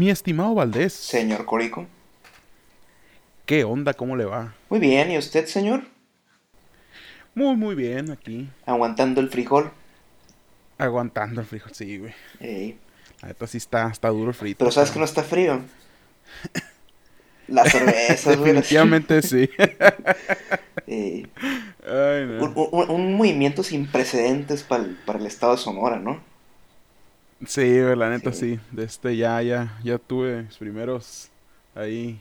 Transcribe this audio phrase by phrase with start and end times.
[0.00, 0.94] Mi estimado Valdés.
[0.94, 1.86] Señor Corico.
[3.44, 3.92] ¿Qué onda?
[3.92, 4.54] ¿Cómo le va?
[4.70, 5.84] Muy bien, ¿y usted, señor?
[7.34, 8.48] Muy, muy bien, aquí.
[8.66, 9.70] Aguantando el frijol.
[10.78, 12.14] Aguantando el frijol, sí, güey.
[12.40, 12.78] Ey.
[13.22, 14.58] La neta sí está, está duro el frito.
[14.58, 15.60] Pero sabes que no está frío.
[17.48, 18.52] La cerveza, güey.
[18.54, 19.50] Definitivamente sí.
[20.86, 21.26] Ey.
[21.86, 22.44] Ay, no.
[22.44, 26.20] un, un- un movimiento sin precedentes para el, para el estado de Sonora, ¿no?
[27.46, 28.56] Sí, la neta Sí.
[28.56, 28.60] sí.
[28.70, 31.30] De este ya, ya, ya tuve mis primeros
[31.74, 32.20] ahí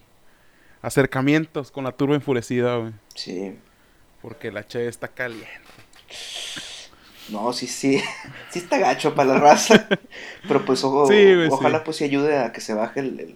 [0.81, 2.93] acercamientos con la turba enfurecida, güey.
[3.15, 3.55] Sí.
[4.21, 5.47] Porque la che está caliente.
[7.29, 8.01] No, sí, sí.
[8.49, 9.87] Sí está gacho para la raza.
[10.47, 11.81] Pero pues ojo, Sí, güey, ojalá sí.
[11.85, 13.35] pues sí ayude a que se baje el, el,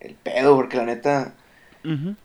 [0.00, 1.34] el pedo, porque la neta,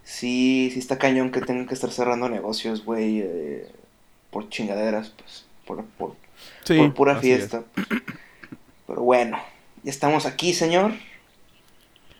[0.03, 3.67] sí, sí está cañón que tengan que estar cerrando negocios, güey, eh,
[4.31, 6.15] por chingaderas, pues, por, por,
[6.65, 6.77] Sí.
[6.77, 7.63] por pura fiesta.
[8.85, 9.39] Pero bueno,
[9.83, 10.93] ya estamos aquí, señor.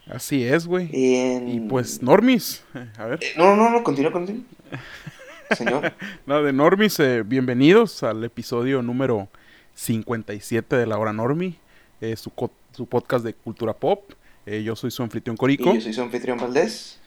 [0.09, 0.89] Así es, güey.
[0.93, 2.63] En- Y pues, Normis.
[2.97, 3.19] A ver.
[3.21, 4.43] Eh, no, no, no, continúa, continúa.
[5.55, 5.93] Señor.
[6.25, 9.29] No, de Normis, eh, bienvenidos al episodio número
[9.75, 11.57] 57 de La Hora Normi,
[12.01, 12.31] eh, su,
[12.73, 14.11] su podcast de cultura pop.
[14.45, 15.73] Eh, yo soy su anfitrión Y Corico.
[15.73, 16.99] yo soy su anfitrión Valdés.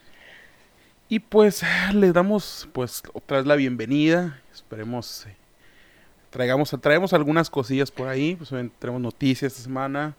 [1.09, 4.41] Y pues le damos pues otra vez la bienvenida.
[4.53, 5.35] Esperemos eh,
[6.29, 8.35] traigamos traemos algunas cosillas por ahí.
[8.35, 10.15] Pues tenemos noticias esta semana.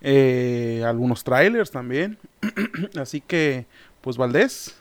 [0.00, 2.18] eh, algunos trailers también.
[2.98, 3.66] Así que,
[4.00, 4.74] pues Valdés,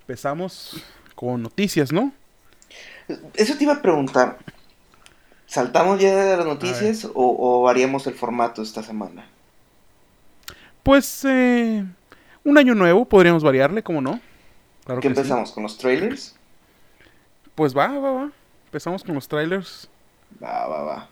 [0.00, 0.82] empezamos
[1.18, 2.12] con noticias, ¿no?
[3.34, 4.38] Eso te iba a preguntar.
[5.46, 9.26] ¿Saltamos ya de las noticias o, o variamos el formato esta semana?
[10.84, 11.84] Pues eh,
[12.44, 14.20] un año nuevo, podríamos variarle, ¿cómo no?
[14.84, 15.20] Claro ¿Qué que sí.
[15.20, 15.50] empezamos?
[15.50, 16.36] ¿Con los trailers?
[17.56, 18.32] Pues va, va, va.
[18.66, 19.88] Empezamos con los trailers.
[20.40, 21.08] Va, va, va.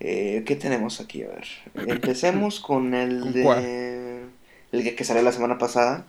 [0.00, 1.22] Eh, ¿Qué tenemos aquí?
[1.22, 1.46] A ver.
[1.86, 3.42] Empecemos con el ¿Con de.
[3.42, 3.58] cuál?
[4.72, 6.06] El que, que salió la semana pasada.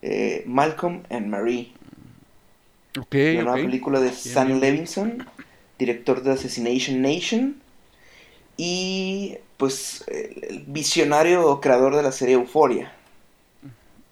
[0.00, 1.72] Eh, Malcolm and Marie.
[2.98, 4.60] Ok, La nueva película de Sam bien.
[4.60, 5.26] Levinson,
[5.78, 7.62] director de Assassination Nation.
[8.56, 12.92] Y pues el visionario creador de la serie Euphoria.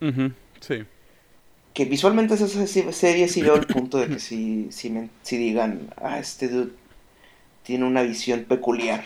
[0.01, 0.85] Ujú, sí.
[1.75, 5.37] Que visualmente esa se- serie sí veo el punto de que si, si, me- si
[5.39, 6.73] digan, ah, este dude
[7.65, 9.05] tiene una visión peculiar.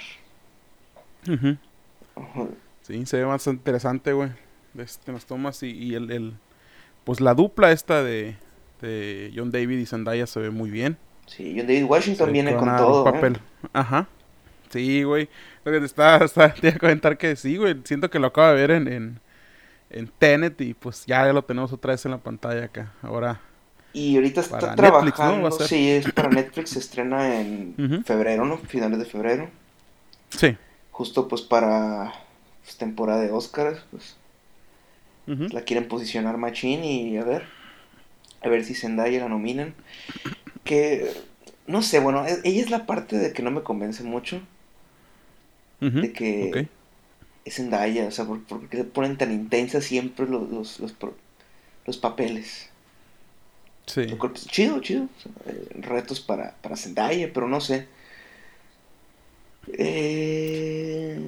[2.82, 4.30] Sí, se ve más interesante, güey.
[4.76, 6.34] Este, las tomas y, y el, el-
[7.04, 8.36] Pues la dupla esta de,
[8.82, 10.98] de John David y Zendaya se ve muy bien.
[11.26, 13.08] Sí, John David Washington viene con un todo.
[13.08, 13.12] ¿eh?
[13.12, 13.38] papel.
[13.72, 14.08] Ajá.
[14.70, 15.28] Sí, güey.
[15.64, 17.76] Lo que te iba a comentar que sí, güey.
[17.84, 19.20] Siento que lo acabo de ver en, en,
[19.90, 22.92] en Tenet y pues ya lo tenemos otra vez en la pantalla acá.
[23.02, 23.40] Ahora.
[23.92, 25.50] Y ahorita está Netflix, trabajando.
[25.50, 25.66] Ser.
[25.66, 28.56] Sí, es para Netflix, se estrena en febrero, ¿no?
[28.56, 29.50] Finales de febrero.
[30.30, 30.56] Sí.
[30.90, 32.12] Justo pues para
[32.62, 34.16] pues, temporada de Oscars, pues
[35.26, 37.61] la quieren posicionar machín y a ver.
[38.42, 39.74] A ver si Zendaya la nominan.
[40.64, 41.10] Que
[41.66, 44.40] no sé, bueno, e- ella es la parte de que no me convence mucho.
[46.00, 46.56] De que Ok.
[47.44, 50.94] es Zendaya, o sea, ¿por, por qué se ponen tan intensas siempre los, los, los,
[51.86, 52.70] los papeles?
[53.86, 54.06] Sí.
[54.48, 55.08] Chido, chido,
[55.46, 57.86] eh, retos para, para Zendaya, pero no sé.
[59.78, 61.18] Eh,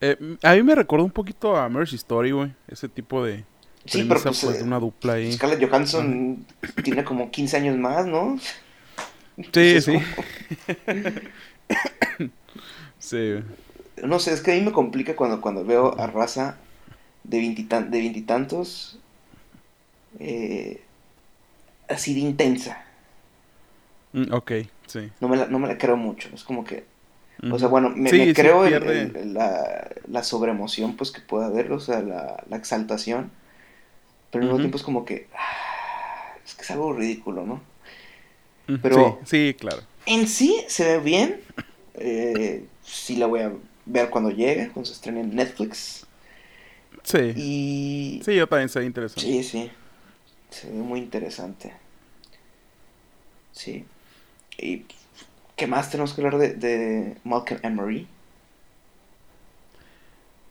[0.00, 2.52] Eh, a mí me recordó un poquito a Mercy Story, güey.
[2.68, 3.44] Ese tipo de
[3.86, 5.32] sí, pero pues, pues, eh, una dupla ahí.
[5.32, 6.44] Scarlett Johansson
[6.82, 8.38] tiene como 15 años más, ¿no?
[9.52, 9.98] Sí, sí.
[12.98, 13.40] sí.
[14.02, 16.56] No sé, es que a mí me complica cuando, cuando veo a raza
[17.24, 18.98] de veintitan- de veintitantos
[20.18, 20.82] eh,
[21.88, 22.84] así de intensa.
[24.12, 24.52] Mm, ok,
[24.86, 25.10] sí.
[25.20, 26.28] No me, la, no me la creo mucho.
[26.34, 26.84] Es como que,
[27.50, 28.74] o sea, bueno, me, Sí, me sí, creo el-
[29.16, 33.30] el- la, la sobreemoción pues que pueda haber, o sea, la, la exaltación.
[34.30, 34.62] Pero al mismo Ujú.
[34.62, 37.60] tiempo es como que, ah, es que es algo ridículo, ¿no?
[38.82, 39.82] Pero- Sí, sí, claro.
[40.06, 41.40] En sí se ve bien.
[41.94, 43.52] Eh, sí la voy a
[43.86, 46.06] ver cuando llegue, cuando se estrene en Netflix.
[47.02, 47.32] Sí.
[47.36, 49.22] Y Sí, yo también se ve interesante.
[49.28, 49.70] Sí, sí.
[50.50, 51.72] Se ve muy interesante.
[53.52, 53.84] Sí.
[54.58, 54.84] ¿Y
[55.56, 58.06] qué más tenemos que hablar de, de Malcolm and Marie?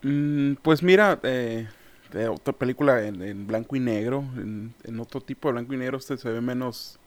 [0.01, 1.67] Mm, pues mira, eh,
[2.11, 5.77] de otra película en, en blanco y negro, en, en otro tipo de blanco y
[5.77, 6.99] negro, este se ve menos,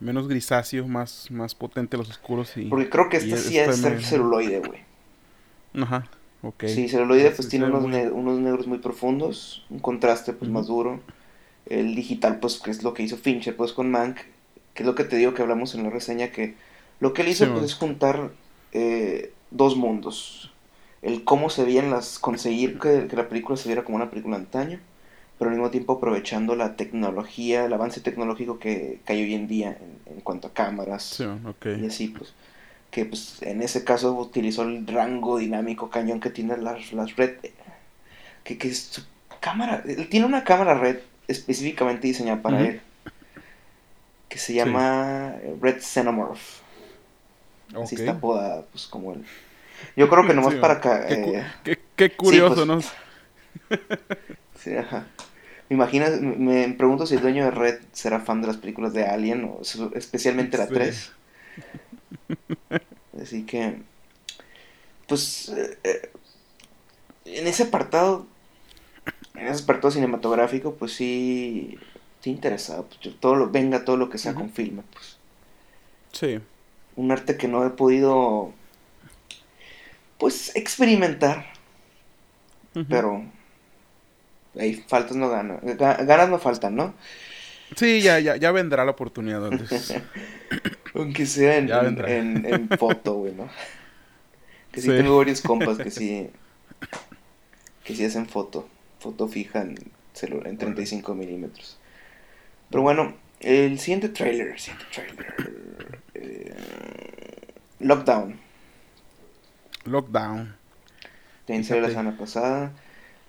[0.00, 2.56] menos grisáceo, más, más potente los oscuros.
[2.56, 4.80] Y, Porque creo que este sí es este me- celuloide, güey.
[5.74, 6.08] Ajá,
[6.42, 6.64] ok.
[6.64, 10.50] Sí, celuloide Sí, pues sí, tiene unos, ne- unos negros muy profundos, un contraste pues
[10.50, 11.00] más duro.
[11.66, 14.18] El digital pues que es lo que hizo Fincher pues con Mank,
[14.74, 16.56] que es lo que te digo que hablamos en la reseña, que
[17.00, 18.32] lo que él hizo Sí, pues es juntar
[18.72, 20.53] eh, dos mundos.
[21.04, 24.36] El cómo se veían las, conseguir que, que la película se viera como una película
[24.36, 24.80] antaño,
[25.38, 29.46] pero al mismo tiempo aprovechando la tecnología, el avance tecnológico que, que hay hoy en
[29.46, 31.66] día en, en cuanto a cámaras Sí, ok.
[31.80, 32.32] y así pues
[32.90, 37.38] que pues en ese caso utilizó el rango dinámico cañón que tiene las, las red
[38.44, 39.02] que, que es su
[39.40, 42.80] cámara él tiene una cámara red específicamente diseñada para él
[44.28, 46.60] que se llama Red Xenomorph.
[47.80, 49.24] Así está apodada pues como él
[49.96, 52.66] yo creo que nomás Sí, para acá Qué, cu- eh, qué- qué curioso, pues.
[52.66, 52.80] ¿no?
[54.58, 55.06] sí, ajá.
[55.68, 59.04] Me imagino, me, pregunto si el dueño de Red será fan de las películas de
[59.06, 59.60] Alien, o
[59.94, 60.74] especialmente la Sí.
[60.74, 61.12] 3.
[63.22, 63.78] Así que,
[65.08, 66.10] pues, eh, eh,
[67.26, 68.26] en ese apartado,
[69.34, 71.78] en ese apartado cinematográfico, pues sí,
[72.16, 72.84] estoy interesado.
[72.86, 75.16] Pues, yo- todo lo, venga todo lo que sea con filme, pues.
[76.12, 76.40] Sí.
[76.96, 78.52] Un arte que no he podido,
[80.24, 81.44] pues, experimentar,
[82.88, 83.22] pero...
[84.58, 86.94] Hay faltas no ganan, ga- ganas no faltan, ¿no?
[87.76, 89.44] Sí, ya, ya, ya vendrá la oportunidad.
[89.52, 90.00] Entonces.
[90.94, 92.10] Aunque sea en, en, vendrá.
[92.10, 93.48] en- en foto, güey, ¿no?
[94.72, 94.96] Que sí, Sí.
[94.96, 96.30] tengo varios compas que sí,
[97.84, 98.66] que sí hacen foto,
[99.00, 99.74] foto fija en,
[100.14, 101.76] celu- en 35 milímetros.
[102.70, 105.34] Pero bueno, el siguiente trailer, siguiente trailer,
[106.14, 106.54] eh,
[107.80, 108.38] Lockdown,
[109.84, 110.54] Lockdown.
[111.46, 112.72] también salió la semana pasada.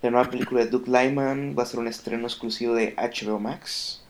[0.02, 4.02] La nueva película de Doug Lyman va a ser un estreno exclusivo de HBO Max.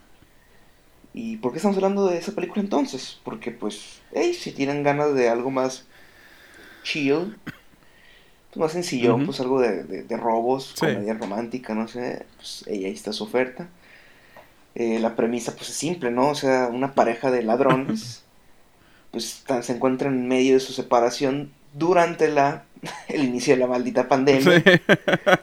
[1.14, 3.18] ¿Y por qué estamos hablando de esa película entonces?
[3.24, 5.86] Porque pues, hey, si tienen ganas de algo más
[6.82, 7.36] chill,
[8.54, 10.80] más sencillo, pues algo de, de- de robos, Sí.
[10.86, 13.68] comedia romántica, no sé, pues hey, ahí está su oferta.
[14.74, 16.28] Eh, la premisa pues es simple, ¿no?
[16.28, 18.22] O sea, una pareja de ladrones
[19.10, 22.64] pues se encuentran en medio de su separación durante la
[23.08, 24.62] el inicio de la maldita pandemia.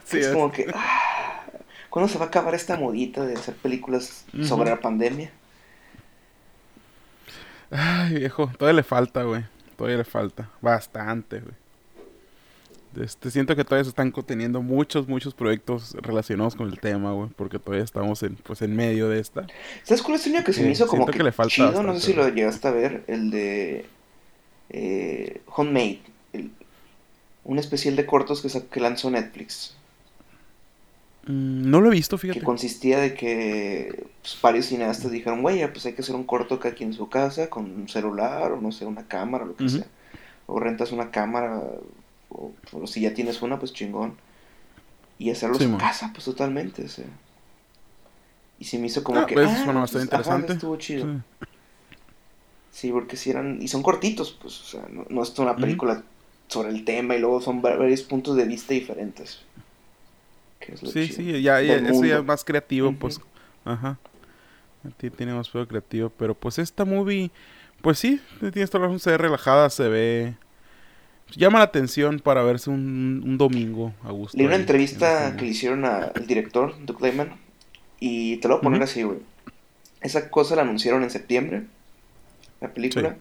[0.04, 0.28] Sí, es es.
[0.28, 1.44] como que, ah,
[1.90, 5.30] ¿cuándo se va a acabar esta modita de hacer películas sobre la pandemia?
[7.70, 9.44] Ay, viejo, todavía le falta, güey.
[9.76, 10.48] Todavía le falta.
[10.60, 11.54] Bastante, güey.
[13.04, 17.28] Este, siento que todavía se están conteniendo muchos, muchos proyectos relacionados con el tema, güey.
[17.34, 19.46] Porque todavía estamos en, pues, en medio de esta.
[19.82, 21.82] ¿Sabes cuál es el único que se me hizo como que, que le falta chido?
[21.82, 23.86] No sé si lo llegaste a ver, el de
[24.70, 26.13] eh, Homemade, el-
[27.44, 29.76] un especial de cortos que, que lanzó Netflix,
[31.26, 32.42] Mm, no lo he visto, que fíjate.
[32.42, 36.74] consistía de que pues, varios cineastas dijeron, güey, pues hay que hacer un corto cada
[36.74, 39.86] quien en su casa, con un celular, o no sé, una cámara, lo que sea.
[40.46, 41.62] O rentas una cámara,
[42.28, 44.14] o, o si ya tienes una, pues chingón.
[45.18, 47.06] Y hacerlo en casa, pues totalmente, o sea.
[48.58, 49.34] Y se me hizo como Ah, que.
[49.34, 50.52] pues, ah, bastante pues, ajá, interesante.
[50.54, 51.06] estuvo chido.
[51.06, 51.20] Sí.
[52.70, 53.62] Sí, porque si eran.
[53.62, 56.02] Y son cortitos, pues, o sea, no, no es una película
[56.48, 59.40] sobre el tema y luego son va- varios puntos de vista diferentes.
[60.60, 62.98] Que es lo Sí, chido sí, ya, ya- eso ya es más creativo, Ujú.
[62.98, 63.20] pues.
[63.64, 63.98] Ajá.
[64.86, 67.30] A ti tiene más juego creativo, pero pues esta movie,
[67.80, 68.20] pues sí,
[68.52, 70.34] tienes toda la razón, se ve relajada, se ve...
[71.36, 74.36] Llama la atención para verse un, un domingo a gusto.
[74.36, 77.32] Leí una ahí, entrevista en que le hicieron al director, Doug Lyman,
[77.98, 78.84] y te lo voy a poner Ujú.
[78.90, 79.18] así, güey.
[80.02, 81.64] Esa cosa la anunciaron en septiembre,
[82.60, 83.16] la película.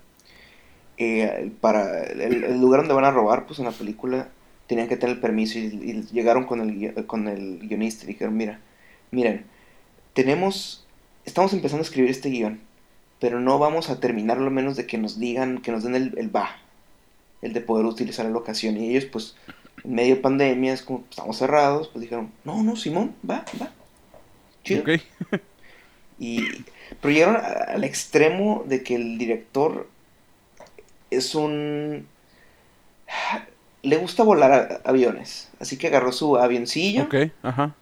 [0.98, 4.30] Eh, para el, el lugar donde van a robar, pues en la película,
[4.68, 8.38] tenían que tener el permiso y, y llegaron con el, con el guionista y dijeron,
[8.38, 8.60] mira,
[9.12, 9.46] miren,
[10.14, 10.88] tenemos,
[11.26, 12.60] estamos empezando a escribir este guion,
[13.20, 16.18] pero no vamos a terminarlo a menos de que nos digan, que nos den el,
[16.18, 16.58] el va,
[17.42, 18.78] el de poder utilizar la locación.
[18.78, 19.36] Y ellos, pues,
[19.84, 23.72] en medio de pandemia, es como, estamos cerrados, pues dijeron, no, no, Simón, va, va.
[24.64, 24.82] Chido.
[24.82, 24.90] Ok.
[26.20, 26.42] Y,
[27.02, 29.90] pero llegaron al extremo de que el director
[31.16, 32.08] es un...
[33.84, 37.76] Le gusta volar aviones, así que agarró su avioncillo, Ok, ajá.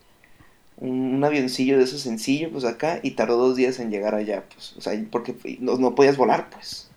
[0.78, 4.44] un, un avioncillo de esos sencillo, pues acá, y tardó dos días en llegar allá,
[4.54, 6.90] pues, o sea, porque no, no podías volar, pues.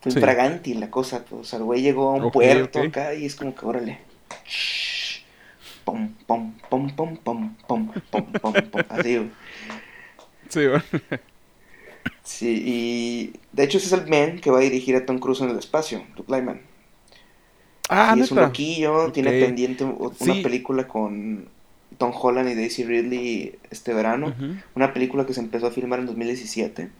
[0.00, 0.18] Fue Sí.
[0.18, 3.36] infraganti la cosa, pues, o sea, el güey llegó a un puerto acá y es
[3.36, 3.98] como que, órale,
[5.84, 9.30] pom, pom, pom, pom, pom, pom, pom, pom, pom, así, güey.
[10.48, 10.84] Sí, bueno.
[12.24, 15.42] Sí, y de hecho ese es el man que va a dirigir a Tom Cruise
[15.42, 16.60] en el espacio, Doug Lyman.
[17.88, 19.38] Ah, y es un loquillo, tiene Ok.
[19.38, 20.42] pendiente una Sí.
[20.42, 21.48] película con
[21.98, 24.34] Tom Holland y Daisy Ridley este verano.
[24.74, 26.90] Una película que se empezó a filmar en 2017.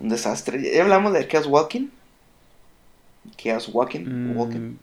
[0.00, 0.60] Un desastre.
[0.74, 1.88] ¿Ya hablamos de Chaos Walking?
[3.36, 4.06] Chaos Walking.
[4.06, 4.78] Mm, Walking.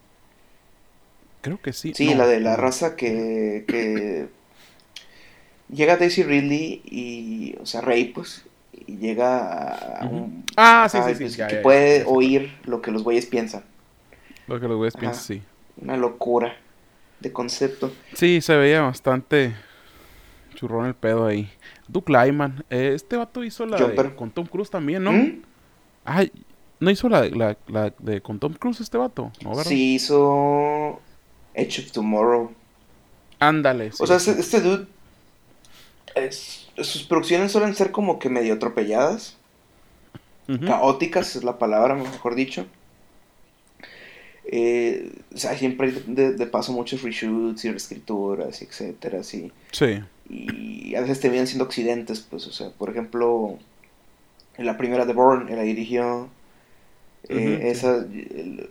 [1.42, 1.94] Creo que sí.
[1.94, 2.58] Sí, No, la de la no.
[2.58, 4.30] raza que, que
[5.70, 8.46] llega Daisy Ridley y, o sea, Rey, pues,
[8.94, 10.44] y llega a un...
[10.58, 11.20] Ah, sí, sí, sí.
[11.24, 13.64] pues, ya, que ya, ya, puede ya oír lo que los güeyes piensan.
[14.48, 15.42] Lo que los güeyes piensan, sí.
[15.78, 16.56] Una locura
[17.20, 17.92] de concepto.
[18.14, 19.56] Sí, se veía bastante
[20.56, 21.50] churrón el pedo ahí.
[21.88, 25.12] Duke Lyman, eh, este vato hizo la de, con Tom Cruise también, ¿no?
[25.12, 25.42] ¿Mm?
[26.06, 26.32] Ay,
[26.80, 29.32] ¿no hizo la, de- la, la de con Tom Cruise este vato?
[29.44, 29.64] ¿No, verdad?
[29.66, 31.00] Sí hizo
[31.54, 32.52] Edge of Tomorrow.
[33.40, 33.92] Ándale.
[34.00, 34.88] O sea, este, este dude,
[36.16, 39.38] es- sus producciones suelen ser como que medio atropelladas,
[40.66, 42.66] caóticas es la palabra, mejor dicho.
[44.46, 49.52] Eh, o sea, siempre hay de, de paso muchos reshoots y reescrituras, y etcétera, así.
[49.72, 50.00] Sí.
[50.30, 53.58] Y a veces terminan siendo accidentes, pues, o sea, por ejemplo,
[54.58, 56.30] en la primera de Bourne, él la dirigió.
[57.30, 58.06] eh, esa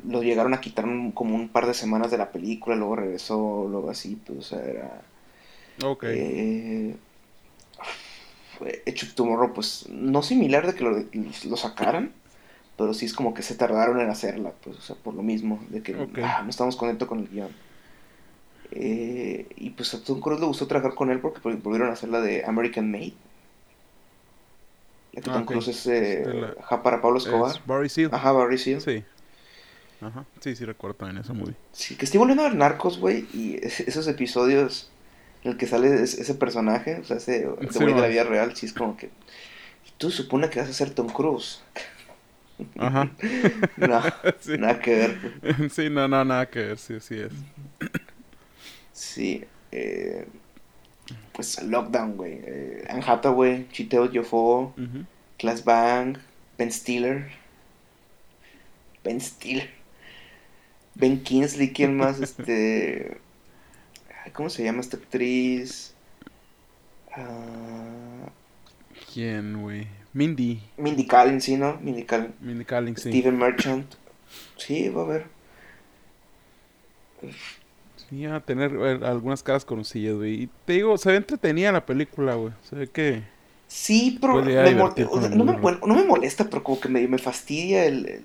[0.09, 3.69] lo llegaron a quitar un- como un par de semanas de la película, luego regresó,
[3.71, 5.02] luego así, pues, o sea, era.
[5.85, 6.04] Ok.
[6.09, 6.97] Eh,
[8.66, 11.04] Edge of Tomorrow, pues, no similar de que lo,
[11.50, 12.12] lo sacaran,
[12.76, 15.62] pero sí es como que se tardaron en hacerla, pues, o sea, por lo mismo,
[15.68, 17.50] de que ah, no estamos contentos con el guion.
[18.72, 22.08] Eh, y pues a Tom Cruise le gustó trabajar con él porque volvieron a hacer
[22.08, 23.14] la de American Made.
[25.12, 25.44] La que Ah, Tom.
[25.44, 27.50] Cruise es eh, la- ajá, para Pablo Escobar.
[27.50, 28.10] Es Barry Seal.
[28.12, 28.80] Ajá, Barry Seal.
[28.80, 29.02] Sí.
[30.00, 30.24] Ajá.
[30.40, 31.54] Sí, sí recuerdo también esa movie.
[31.72, 34.88] Sí, que estoy volviendo a ver Narcos, güey, y es- esos episodios
[35.44, 38.09] en el que sale es- ese personaje, o sea, ese ese Sí, güey de la
[38.09, 39.11] vida real, sí es como que...
[39.99, 41.61] Tú supone que vas a ser Tom Cruise.
[42.78, 43.11] Ajá.
[43.76, 44.02] No,
[44.40, 44.59] sí.
[44.59, 45.70] nada que ver.
[45.70, 47.32] sí, no, no, nada que ver, sí, sí es.
[48.92, 50.26] Sí, eh,
[51.32, 52.40] pues Lockdown, güey.
[52.44, 55.04] Eh, Anne Hathaway, Chiteo Yofo, Ujú.
[55.38, 56.18] Class Bang,
[56.59, 57.30] Ben Stiller.
[59.04, 59.70] Ben Stiller.
[60.94, 62.20] Ben Kingsley, ¿quién más?
[62.20, 63.18] Este.
[64.32, 65.94] ¿Cómo se llama esta actriz?
[67.12, 68.28] Ah,
[69.12, 69.86] ¿Quién, güey?
[70.12, 70.60] Mindy.
[70.76, 71.78] Mindy Kaling, sí, ¿no?
[71.80, 72.34] Mindy Kaling.
[72.40, 73.10] Mindy Kaling, sí.
[73.10, 73.86] Steven Merchant.
[74.56, 75.26] Sí, va a ver.
[78.08, 80.42] Sí, a tener eh, algunas caras conocidas, güey.
[80.44, 82.52] Y te digo, se ve entretenida la película, güey.
[82.68, 83.22] Se ve que...
[83.68, 84.52] Sí, pero me
[85.30, 88.24] no, me, bueno, no me molesta, pero como que me, me fastidia el, el-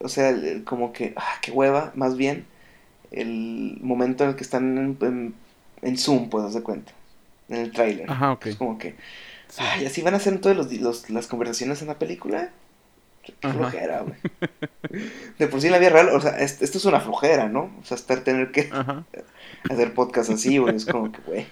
[0.00, 2.44] o sea, el- el como que, ah, qué hueva, más bien,
[3.12, 5.34] el momento en el que están en, en-
[5.82, 6.92] en Zoom, pues, haz de cuenta,
[7.48, 8.10] en el tráiler.
[8.10, 8.46] Ajá, ok.
[8.46, 8.94] Es como que,
[9.48, 9.58] Sí.
[9.60, 12.50] ay, así van a ser todas los, las conversaciones en la película.
[13.22, 14.16] Qué flojera, güey.
[15.38, 17.70] De por sí en la vida real, o sea, es- esto es una flojera, ¿no?
[17.80, 19.04] O sea, estar tener que Ajá.
[19.70, 21.46] hacer podcast así, güey, es como que, güey.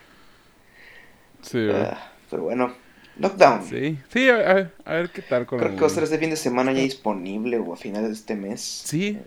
[1.42, 1.76] Sí, güey.
[1.82, 2.72] ah, pero bueno,
[3.18, 3.64] Lockdown.
[3.68, 6.36] Sí, sí, a, ver qué tal con Creo que va a estar este fin de
[6.36, 8.60] semana ya disponible o a finales de este mes.
[8.86, 9.18] Sí.
[9.20, 9.24] Eh,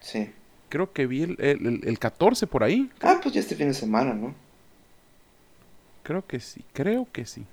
[0.00, 0.30] Sí.
[0.74, 2.90] Creo que vi el, el, el- el 14 por ahí.
[3.00, 4.34] Ah, pues ya este fin de semana, ¿no?
[6.02, 7.44] Creo que sí, creo que sí.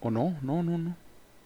[0.00, 0.94] O no, no, no, no.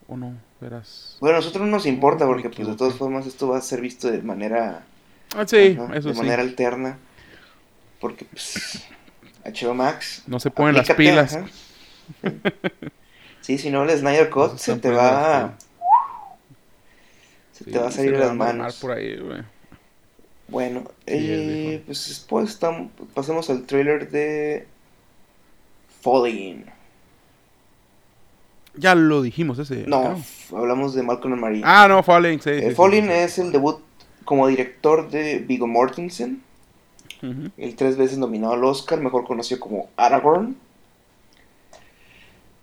[0.08, 1.18] O no, verás.
[1.20, 3.80] Bueno, a nosotros no nos importa porque pues de todas formas esto va a ser
[3.80, 4.82] visto de manera,
[5.36, 6.20] Ah, sí, ajá, eso de sí.
[6.20, 6.98] manera alterna.
[8.00, 8.82] Porque pues
[9.44, 10.24] HBO Max.
[10.26, 11.36] No se ponen las pilas.
[11.36, 11.46] ajá.
[13.40, 15.54] Sí, si no el Snyder Cut se te va
[17.52, 18.80] se te va a salir de las manos.
[18.80, 19.42] por ahí, güey.
[20.50, 24.66] Bueno, Sí, eh, pues después estamos, pasemos al trailer de
[26.00, 26.64] Falling.
[28.74, 29.86] Ya lo dijimos ese.
[29.86, 31.62] No, hablamos de Malcolm and Marie.
[31.64, 32.50] Ah, no, Falling, sí.
[32.50, 33.80] Eh, sí, Falling sí, es el debut
[34.24, 36.42] como director de Viggo Mortensen,
[37.56, 40.56] el tres veces nominado al Oscar, mejor conocido como Aragorn.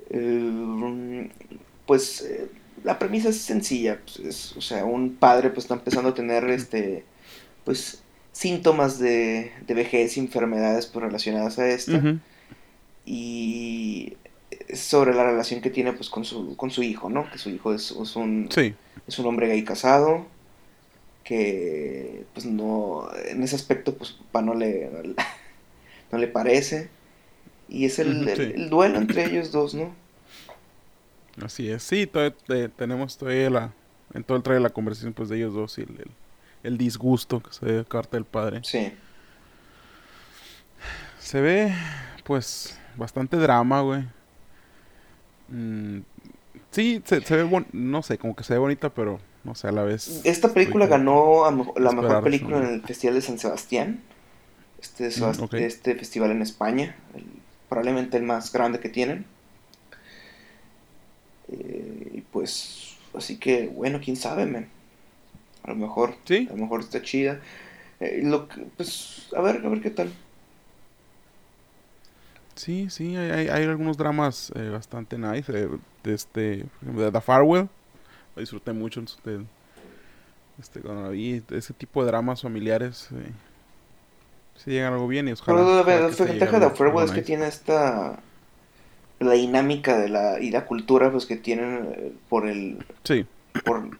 [0.09, 1.29] Eh,
[1.85, 2.49] pues eh,
[2.83, 6.49] la premisa es sencilla, pues, es, o sea, un padre pues está empezando a tener
[6.49, 7.03] este,
[7.67, 12.01] pues síntomas de, de vejez y enfermedades pues, relacionadas a esta
[13.05, 14.15] y
[14.73, 17.29] sobre la relación que tiene pues con su, con su hijo, ¿no?
[17.29, 18.73] Que su hijo es, es un, Sí.
[19.05, 20.27] es un hombre gay casado
[21.25, 24.89] que pues no en ese aspecto pues papá no le
[26.11, 26.89] no le parece
[27.67, 29.93] y es el, duelo entre ellos dos no
[31.43, 31.83] Así es.
[31.83, 33.73] Sí, todavía te- tenemos todavía la,
[34.13, 36.07] en todo el trailer la conversación pues de ellos dos y el, el,
[36.63, 38.61] el disgusto que se ve de carta del padre.
[38.63, 38.91] sí
[41.19, 41.73] Se ve,
[42.23, 44.05] pues, bastante drama, güey.
[45.49, 45.99] Mm,
[46.71, 49.67] sí, se, se ve, bon- no sé, como que se ve bonita, pero no sé,
[49.67, 50.21] a la vez.
[50.25, 54.01] esta película ganó a la mejor película en el festival de San Sebastián
[54.81, 57.25] este, Sebast- Mm, este festival en España el-
[57.69, 59.25] probablemente el más grande que tienen
[61.49, 64.67] Eh, y pues, así que, bueno, quién sabe, man.
[65.67, 66.47] A lo mejor, ¿Sí?
[66.49, 67.39] a lo mejor está chida.
[67.99, 70.09] Eh, lo que- pues, a ver, a ver qué tal.
[72.55, 75.51] Sí, sí, hay, hay, algunos dramas eh, bastante nice.
[75.55, 75.67] eh,
[76.03, 77.69] de este, por ejemplo, de The Farewell.
[78.35, 81.43] Lo disfruté mucho este, cuando la vi.
[81.51, 83.09] Ese tipo de dramas familiares.
[84.55, 85.57] Sí llegan algo bien y ojalá.
[85.59, 87.27] Pero la ventaja de algo- Farewell es que nice.
[87.27, 88.19] tiene esta.
[89.19, 93.25] La dinámica de la, y la cultura pues que tienen por el Sí,
[93.65, 93.97] por,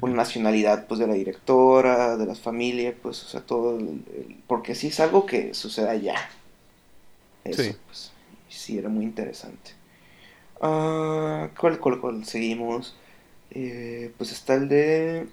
[0.00, 4.36] por nacionalidad pues de la directora, de las familias, pues o sea todo el- el-
[4.46, 6.16] porque sí es algo que sucede allá.
[7.44, 7.76] Eso, Sí.
[7.86, 8.12] pues,
[8.48, 9.72] sí era muy interesante.
[10.60, 12.96] Ah, ¿cuál, cuál, cuál seguimos?
[13.50, 15.28] Eh, pues está el de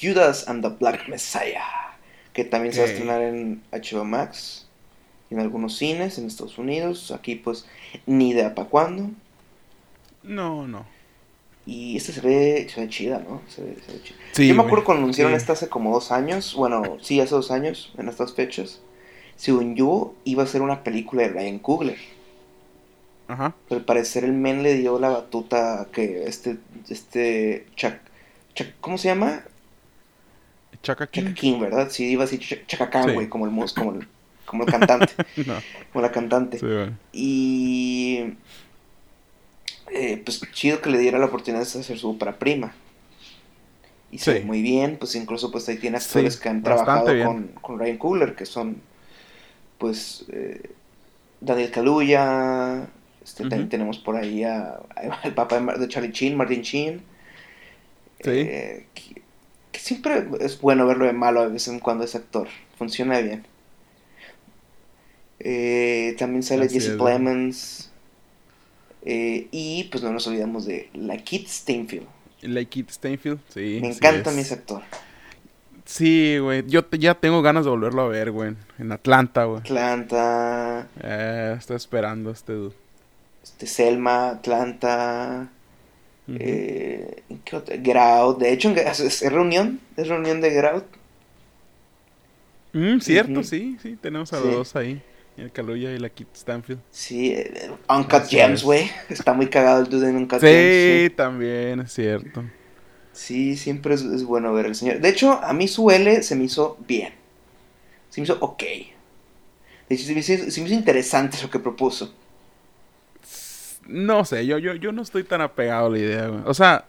[0.00, 1.96] Judas and the Black Messiah,
[2.32, 4.66] que también se va a estrenar en HBO Max,
[5.30, 7.66] en algunos cines en Estados Unidos, aquí pues
[8.06, 9.10] ni idea para cuándo.
[10.22, 10.84] no, no.
[11.72, 13.42] Y esta se ve, se ve chida, ¿no?
[13.48, 14.16] Se ve, se ve chida.
[14.32, 15.36] Sí, Yo me acuerdo cuando anunciaron sí.
[15.36, 18.80] esta hace como dos años, bueno, sí, hace dos años, en estas fechas.
[19.36, 21.96] Según yo, iba a ser una película de Ryan Coogler.
[23.28, 23.54] Ajá.
[23.68, 26.56] Pero al parecer el men le dio la batuta que este,
[26.88, 27.94] este, Chuck,
[28.56, 29.44] Chuck- ¿cómo se llama?
[30.82, 31.22] Chaka King.
[31.22, 31.88] Chaka King, ¿verdad?
[31.90, 33.14] Sí, iba a decir Ch- Chaka Khan, Sí.
[33.14, 34.08] güey, como el, como el,
[34.44, 35.12] como el cantante,
[35.46, 35.54] no,
[35.92, 36.58] como la cantante.
[36.58, 36.90] sí, güey.
[37.12, 38.34] Y
[39.92, 42.74] eh, pues chido que le diera la oportunidad de hacer su ópera prima.
[44.10, 44.32] Y se Sí.
[44.32, 47.78] ve muy bien, pues incluso pues ahí tiene actores Sí, que han trabajado con, con
[47.78, 48.82] Ryan Coogler, que son
[49.78, 50.74] pues eh,
[51.40, 52.88] Daniel Kaluuya,
[53.24, 57.02] este, también tenemos por ahí a, a- al papá de, Charlie Chin, Martin Chin.
[58.20, 58.30] Sí.
[58.30, 59.22] eh, que,
[59.72, 63.46] que siempre es bueno verlo de malo de vez en cuando ese actor, funciona bien.
[65.38, 66.96] Eh, también sale Así Jesse es.
[66.96, 67.89] Plemons.
[69.04, 72.06] Eh, y pues no nos olvidamos de la Kit Steinfeld.
[72.42, 73.78] Like It Steinfeld, sí.
[73.82, 74.82] Me sí encanta mí ese actor.
[75.84, 76.64] Sí, güey.
[76.68, 78.54] Yo te- ya tengo ganas de volverlo a ver, güey.
[78.78, 79.60] En Atlanta, güey.
[79.60, 82.74] Atlanta, Eh, estoy esperando este dude.
[83.42, 85.50] este, Selma, Atlanta,
[86.28, 87.76] eh, ¿qué otra?
[87.76, 88.38] Get Out.
[88.38, 90.84] De hecho, es, reunión, es reunión de Get Out.
[92.72, 93.98] Mm, cierto, sí, sí.
[94.00, 94.44] Tenemos a Sí.
[94.46, 95.02] los dos ahí.
[95.36, 96.80] El Kaluuya y la Kit Stanfield.
[96.90, 98.90] Sí, eh, Uncut Gems, güey.
[99.08, 101.16] Está muy cagado el dude en Uncut Sí, Gems.
[101.16, 102.44] también, es cierto.
[103.12, 105.00] Sí, sí siempre es, es bueno ver al señor.
[105.00, 107.12] De hecho, a mí su L se me hizo bien.
[108.10, 108.62] Se me hizo ok.
[109.88, 112.14] De hecho, se me hizo, se me hizo interesante lo que propuso.
[113.86, 116.42] No sé, yo, yo, yo no estoy tan apegado a la idea, güey.
[116.46, 116.84] O sea,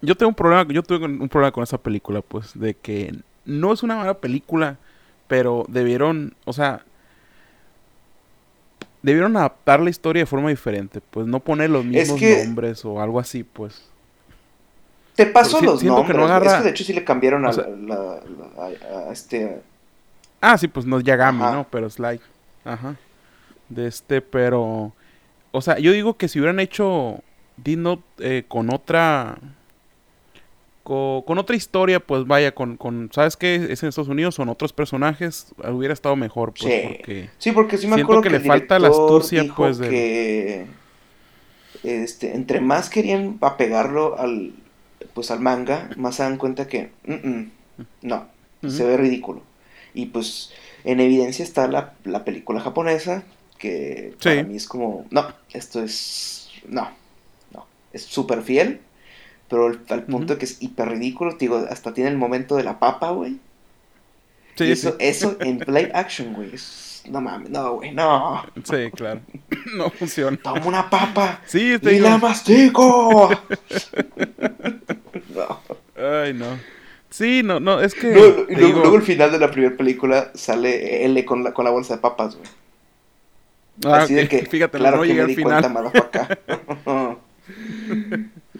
[0.00, 3.14] yo tengo un problema, yo tuve un problema con esa película, pues, de que
[3.44, 4.78] no es una mala película,
[5.26, 6.84] pero debieron, o sea,
[9.02, 13.00] debieron adaptar la historia de forma diferente, pues, no poner los mismos que- nombres o
[13.00, 13.88] algo así, pues.
[15.14, 16.16] Te paso los siento que nombres.
[16.18, 18.20] no agarra- Es que de hecho sí le cambiaron a, O sea- la, la-
[18.58, 19.62] la- a- a este.
[20.40, 21.52] Ah, sí, pues no es Yagami, Ajá.
[21.54, 21.66] ¿no?
[21.70, 22.22] Pero es like.
[22.64, 22.96] Ajá.
[23.68, 24.92] De este, pero.
[25.52, 27.20] O sea, yo digo que si hubieran hecho
[27.64, 29.38] Note eh, con otra.
[30.86, 33.10] Co- Con, otra historia, pues vaya, con, con.
[33.12, 33.56] ¿Sabes qué?
[33.56, 35.52] Es en Estados Unidos, son otros personajes.
[35.68, 36.80] Hubiera estado mejor, pues, Sí.
[36.88, 37.30] porque.
[37.38, 40.66] Sí, porque sí me Siento acuerdo que que, le falta la astucia, dijo pues, que
[41.82, 44.52] este, entre más querían apegarlo al
[45.14, 47.50] pues al manga, más se dan cuenta que "Mm, mm,
[48.02, 48.26] no,
[48.68, 49.42] se ve ridículo.
[49.94, 50.52] Y pues
[50.84, 53.24] en evidencia está la, la película japonesa
[53.58, 54.28] que Sí.
[54.28, 56.90] para mí es como, no, esto es no,
[57.52, 58.80] no, es súper fiel,
[59.48, 62.56] pero al, al punto de que es hiper ridículo, te digo, hasta tiene el momento
[62.56, 63.38] de la papa, güey.
[64.56, 64.96] Sí, y eso, sí.
[65.00, 66.50] eso en live action, güey,
[67.10, 68.44] no mames, no, güey, no.
[68.64, 69.20] Sí, claro.
[69.76, 70.36] no funciona.
[70.38, 72.08] Tomo una papa Sí, te y digo.
[72.08, 73.30] la mastico.
[75.34, 75.60] no.
[75.96, 76.58] Ay, no.
[77.10, 78.08] Sí, no, no, es que.
[78.08, 81.64] No, luego, digo- luego al final de la primera película sale L con la, con
[81.64, 82.48] la bolsa de papas, güey.
[83.86, 85.60] Ah, Así de que, Fíjate, claro no que me al di final.
[85.62, 86.38] cuenta, motherfucker.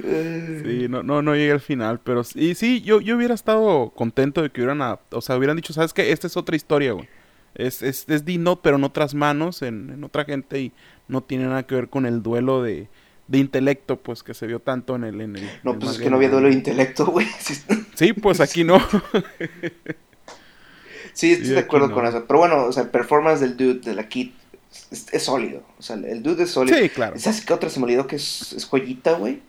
[0.03, 3.91] Eh, Sí, no, no, no llegué al final, pero sí, sí, yo, yo hubiera estado
[3.95, 6.13] contento de que hubieran, adap- o sea, hubieran dicho, ¿sabes qué?
[6.13, 7.09] Esta es otra historia, güey.
[7.55, 10.73] Es, es, es Note, pero en otras manos, en, en otra gente, y
[11.09, 12.89] no tiene nada que ver con el duelo de,
[13.29, 15.21] de intelecto, pues, que se vio tanto en el...
[15.23, 17.27] En el No, pues es que no había duelo de el- intelecto, güey.
[17.95, 18.79] Sí, pues aquí no.
[21.15, 21.95] sí, estoy Sí, de acuerdo no.
[21.95, 22.25] con eso.
[22.27, 24.31] Pero bueno, o sea, el performance del dude, de la Kid,
[24.91, 25.63] es, es sólido.
[25.79, 26.77] O sea, el dude es sólido.
[26.79, 27.19] sí, claro.
[27.19, 29.41] ¿Sabes qué otra se me olvidó que es, es joyita, güey?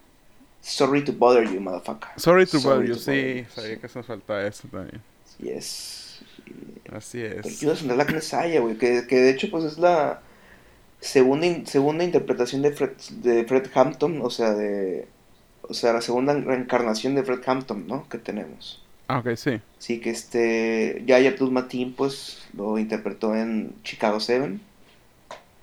[0.62, 2.10] Sorry to bother you, motherfucker.
[2.18, 5.02] Sorry to bother you, to sí, sabía que se nos falta eso también.
[5.40, 6.22] Yes.
[6.92, 7.60] Así es.
[7.60, 10.22] Judas and the Black Messiah, güey, que, que de hecho pues es la
[11.00, 12.92] segunda, in- segunda interpretación de Fred,
[13.22, 15.08] de Fred Hampton, o sea, de...
[15.70, 18.08] O sea, la segunda reencarnación de Fred Hampton, ¿no?
[18.08, 18.82] Que tenemos.
[19.10, 19.60] Ah, ok, sí.
[19.80, 21.04] Sí, que este...
[21.06, 24.60] Yaya Abdul-Mateen, pues, lo interpretó en Chicago 7.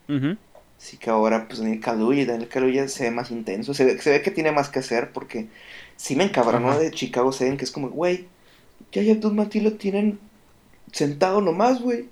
[0.09, 0.37] Ujú.
[0.85, 3.73] Así que ahora, pues, Daniel Kaluuya, Daniel Kaluuya se ve más intenso.
[3.73, 5.49] Se ve, se ve que tiene más que hacer porque
[5.97, 6.79] sí me encabronó Ajá.
[6.79, 8.27] de Chicago 7, que es como, güey,
[8.93, 10.19] Yaya Abdul-Mateen lo tienen
[10.93, 12.11] sentado nomás, güey.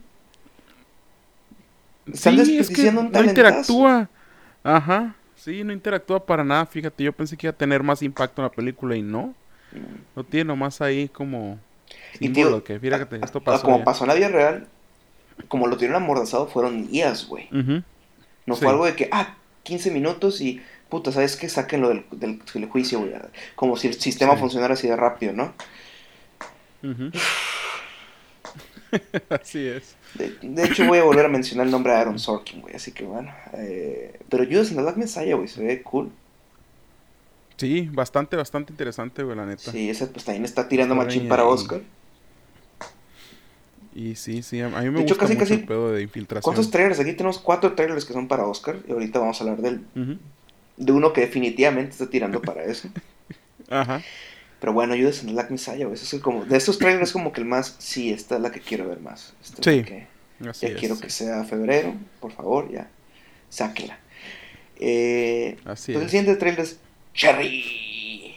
[2.10, 4.08] Están Sí, es que un no interactúa.
[4.64, 5.16] Ajá.
[5.36, 6.64] Sí, no interactúa para nada.
[6.64, 9.34] Fíjate, yo pensé que iba a tener más impacto en la película y no.
[10.16, 11.58] Lo tiene nomás ahí como
[12.20, 13.64] Y tío, que fíjate esto pasó.
[13.64, 13.84] como ya.
[13.84, 14.66] pasó en la vida real,
[15.48, 17.48] como lo tuvieron amordazado, fueron días, güey.
[18.46, 18.62] No Sí.
[18.62, 21.48] fue algo de que, ah, 15 minutos y, puta, ¿sabes qué?
[21.48, 23.12] Sáquenlo del, del, del juicio, güey.
[23.54, 24.40] Como si el sistema Sí.
[24.40, 25.54] funcionara así de rápido, ¿no?
[26.82, 27.10] Ujú.
[29.30, 29.96] Así es.
[30.14, 32.74] De, de hecho, voy a volver a mencionar el nombre de Aaron Sorkin, güey.
[32.74, 33.32] Así que, bueno.
[33.54, 36.10] eh, pero Judas and the Black Messiah, güey, se ve cool.
[37.56, 39.70] Sí, bastante, bastante interesante, güey, la neta.
[39.70, 41.44] Sí, ese pues también está tirando machín para.
[41.44, 41.80] Oscar.
[41.80, 41.84] Y
[44.16, 46.42] sí, sí, a mí me De hecho, gusta casi, mucho casi- el pedo de infiltración.
[46.54, 46.98] ¿Cuántos trailers?
[47.00, 48.78] Aquí tenemos cuatro trailers que son para Oscar.
[48.88, 50.18] Y ahorita vamos a hablar del, Ujú.
[50.78, 52.88] de uno que definitivamente está tirando para eso.
[53.68, 54.02] Ajá.
[54.60, 55.94] Pero bueno, and the Black Messiah, güey.
[55.94, 58.40] Eso es el como, de estos trailers es como que el más, sí, esta es
[58.42, 59.34] la que quiero ver más.
[59.42, 60.06] Esta es Sí, la que
[60.50, 60.78] Así ya es.
[60.78, 62.88] quiero que sea febrero, por favor, ya.
[63.48, 63.98] Sáquela.
[64.78, 66.10] Eh, Así pues el es.
[66.10, 66.78] siguiente trailer es
[67.14, 68.34] Cherry.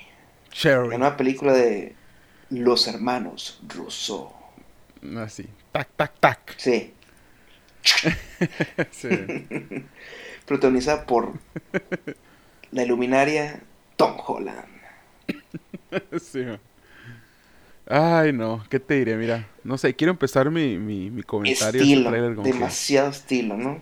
[0.52, 0.89] Cherry.
[0.89, 1.94] La nueva película de
[2.50, 4.34] Los Hermanos Russo.
[5.18, 5.46] Así.
[5.72, 6.54] Tac, tac, tac.
[6.58, 6.94] Sí,
[8.91, 9.10] Sí.
[10.46, 11.34] protagonizada por
[12.72, 13.62] la iluminaria
[13.96, 14.65] Tom Holland.
[16.22, 16.44] Sí.
[17.88, 19.15] Ay, no, ¿qué te diré?
[19.15, 21.82] Mira, no sé, quiero empezar mi, mi, mi comentario.
[21.82, 23.80] este Estilo, que- demasiado estilo, ¿no?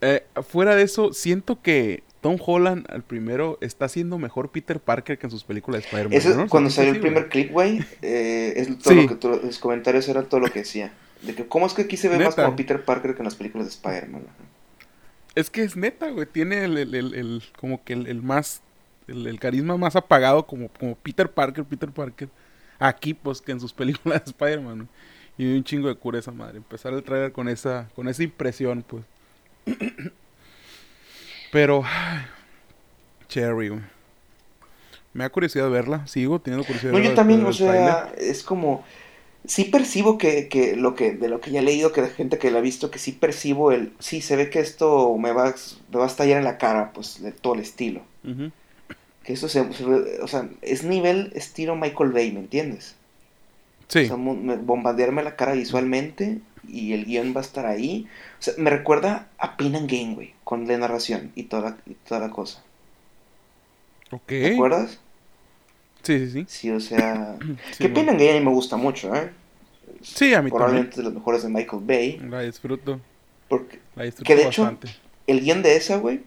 [0.00, 5.18] Eh, fuera de eso, siento que Tom Holland, al primero, está haciendo mejor Peter Parker
[5.18, 6.48] que en sus películas de Spider-Man.
[6.48, 9.02] Cuando ¿Sentiste salió el primer clip, güey, eh, es todo Sí.
[9.02, 10.90] lo que tú- los comentarios eran todo lo que decía.
[11.20, 13.34] De que, ¿cómo es que aquí se ve más como Peter Parker que en las
[13.34, 14.22] películas de Spider-Man?
[15.34, 16.24] Es que es neta, güey.
[16.26, 18.62] Tiene el, el- el- el- como que el, el más,
[19.06, 22.30] el, carisma más apagado como, como Peter Parker, Peter Parker.
[22.78, 24.88] Aquí, pues, que en sus películas de Spider-Man.
[25.36, 26.56] Y un chingo de cura esa madre.
[26.56, 29.04] Empezar el trailer con esa, con esa impresión, pues.
[31.54, 32.18] Pero, ay,
[33.28, 33.80] Cherry, güey.
[35.12, 36.04] Me da curiosidad verla.
[36.08, 38.84] Sigo teniendo curiosidad No, de yo verla también, o sea, es como...
[39.46, 42.38] Sí percibo que, que lo que de lo que ya he leído, que de gente
[42.38, 43.92] que la ha visto, que sí percibo el...
[43.98, 45.54] Sí, se ve que esto me va, a-
[45.92, 48.00] me va a estallar en la cara, pues, de todo el estilo.
[49.22, 49.60] Que eso se...
[49.60, 52.96] o sea, es nivel estilo Michael Bay, ¿me entiendes?
[53.88, 54.00] Sí.
[54.00, 58.06] O sea, bombardearme la cara visualmente y el guion va a estar ahí.
[58.38, 61.76] O sea, me recuerda a Pin and Game, güey, con la narración y toda la,
[61.86, 62.62] y toda la cosa.
[64.10, 64.26] Ok.
[64.26, 64.98] ¿Te acuerdas?
[66.02, 66.44] Sí, sí, sí.
[66.48, 67.36] Sí, o sea...
[67.72, 67.88] Sí, que.
[67.88, 69.30] Pin and Game a mí me gusta mucho, ¿eh?
[70.02, 72.18] Sí, a mí Probablemente de los mejores de Michael Bay.
[72.28, 73.00] La disfruto.
[73.48, 74.76] Porque La disfruto Que de hecho-
[75.26, 76.20] el guion de esa, güey,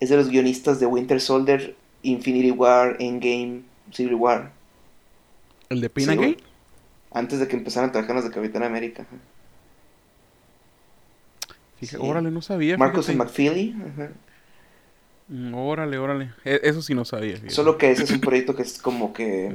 [0.00, 3.62] es de los guionistas de Winter Soldier, Infinity War, Endgame,
[3.92, 4.50] Civil War.
[5.68, 6.36] ¿El de Pin Sí, and güey.
[7.14, 9.04] Antes de que empezaran a trabajar las de Capitán América.
[11.78, 12.02] Fija- Sí.
[12.08, 12.76] Órale, no sabía.
[12.78, 13.24] Marcus fíjate.
[13.24, 13.76] McFeely.
[13.92, 14.10] ajá.
[15.28, 16.30] Mm, Órale, órale.
[16.44, 17.34] E- Eso sí no sabía.
[17.34, 17.50] fíjate.
[17.50, 19.54] Solo que ese es un proyecto que es como que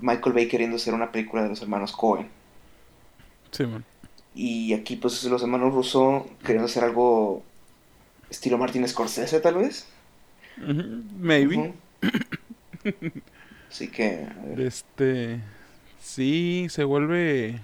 [0.00, 2.28] Michael Bay queriendo hacer una película de los hermanos Cohen.
[3.50, 3.84] Sí, man.
[4.34, 7.42] Y aquí pues los hermanos Russo queriendo hacer algo
[8.30, 9.86] estilo Martin Scorsese tal vez.
[11.18, 11.56] Maybe.
[11.56, 11.74] Ujú.
[13.70, 14.26] Así que...
[14.30, 14.60] a ver.
[14.60, 15.40] Este.
[16.06, 17.60] Sí, se vuelve.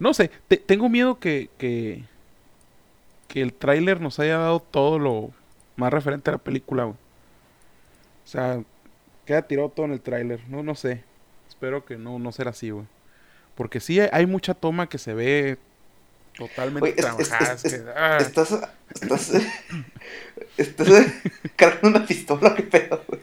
[0.00, 2.02] No sé, te- tengo miedo que, que.
[3.28, 5.30] que el tráiler nos haya dado todo lo
[5.76, 6.96] más referente a la película, güey.
[8.24, 8.62] O sea,
[9.26, 10.40] queda tirado todo en el tráiler.
[10.48, 11.04] No, no sé.
[11.48, 12.86] Espero que no, no será así, güey.
[13.54, 15.58] Porque sí hay, hay mucha toma que se ve
[16.36, 17.52] totalmente Güey, es- es- trabajada.
[17.54, 18.52] es- es que, ah, Estás,
[18.94, 19.32] estás,
[20.56, 20.88] estás
[21.56, 23.20] cargando una pistola, qué pedo, güey.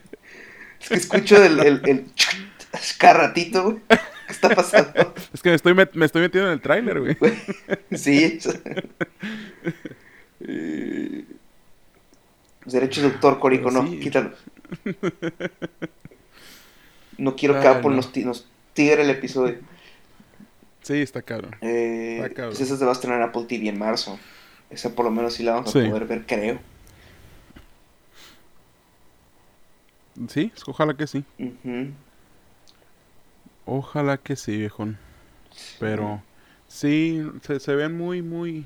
[0.81, 2.05] Es que escucho el, el, el
[2.99, 3.77] cada ratito, güey.
[4.27, 5.13] ¿Qué está pasando?
[5.33, 7.17] es que me estoy, met- me estoy metiendo en el tráiler, güey.
[7.93, 8.39] Sí.
[12.65, 13.99] Derechos de autor, Corico, no, sí.
[13.99, 14.31] quítalo.
[17.17, 17.95] No quiero que Apple no.
[17.95, 19.59] nos, nos tigre el episodio.
[20.81, 21.55] Sí, está cabrón.
[21.61, 22.49] Eh, Está cabrón.
[22.49, 24.19] pues esa se va a estrenar en Apple TV en marzo.
[24.69, 26.59] Esa por lo menos sí la vamos a poder ver, creo.
[30.27, 31.23] Sí, ojalá que sí.
[31.39, 31.91] Ujú.
[33.65, 34.97] Ojalá que sí, viejón.
[35.79, 36.21] Pero
[36.67, 38.65] sí, se, se ven muy, muy...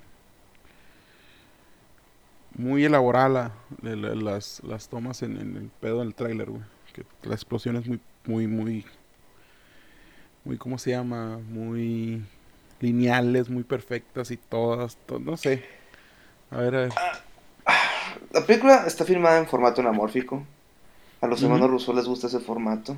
[2.56, 6.64] muy elaborada la- la- las, las tomas en, en el pedo del tráiler, güey.
[6.94, 8.86] Que la explosión es muy, muy, muy,
[10.44, 11.38] muy, ¿cómo se llama?
[11.38, 12.24] Muy
[12.82, 15.64] lineales, muy perfectas y todas, to- no sé.
[16.52, 16.94] A ver, a ver.
[18.32, 20.44] La película está filmada en formato anamórfico.
[21.22, 22.96] A los hermanos Russo les gusta ese formato.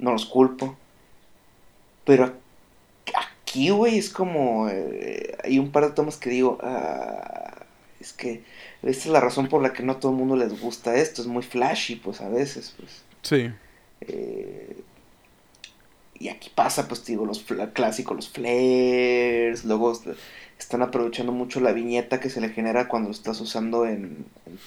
[0.00, 0.76] No los culpo.
[2.04, 2.34] Pero
[3.14, 4.68] aquí, güey, es como...
[4.68, 6.58] eh, hay un par de tomas que digo...
[6.62, 7.64] ah,
[8.00, 8.42] es que
[8.82, 11.20] esta es la razón por la que no a todo el mundo les gusta esto.
[11.20, 13.02] Es muy flashy, pues, a veces, pues.
[13.22, 13.50] Sí,
[14.00, 14.82] Eh,
[16.18, 19.64] y aquí pasa, pues, digo, los clásicos, los flares.
[19.64, 20.06] Luego est-
[20.58, 24.58] están aprovechando mucho la viñeta que se le genera cuando lo estás usando en, en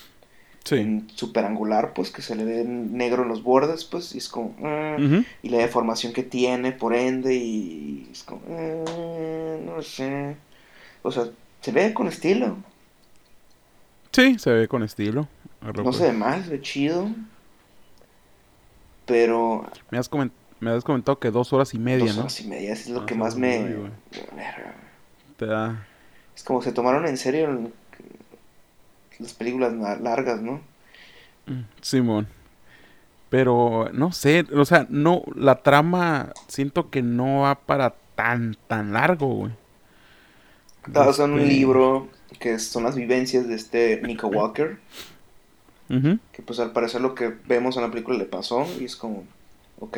[0.63, 0.75] sí.
[0.75, 4.29] en super angular, pues que se le ve negro en los bordes, pues, y es
[4.29, 5.23] como, Ujú.
[5.41, 10.35] y la deformación que tiene, por ende, y es como, ah, no sé,
[11.03, 11.25] o sea,
[11.61, 12.57] se ve con estilo,
[14.11, 15.27] Sí, se ve con estilo.
[15.61, 15.95] No pues.
[15.97, 17.07] se ve mal, se ve chido,
[19.05, 22.21] pero Me has, comen- me has comentado que dos horas y media, dos ¿no?
[22.21, 23.75] horas y media es lo Ah, que más me,
[25.37, 25.85] Te da...
[26.35, 27.73] es como se tomaron en serio el-
[29.23, 30.61] las películas largas, ¿no?
[31.47, 32.27] Mm, Simón.
[33.29, 38.93] Pero no sé, o sea, no, la trama siento que no va para tan, tan
[38.93, 39.51] largo, güey.
[40.85, 42.09] Basado en un Este, libro
[42.39, 44.79] que son las vivencias de este Nico Walker.
[46.31, 49.25] Que pues al parecer lo que vemos en la película le pasó y es como,
[49.79, 49.97] ok.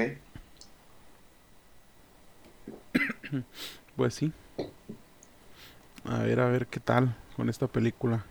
[3.95, 4.33] Pues sí.
[6.05, 8.25] A ver, a ver qué tal con esta película.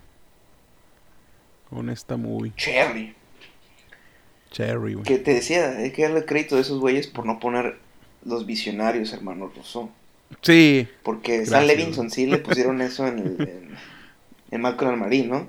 [1.70, 2.53] Con esta movie.
[2.57, 3.14] Cherry.
[4.50, 5.05] Cherry, güey.
[5.05, 7.79] Que te decía, hay que darle crédito a esos güeyes por no poner
[8.24, 9.90] los visionarios, hermano Rousseau.
[10.42, 13.70] Sí, Porque Gracias, Sam Levinson sí le pusieron eso en, el, en,
[14.50, 15.48] en Malcolm el Marín, ¿no?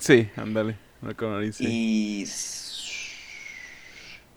[0.00, 0.76] sí, ándale.
[1.00, 1.64] Malcolm Marín, sí.
[1.68, 2.26] Y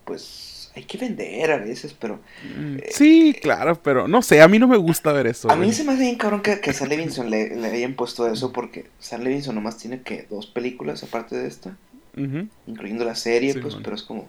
[0.04, 0.45] pues
[0.76, 4.68] hay que vender a veces, pero Mm, Sí, claro, pero no sé, a mí no
[4.68, 5.50] me gusta ver eso.
[5.50, 5.72] a mí güey.
[5.72, 8.52] se me hace bien cabrón que, que a Sam Levinson le, le hayan puesto eso
[8.52, 11.76] porque Sam Levinson nomás tiene que dos películas aparte de esta.
[12.66, 14.28] Incluyendo la serie, Sí, pues, pero es como.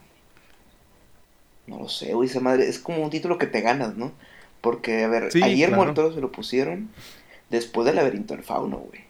[1.67, 2.67] No lo sé, güey, esa madre.
[2.67, 4.11] Es como un título que te ganas, ¿no?
[4.61, 5.85] Porque, a ver, Sí, a Guillermo claro.
[5.87, 6.89] del Toro se lo pusieron
[7.49, 9.01] después del Laberinto del Fauno, güey.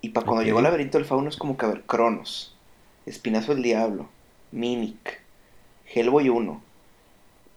[0.00, 2.56] Y para cuando llegó el Laberinto del Fauno es como que, a ver, Cronos,
[3.06, 4.08] Espinazo del Diablo,
[4.52, 5.21] Mimic,
[5.94, 6.60] Hellboy 1,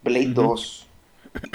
[0.03, 0.33] Blade Ujú.
[0.33, 0.87] 2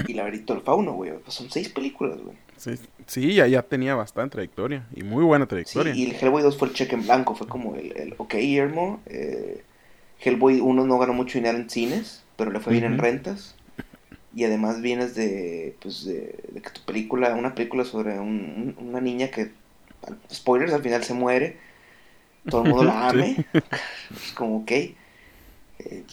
[0.06, 1.12] y Laberinto del Fauno, güey.
[1.18, 2.36] Pues son seis películas, güey.
[2.56, 2.72] Sí,
[3.06, 4.86] sí, ya, ya tenía bastante trayectoria.
[4.94, 5.94] Y muy buena Sí, trayectoria.
[5.94, 9.00] y el Hellboy 2 fue el cheque en blanco, fue como el, el ok, Guillermo.
[9.06, 9.62] eh,
[10.22, 13.54] Hellboy 1 no ganó mucho dinero en cines, pero le fue bien en rentas.
[14.34, 18.88] Y además vienes de, pues, de, de que tu película, una película sobre un- un-
[18.88, 19.50] una niña que,
[20.32, 21.56] spoilers, al final se muere.
[22.48, 23.16] Todo el mundo la Sí.
[23.18, 23.44] ame.
[24.14, 24.96] Es como, ok, eh,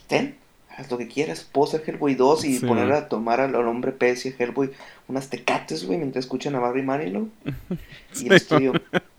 [0.08, 0.36] ten,
[0.78, 1.50] haz lo que quieras.
[1.70, 2.66] Ser Hellboy 2 y Sí.
[2.66, 4.72] poner a tomar al, al hombre pez y a Hellboy
[5.08, 7.30] unas tecates, güey, mientras escuchan a Barry Manilow.
[8.13, 8.26] Y Sí.
[8.28, 8.74] el estudio,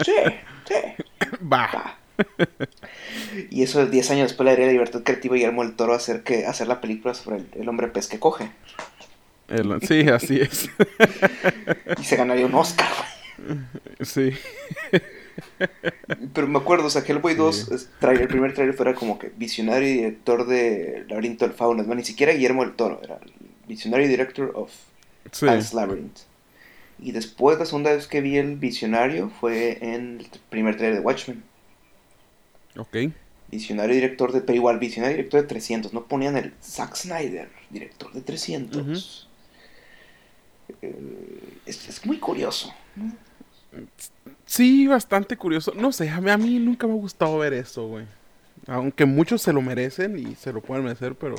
[0.04, 0.12] sí,
[0.66, 0.74] sí,
[1.52, 1.68] Va.
[1.74, 1.98] va.
[3.50, 6.22] Y eso 10 años después le daría libertad creativa a Guillermo del Toro a hacer,
[6.24, 8.50] que, hacer la película sobre el, el hombre pez que coge.
[9.48, 10.68] El- sí, así es.
[12.00, 12.88] Y se ganaría un Oscar,
[13.38, 13.58] güey.
[14.04, 14.32] sí.
[16.32, 17.38] Pero me acuerdo, o sea, Hellboy Sí.
[17.38, 21.54] 2, es- tra- el primer trailer fuera como que visionario y director de Laberinto del
[21.54, 21.82] Fauno.
[21.82, 23.18] No, ni siquiera Guillermo del Toro, era
[23.66, 24.70] visionario director of
[25.32, 25.46] Sí.
[25.74, 26.18] Labyrinth.
[27.00, 31.04] Y después, la segunda vez que vi el visionario fue en el primer trailer de
[31.04, 31.44] Watchmen.
[32.76, 32.96] Ok.
[33.50, 34.40] Visionario director de.
[34.40, 35.92] Pero igual, visionario director de 300.
[35.92, 39.28] No ponían el Zack Snyder, director de 300.
[40.82, 40.94] Eh,
[41.66, 42.74] es, es muy curioso.
[43.72, 43.86] ¿No?
[44.46, 45.72] Sí, bastante curioso.
[45.74, 48.06] No sé, a mí, a mí nunca me ha gustado ver eso, güey.
[48.66, 51.36] Aunque muchos se lo merecen y se lo pueden merecer, pero...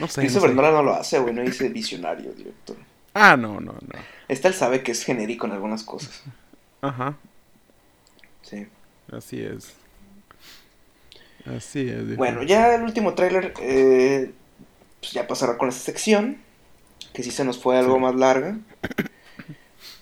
[0.00, 0.20] No sé.
[0.20, 0.56] no Christopher sé.
[0.56, 1.32] Nolan no lo hace, güey.
[1.34, 2.76] No dice visionario director.
[3.14, 3.98] Ah, no, no, no.
[4.28, 6.22] Esta él sabe que es genérico en algunas cosas.
[6.82, 7.16] Ajá.
[8.42, 8.66] Sí.
[9.10, 9.74] Así es.
[11.46, 12.16] Así es.
[12.16, 13.54] Bueno, ya el último tráiler.
[13.60, 14.32] eh,
[15.00, 16.38] pues ya pasará con esta sección.
[17.12, 18.00] Que sí se nos fue algo Sí.
[18.00, 18.58] más larga.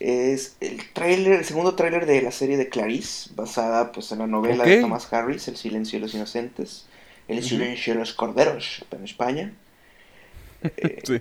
[0.00, 4.26] Es el tráiler, el segundo tráiler de la serie de Clarice, basada pues en la
[4.26, 4.80] novela de.
[4.80, 6.86] Thomas Harris, El silencio de los inocentes,
[7.28, 9.52] El silencio de los corderos, en España.
[10.76, 11.20] Eh, Sí.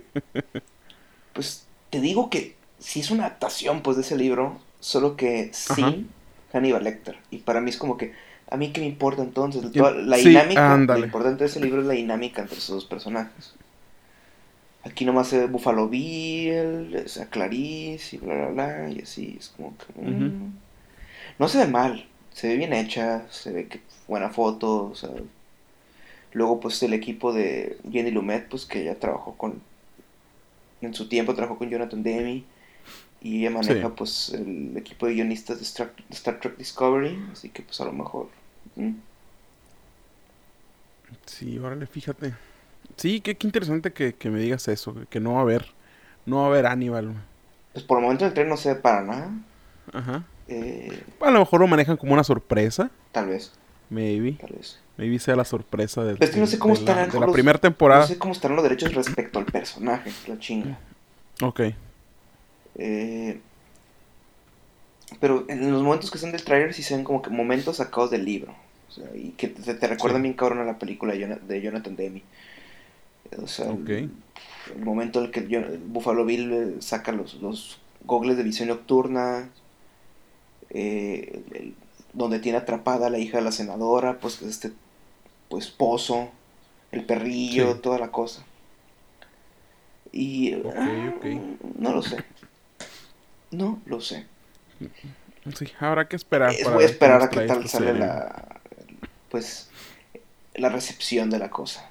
[1.32, 5.92] pues te digo que sí es una adaptación pues de ese libro, solo que Ajá.
[5.92, 6.08] sin
[6.52, 7.16] Hannibal Lecter.
[7.30, 8.14] Y para mí es como que,
[8.50, 11.00] a mí qué me importa entonces, Toda la sí, dinámica, ándale.
[11.00, 13.54] lo importante de ese libro es la dinámica entre esos dos personajes.
[14.84, 19.36] Aquí nomás se ve Buffalo Bill, es a Clarice y bla bla bla, y así,
[19.38, 19.86] es como que...
[20.00, 20.26] mm.
[20.26, 20.50] Ujú.
[21.38, 25.10] no se ve mal, se ve bien hecha, se ve que buena foto, o sea,
[26.32, 29.62] luego pues el equipo de Jenny Lumet, pues que ya trabajó con,
[30.82, 32.44] en su tiempo trabajó con Jonathan Demi,
[33.22, 35.64] y ella maneja pues el equipo de guionistas de
[36.10, 38.28] Star, Trek Discovery, así que pues a lo mejor...
[41.24, 42.34] Sí, órale, fíjate.
[42.96, 45.66] Sí, qué, interesante que, me digas eso, que no va a haber,
[46.26, 47.14] no va a haber Aníbal.
[47.72, 49.30] Pues por el momento el tren no se ve para nada.
[49.92, 50.24] Ajá.
[50.48, 52.90] Eh, a lo mejor lo manejan como una sorpresa.
[53.12, 53.52] Tal vez.
[53.90, 54.32] Maybe.
[54.32, 54.80] Tal vez.
[54.96, 58.02] Maybe sea la sorpresa de, no sé cómo estarán la, primera temporada.
[58.02, 60.78] No sé cómo estarán los derechos respecto al personaje, la chinga.
[61.42, 61.60] Ok.
[62.76, 63.40] Eh,
[65.18, 68.12] pero en los momentos que son del trailer sí se ven como que momentos sacados
[68.12, 68.54] del libro.
[68.88, 72.22] O sea, y que te, te recuerdan bien cabrón a la película de Jonathan Demi.
[73.42, 74.10] O sea, el,
[74.78, 79.50] momento en el que Buffalo Bill eh, saca los, los gogles de visión nocturna,
[80.70, 81.74] eh,
[82.12, 84.72] donde tiene atrapada a la hija de la senadora, pues este
[85.48, 86.30] pues pozo,
[86.92, 88.44] el perrillo, toda la cosa.
[90.12, 91.14] Y ah,
[91.78, 92.24] no lo sé.
[93.50, 94.26] No lo sé.
[95.56, 96.54] Sí, habrá que esperar.
[96.72, 98.60] voy a esperar a qué tal sale la
[99.30, 99.68] pues
[100.54, 101.90] la recepción de la cosa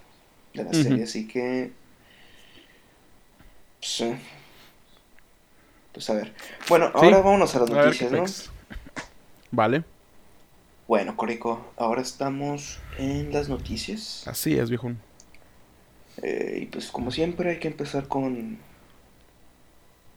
[0.53, 1.71] de la serie, así que
[3.79, 4.03] pues,
[5.91, 6.33] pues a ver.
[6.69, 8.23] Bueno, ahora vámonos a las noticias, ¿no?
[9.51, 9.83] Vale.
[10.87, 14.27] Bueno, Corico, ahora estamos en las noticias.
[14.27, 14.93] Así es, viejo.
[16.21, 18.57] Eh, y pues como siempre hay que empezar con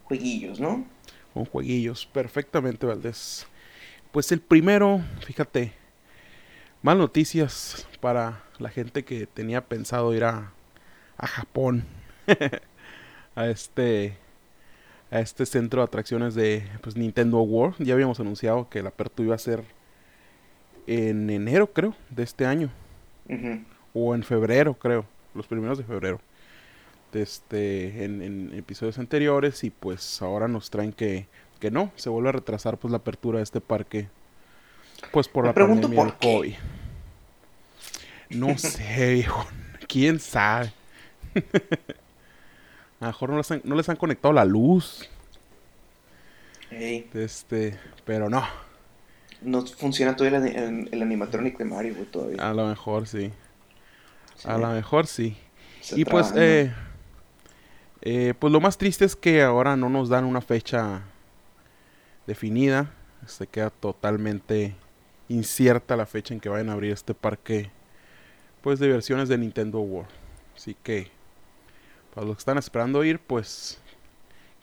[0.05, 0.85] jueguillos, ¿no?
[1.33, 3.47] Con jueguillos, perfectamente, Valdés.
[4.11, 5.73] Pues el primero, fíjate,
[6.81, 10.51] más noticias para la gente que tenía pensado ir a,
[11.17, 11.85] a Japón.
[13.35, 14.17] a este
[15.09, 17.75] a este centro de atracciones de pues, Nintendo World.
[17.79, 19.63] Ya habíamos anunciado que la apertura iba a ser
[20.85, 22.69] en enero, creo, de este año.
[23.93, 25.05] O en febrero, creo.
[25.33, 26.19] Los primeros de febrero.
[27.13, 29.63] Este, en, en, episodios anteriores.
[29.63, 31.27] Y pues ahora nos traen que,
[31.59, 31.91] que no.
[31.95, 34.09] Se vuelve a retrasar pues la apertura de este parque.
[35.11, 36.53] Pues por la pandemia del COVID.
[38.29, 39.45] No sé, viejo.
[39.87, 40.73] ¿Quién sabe?
[42.99, 45.07] A lo mejor no les han, no les han conectado la luz.
[46.71, 48.43] Este, pero no.
[49.41, 52.49] No funciona todavía el, el, animatronic de Mario, todavía.
[52.49, 53.31] A lo mejor sí.
[54.43, 55.37] A lo mejor sí.
[55.91, 56.73] y pues, eh,
[58.01, 61.03] eh, pues lo más triste es que ahora no nos dan una fecha
[62.25, 62.91] definida.
[63.27, 64.75] Se queda totalmente
[65.29, 67.69] incierta la fecha en que vayan a abrir este parque,
[68.61, 70.09] pues de versiones de Nintendo World.
[70.55, 71.09] Así que,
[72.13, 73.79] para los que están esperando ir, pues,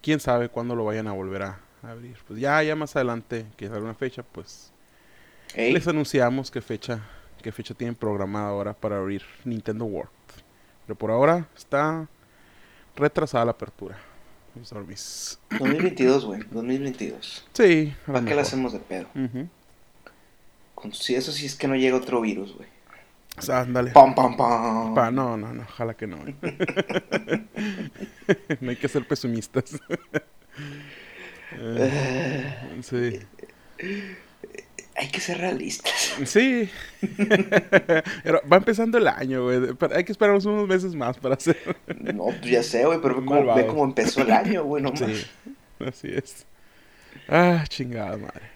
[0.02, 2.16] quién sabe cuándo lo vayan a volver a, abrir.
[2.26, 4.72] Pues ya, ya más adelante, que salga una fecha, pues
[5.54, 7.00] les anunciamos qué fecha,
[7.42, 10.10] qué fecha tienen programada ahora para abrir Nintendo World.
[10.86, 12.08] Pero por ahora está
[12.96, 13.98] retrasada la apertura.
[14.54, 17.46] 2022, güey, 2022.
[17.52, 17.94] Sí.
[18.06, 19.08] ¿Para qué la hacemos de pedo?
[20.92, 22.68] Si eso sí es que no llega otro virus, güey.
[23.36, 23.90] O sea, ándale.
[23.90, 24.94] Pam, pam, pam.
[25.14, 26.18] no, no, no, ojalá que no.
[28.60, 29.80] no hay que ser pesumistas.
[31.56, 33.20] Eh, sí.
[34.96, 36.16] Hay que ser realistas.
[36.24, 36.68] Sí.
[38.52, 39.60] va empezando el año, güey.
[39.94, 41.76] Hay que esperar unos meses más para hacer.
[42.12, 44.98] no, pues ya sé, güey, pero ve cómo, empezó el año, güey, nomás.
[44.98, 45.26] Sí,
[45.86, 46.44] así es.
[47.28, 48.53] Ah, chingada madre.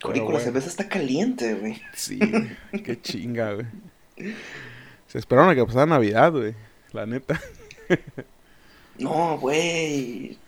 [0.00, 1.80] Corico, la cerveza está caliente, güey.
[1.94, 2.18] Sí,
[2.84, 3.66] qué chinga, güey.
[5.06, 6.54] Se esperaron a que pasara Navidad, güey.
[6.92, 7.40] La neta.
[8.98, 10.38] no, güey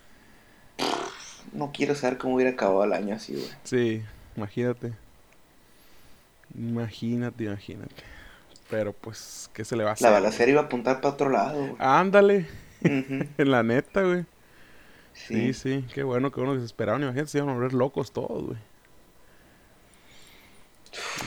[1.53, 3.49] no quiero saber cómo hubiera acabado el año así, güey.
[3.65, 4.03] Sí,
[4.37, 4.93] imagínate.
[6.55, 8.03] Imagínate, imagínate.
[8.69, 10.09] Pero pues, ¿qué se le va a hacer?
[10.09, 11.77] La balacera iba a apuntar para otro lado, güey.
[11.79, 12.47] Ándale.
[12.83, 14.25] en la neta, güey.
[15.13, 15.53] Sí.
[15.53, 17.03] sí, qué bueno, qué bueno que se esperaban.
[17.03, 18.59] Imagínate, se iban a volver locos todos, güey.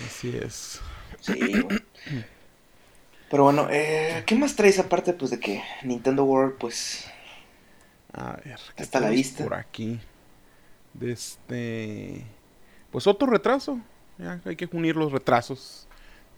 [0.06, 0.82] Así es.
[1.20, 1.66] Sí.
[3.30, 7.06] Pero bueno, eh, ¿qué más traes aparte pues de que Nintendo World pues
[8.14, 10.00] a ver, ¿qué está la vista por aquí?
[10.94, 12.24] de este
[12.92, 13.80] pues otro retraso
[14.18, 15.88] ya hay que unir los retrasos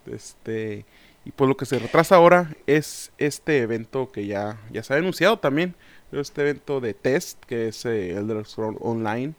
[0.06, 0.86] este
[1.24, 4.96] y pues lo que se retrasa ahora es este evento que ya ya se ha
[4.96, 5.74] anunciado también
[6.12, 9.34] este evento de test que es eh, Elder Scrolls Online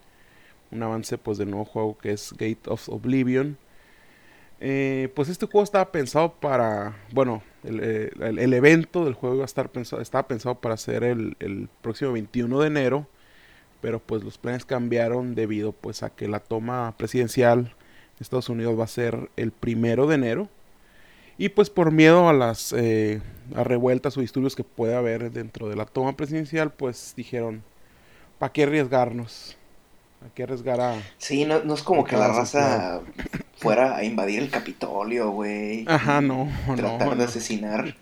[0.70, 3.58] un avance pues del nuevo juego que es Gate of Oblivion
[4.60, 9.43] eh, pues este juego estaba pensado para bueno el, eh, el, evento del juego iba
[9.43, 13.08] a estar pensado estaba pensado para ser el, el próximo 21 de enero
[13.82, 18.80] pero pues los planes cambiaron debido pues a que la toma presidencial de Estados Unidos
[18.80, 20.49] va a ser el primero de enero
[21.38, 23.22] y pues por miedo a las eh,
[23.55, 27.64] a revueltas o disturbios que puede haber dentro de la toma presidencial pues dijeron
[28.39, 29.55] ¿para qué arriesgarnos?
[30.20, 30.95] ¿Para qué arriesgar a...?
[31.18, 33.01] Sí, no, no es como que la raza
[33.58, 35.84] fuera a invadir el Capitolio, güey.
[35.88, 37.24] Ajá, no, Tratar no, de no.
[37.24, 37.95] asesinar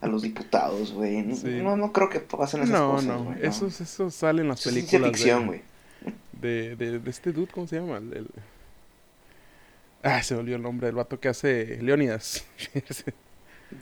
[0.00, 1.22] a los diputados, güey.
[1.22, 1.48] No, Sí.
[1.62, 3.38] no, no creo que pasen esas No, cosas, no, güey.
[3.46, 5.62] eso, eso sale en las Eso es películas ficción, de, güey.
[6.40, 7.98] de, de, de este dude, ¿cómo se llama?
[7.98, 8.28] El,
[10.02, 12.44] Ah, se me olvidó el nombre del vato que hace Leonidas.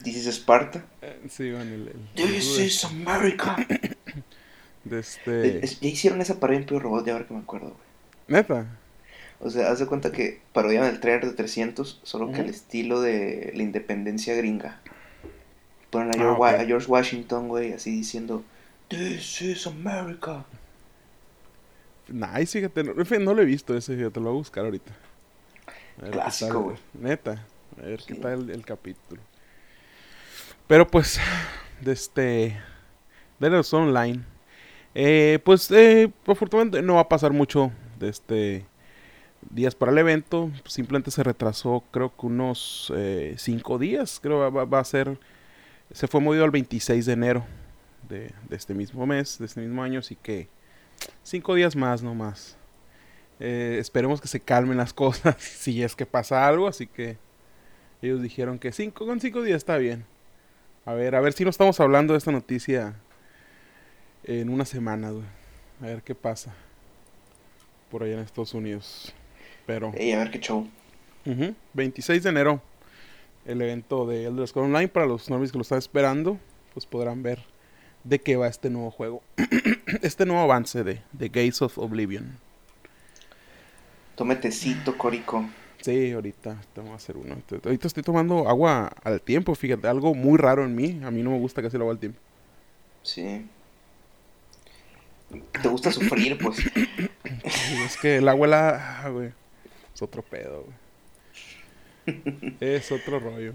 [0.03, 0.85] This is Sparta.
[1.29, 3.57] sí, bueno, el, el- This dude is America.
[4.85, 5.65] de este...
[5.65, 7.79] Es- Ya hicieron esa parodia en Pio Robot, ya ahora que me acuerdo, güey.
[8.39, 8.65] Neta.
[9.45, 13.01] O sea, haz de cuenta que parodian el trailer de 300, solo que al estilo
[13.01, 14.79] de la independencia gringa.
[15.89, 18.43] Ponen a Ah, George, a George Washington, güey, así diciendo,
[18.87, 20.45] This is America.
[22.07, 24.93] Nice, fíjate, no, no lo he visto ese, fíjate, lo voy a buscar ahorita.
[26.01, 26.77] A Clásico, güey.
[26.93, 27.45] Neta,
[27.81, 29.21] a ver qué tal el, el capítulo.
[30.67, 31.19] Pero pues,
[31.81, 32.57] de este,
[33.39, 34.21] de los online,
[34.95, 38.65] eh, pues, eh, afortunadamente no va a pasar mucho de este
[39.49, 44.65] días para el evento, simplemente se retrasó creo que unos eh, cinco días, creo va,
[44.65, 45.17] va- a ser,
[45.91, 47.45] se fue movido al 26 de enero
[48.09, 50.47] de, este mismo mes, de este mismo año, así que
[51.23, 52.57] cinco días más nomás.
[53.39, 57.17] Eh, esperemos que se calmen las cosas si es que pasa algo, así que
[58.01, 60.05] ellos dijeron que cinco, con cinco días está bien.
[60.85, 62.93] A ver, a ver si no estamos hablando de esta noticia
[64.25, 65.11] en una semana.
[65.81, 66.53] A ver qué pasa
[67.89, 69.13] por allá en Estados Unidos.
[69.65, 70.67] Pero, Ey, a ver qué show.
[71.25, 72.61] ujú, 26 de enero,
[73.45, 76.37] el evento de Elder Scrolls Online, para los normies que lo están esperando,
[76.73, 77.39] pues podrán ver
[78.03, 79.21] de qué va este nuevo juego.
[80.01, 82.37] este nuevo avance de, de Gates of Oblivion.
[84.15, 85.45] Tome tecito, Corico.
[85.81, 87.37] Sí, ahorita voy a hacer uno.
[87.65, 91.01] Ahorita- estoy tomando agua al tiempo, fíjate, algo muy raro en mí.
[91.03, 92.19] A mí no me gusta casi el agua al tiempo.
[93.01, 93.45] Sí.
[95.61, 96.37] ¿Te gusta sufrir?
[96.37, 96.59] Pues
[97.85, 99.31] es que el agua, la, ah, güey,
[99.93, 102.55] es otro pedo, güey.
[102.59, 103.53] Es otro rollo.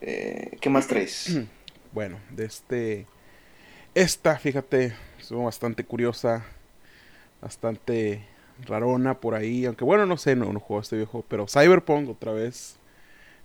[0.00, 1.40] Eh, ¿Qué más traes?
[1.90, 3.06] Bueno, de este...
[3.94, 6.44] Esta, fíjate, estuvo bastante curiosa,
[7.40, 8.26] bastante
[8.66, 9.64] rarona por ahí.
[9.64, 12.76] Aunque bueno, no sé, no, no juego este viejo, pero Cyberpunk otra vez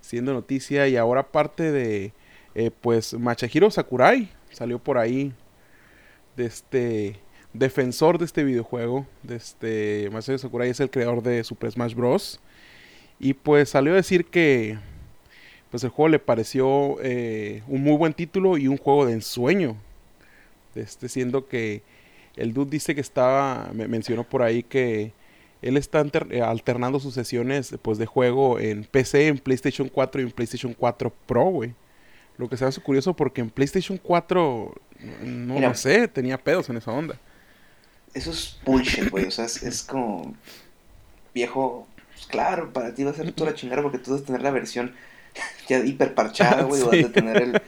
[0.02, 0.90] siendo noticia.
[0.90, 2.12] Y ahora parte de,
[2.54, 5.34] eh, pues, Machahiro Sakurai salió por ahí
[6.36, 7.20] de este
[7.54, 9.06] defensor de este videojuego.
[9.24, 12.40] De este Masahiro Sakurai es el creador de Super Smash Bros.
[13.20, 14.78] Y pues salió a decir que
[15.72, 19.76] pues el juego le pareció eh, un muy buen título y un juego de ensueño.
[20.76, 21.82] Este, siendo que
[22.36, 25.14] el dude dice que estaba, me mencionó por ahí que
[25.62, 30.22] él está alter- eh, alternando sus sesiones pues de juego en PC, en PlayStation 4
[30.22, 31.74] y en PlayStation 4 Pro, güey.
[32.38, 34.74] Lo que se hace curioso porque en PlayStation 4,
[35.24, 35.70] no, Mira.
[35.70, 37.20] no sé, tenía pedos en esa onda.
[38.14, 39.26] Eso es bullshit, güey.
[39.26, 40.34] O sea, es, es como.
[41.34, 41.88] Viejo.
[42.14, 44.42] Pues claro, para ti va a ser toda la chingada porque tú vas a tener
[44.42, 44.94] la versión
[45.68, 46.82] ya hiper parchada, güey.
[46.82, 46.88] Sí.
[47.02, 47.62] Vas a tener el,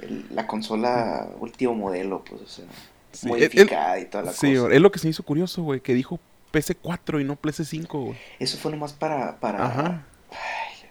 [0.00, 2.64] el- la consola último modelo, pues, o sea,
[3.12, 4.74] Sí, modificada y toda la Sí, cosa.
[4.74, 6.18] es lo que se hizo curioso, güey, que dijo
[6.52, 8.18] PC4 y no PS5, güey.
[8.40, 9.36] Eso fue nomás para.
[9.38, 10.04] para Ajá.
[10.32, 10.88] ay,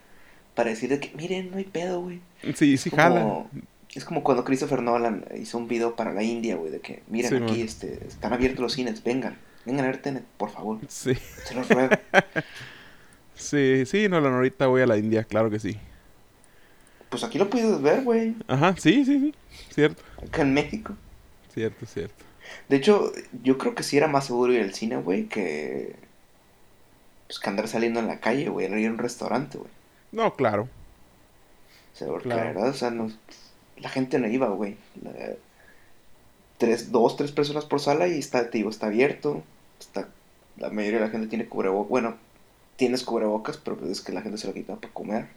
[0.55, 2.21] para decir de que, miren, no hay pedo, güey.
[2.55, 3.43] Sí, sí, como- jala.
[3.95, 7.29] Es como cuando Christopher Nolan hizo un video para la India, güey, de que, miren,
[7.29, 7.61] Sí, aquí man.
[7.61, 11.13] este, están abiertos los cines, vengan, vengan a ver Tenet, por favor, Sí,
[11.45, 11.89] se los ruego.
[13.35, 15.77] sí, sí, no, la ahorita voy a la India, claro que sí.
[17.09, 19.33] pues aquí lo puedes ver, güey, Ajá, sí, sí, sí,
[19.73, 20.95] cierto, acá en México.
[21.53, 22.23] cierto, cierto.
[22.69, 23.11] De hecho,
[23.43, 25.95] yo creo que sí era más seguro ir al cine, güey, que...
[27.27, 29.71] Pues que andar saliendo en la calle, güey, ir a un restaurante, güey.
[30.11, 30.63] No, claro.
[31.93, 32.41] O sea, porque Claro.
[32.41, 33.11] la verdad, o sea, no,
[33.83, 34.77] la gente no iba, güey.
[36.57, 39.43] Tres, dos, tres personas por sala y está, te digo, está abierto.
[39.79, 40.07] Está,
[40.57, 41.89] la mayoría de la gente tiene cubrebocas.
[41.89, 42.15] Bueno,
[42.77, 45.27] tienes cubrebocas, pero pues es que la gente se lo quita para comer.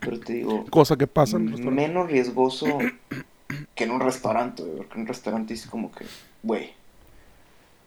[0.00, 2.78] Pero te digo, Cosa que pasa en menos riesgoso
[3.74, 4.76] que en un restaurante, güey.
[4.76, 6.04] Porque en un restaurante es como que,
[6.42, 6.72] güey.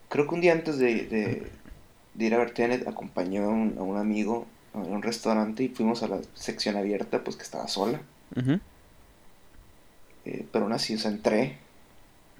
[0.09, 1.51] Creo que un día antes de, de,
[2.13, 5.69] de ir a ver Tenet, acompañé a un, a un amigo a un restaurante y
[5.69, 8.01] fuimos a la sección abierta, pues que estaba sola.
[10.25, 11.57] Eh, pero aún así, o sea, entré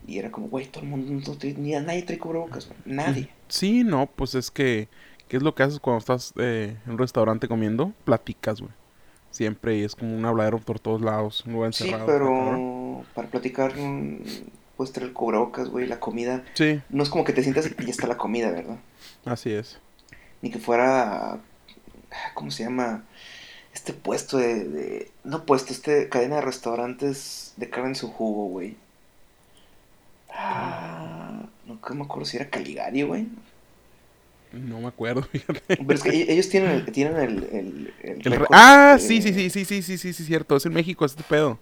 [0.07, 3.29] y era como, güey, todo el mundo, ni nadie trae cubrebocas, güey, nadie.
[3.47, 4.87] Sí, no, pues es que,
[5.27, 7.93] ¿qué es lo que haces cuando estás eh, en un restaurante comiendo?
[8.05, 8.71] Platicas, güey.
[9.31, 12.05] Siempre y es como un habladero por todos lados, un lugar Sí, encerrado.
[12.07, 12.45] cabrón.
[12.45, 13.73] pero para platicar
[14.77, 16.43] puedes traer el cubrebocas, güey, la comida.
[16.53, 18.77] Sí, No es como que te sientas y ya está la comida, ¿verdad?
[19.25, 19.79] así es.
[20.41, 21.39] Ni que fuera,
[22.33, 23.03] ¿cómo se llama?
[23.73, 28.47] este puesto de, de, No puesto, este cadena de restaurantes de carne en su jugo,
[28.47, 28.77] güey.
[30.33, 33.27] Ah, nunca me acuerdo si era Caligari, güey.
[34.51, 35.61] No me acuerdo, fíjate.
[35.67, 36.85] Pero es que ellos tienen el...
[36.91, 40.55] Tienen el, el, el, el ah, sí, sí, sí, sí, sí, sí, sí, sí, cierto.
[40.55, 41.57] Es en México, este pedo.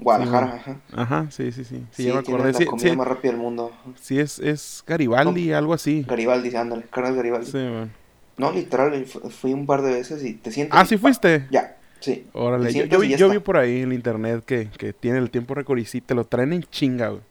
[0.00, 0.80] Guadalajara, sí, ajá.
[0.92, 1.84] Ajá, sí, sí, sí.
[1.92, 2.52] Sí, sí me acordé.
[2.52, 3.70] La sí, comida sí, más rápida del mundo.
[4.00, 6.04] Sí, es, es Garibaldi, no, algo así.
[6.08, 6.84] Garibaldi, ándale.
[6.90, 7.50] Carlos Garibaldi.
[7.50, 7.92] Sí, man.
[8.36, 10.76] No, literal, fu- fui un par de veces y te sientes.
[10.78, 11.46] Ah, sí fuiste.
[11.50, 12.26] Ya, sí.
[12.32, 15.54] Órale, yo, yo, yo vi por ahí en el internet que, que tiene el tiempo
[15.54, 17.22] récord y sí, te lo traen en chinga, güey.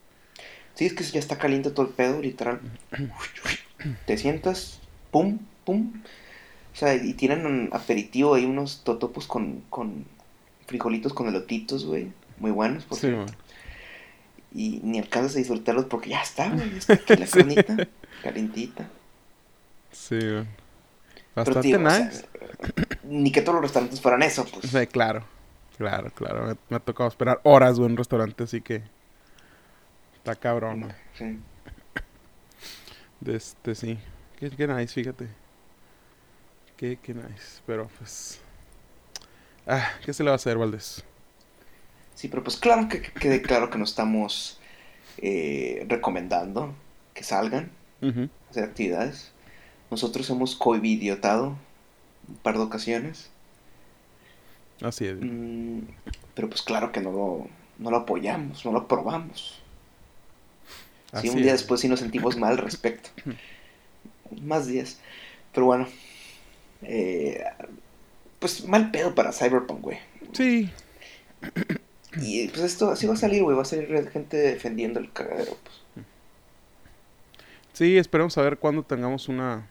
[0.75, 2.59] Sí, es que ya está caliente todo el pedo, literal.
[4.05, 4.79] Te sientas,
[5.11, 5.91] pum, pum.
[6.73, 10.05] O sea, y tienen un aperitivo ahí, unos totopos con, con
[10.65, 12.07] frijolitos con elotitos, güey.
[12.39, 13.27] Muy buenos, por Sí, man.
[14.55, 16.71] Y ni alcanzas a disfrutarlos porque ya está, güey.
[16.71, 17.37] Ya está aquí la Sí.
[17.39, 17.87] carnita,
[18.23, 18.89] calentita.
[19.91, 20.47] Sí, man.
[21.33, 22.25] Pero, Bastante tío, o sea, nice.
[23.03, 24.69] ni que todos los restaurantes fueran eso, pues.
[24.69, 25.23] Sí, claro,
[25.77, 26.47] claro, claro.
[26.47, 28.83] Me, me ha tocado esperar horas, en un restaurante, así que...
[30.15, 30.93] Está cabrón.
[31.17, 31.39] Sí.
[33.19, 33.99] De este, sí.
[34.39, 35.27] Qué, qué nice, fíjate.
[36.77, 37.61] Qué, qué nice.
[37.65, 38.39] Pero, pues...
[39.65, 41.03] Ah, ¿qué se le va a hacer, Valdés?
[42.15, 44.59] Sí, pero pues claro que que quede claro que no estamos
[45.17, 46.73] eh, recomendando
[47.13, 47.71] que salgan
[48.01, 49.32] a hacer actividades.
[49.93, 51.55] Nosotros hemos covidiotado
[52.27, 53.29] un par de ocasiones.
[54.81, 55.17] Así es.
[55.21, 55.81] Mm,
[56.33, 59.61] pero pues claro que no lo, no lo apoyamos, no lo aprobamos.
[61.11, 61.53] Así Sí, un día es.
[61.53, 63.09] después sí nos sentimos mal al respecto.
[64.41, 64.99] Más días.
[65.53, 65.87] Pero bueno.
[66.81, 67.43] eh,
[68.39, 69.99] pues mal pedo para Cyberpunk, güey.
[70.33, 70.71] Sí,
[72.15, 73.55] Y pues esto así va a salir, güey.
[73.55, 75.55] Va a salir gente defendiendo el cagadero.
[75.63, 76.05] Pues.
[77.73, 79.69] sí, esperemos a ver cuándo tengamos una...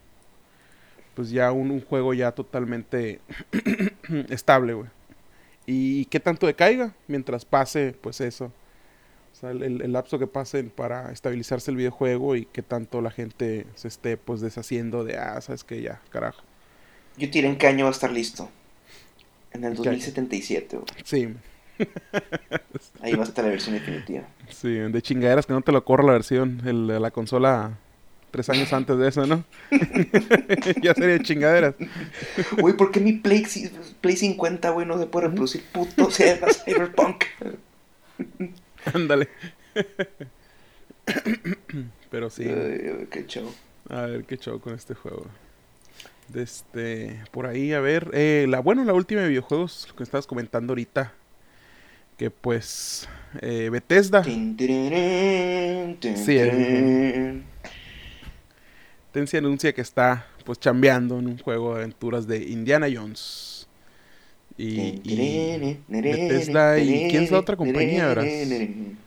[1.14, 3.20] Pues ya un, un juego ya totalmente
[4.30, 4.88] estable, güey.
[5.66, 8.46] Y qué tanto decaiga mientras pase, pues eso.
[9.32, 13.10] O sea, el, el- lapso que pase para estabilizarse el videojuego y qué tanto la
[13.10, 16.42] gente se esté, pues, deshaciendo de, ah, sabes que ya, carajo.
[17.16, 18.48] Yo tiré en qué año va a estar listo.
[19.52, 19.98] En el ¿Qué año?
[19.98, 20.86] 2077, güey.
[21.04, 21.28] Sí,
[23.00, 24.24] Ahí va a estar la versión definitiva.
[24.48, 27.78] sí, de chingaderas que no te lo corra la versión, el, la consola
[28.32, 29.44] tres años antes de eso, ¿no?
[30.82, 31.74] ya sería chingaderas.
[32.58, 33.46] Güey, ¿por qué mi Play,
[34.00, 37.24] Play 50, güey, no se puede reproducir puto Sega Cyberpunk?
[38.92, 39.28] Ándale.
[42.10, 42.44] Pero sí,
[43.10, 43.52] qué show.
[43.88, 45.26] a ver qué show con este juego.
[46.28, 50.04] De este, por ahí, a ver, eh, la, bueno, la última de videojuegos, lo que
[50.04, 51.12] estabas comentando ahorita,
[52.16, 53.08] que pues,
[53.42, 54.56] eh, Bethesda, Sí,
[56.38, 57.42] el-.
[59.12, 63.66] Tensi anuncia que está, pues, chambeando en un juego de aventuras de Indiana Jones.
[64.56, 68.98] Y, y Bethesda, ¿y quién es la otra compañía, tirirín.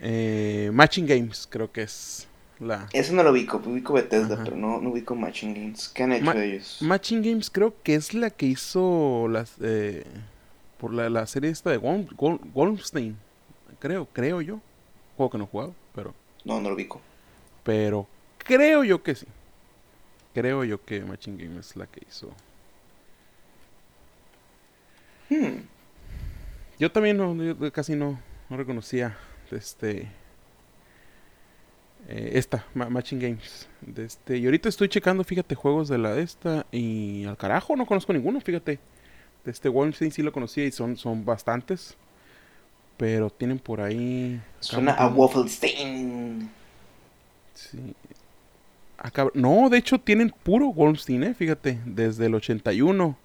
[0.00, 2.26] eh, Matching Games, creo que es
[2.60, 2.88] la...
[2.92, 4.44] Eso no lo ubico, ubico Bethesda, Ajá.
[4.44, 5.88] pero no, no ubico Matching Games.
[5.88, 6.78] ¿Qué han hecho Ma- ellos?
[6.80, 10.04] Matching Games creo que es la que hizo las eh,
[10.78, 13.16] por la, la serie esta de Wol- Wol- Wolfenstein.
[13.80, 14.60] Creo, creo yo.
[15.16, 16.14] Juego que no he jugado, pero
[16.44, 17.00] No, no lo ubico.
[17.64, 18.06] pero
[18.48, 19.26] creo yo que sí.
[20.34, 22.32] Creo yo que Matching Games es la que hizo.
[25.30, 25.60] Hmm.
[26.78, 28.18] Yo también no, yo casi no,
[28.48, 29.16] no reconocía
[29.50, 30.08] este
[32.08, 33.68] eh, esta Ma- Matching Games.
[33.80, 37.76] De este, y ahorita estoy checando, fíjate, juegos de la de esta y al carajo
[37.76, 38.78] no conozco ninguno, fíjate.
[39.44, 41.96] De este Wolfenstein sí lo conocía y son son bastantes.
[42.96, 46.50] Pero tienen por ahí Suena a Wolfenstein.
[47.54, 47.94] Sí.
[48.98, 53.16] Ah, No, de hecho tienen puro Wolfenstein, eh, fíjate, desde el 81.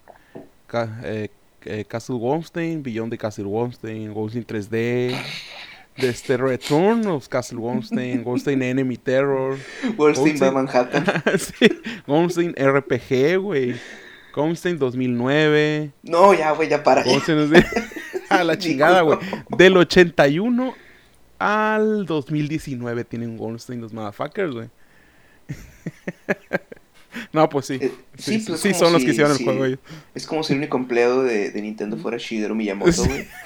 [0.68, 1.30] Ca- eh,
[1.66, 5.16] eh, Castle Wolfenstein, Beyond the Castle Wolfenstein, Wolfenstein 3D,
[5.98, 9.58] de este Return of Castle Wolfenstein, Wolfenstein Enemy Terror,
[9.98, 10.54] Wolfenstein Wolfenstein.
[10.54, 11.06] Manhattan.
[11.40, 11.68] sí,
[12.06, 13.76] Wolfenstein RPG, güey,
[14.36, 17.04] Wolfenstein 2009, No, ya, güey, ya para.
[17.04, 17.64] Wolfenstein
[18.30, 19.18] a la chingada, güey,
[19.58, 20.74] del 81
[21.40, 24.70] al 2019 tienen Wolfenstein los motherfuckers, güey.
[27.34, 27.80] no, pues sí.
[27.82, 29.80] Eh, Sí, sí, pues, sí son los que hicieron el juego ellos.
[30.14, 33.28] Es como si el único empleado de, de Nintendo fuera Shigeru Miyamoto, güey.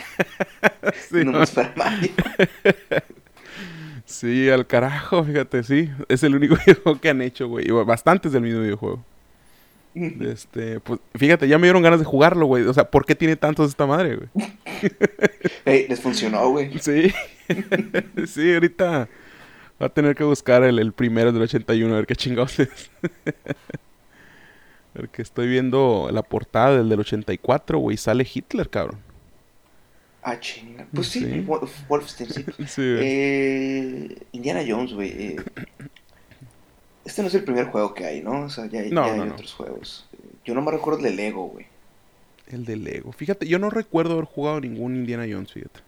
[1.09, 2.11] Sí, no más para Mario.
[4.05, 5.89] Sí, al carajo, fíjate, sí.
[6.07, 7.69] Es el único videojuego que han hecho, güey.
[7.85, 9.03] Bastantes del mismo videojuego.
[9.93, 12.63] Este, pues, fíjate, ya me dieron ganas de jugarlo, güey.
[12.63, 14.29] O sea, ¿por qué tiene tantos esta madre, güey?
[15.65, 16.79] Ey, les funcionó, güey.
[16.79, 17.11] Sí.
[18.27, 19.09] sí, ahorita
[19.81, 22.89] va a tener que buscar el, el primero del 81, a ver qué chingados es.
[24.93, 28.99] Porque estoy viendo la portada del del 84, güey, sale Hitler, cabrón.
[30.23, 30.87] Ah, chinga.
[30.93, 31.41] Pues sí, Sí.
[31.45, 32.45] Wolf- Wolfenstein, sí.
[32.67, 32.81] Sí.
[32.81, 35.09] Eh, Indiana Jones, güey.
[35.11, 35.35] eh,
[37.05, 38.41] este no es el primer juego que hay, ¿no?
[38.45, 39.33] O sea, ya, hay- No, ya hay no, no.
[39.33, 40.09] otros juegos.
[40.43, 41.67] Yo no me recuerdo el de Lego, güey.
[42.47, 43.11] El de Lego.
[43.11, 45.79] Fíjate, yo no recuerdo haber jugado ningún Indiana Jones, fíjate.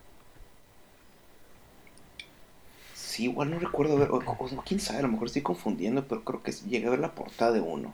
[3.20, 4.10] Sí, igual no recuerdo ver.
[4.12, 7.00] O, o- quién sabe, a lo mejor estoy confundiendo, pero creo que llegué a ver
[7.00, 7.94] la portada de uno.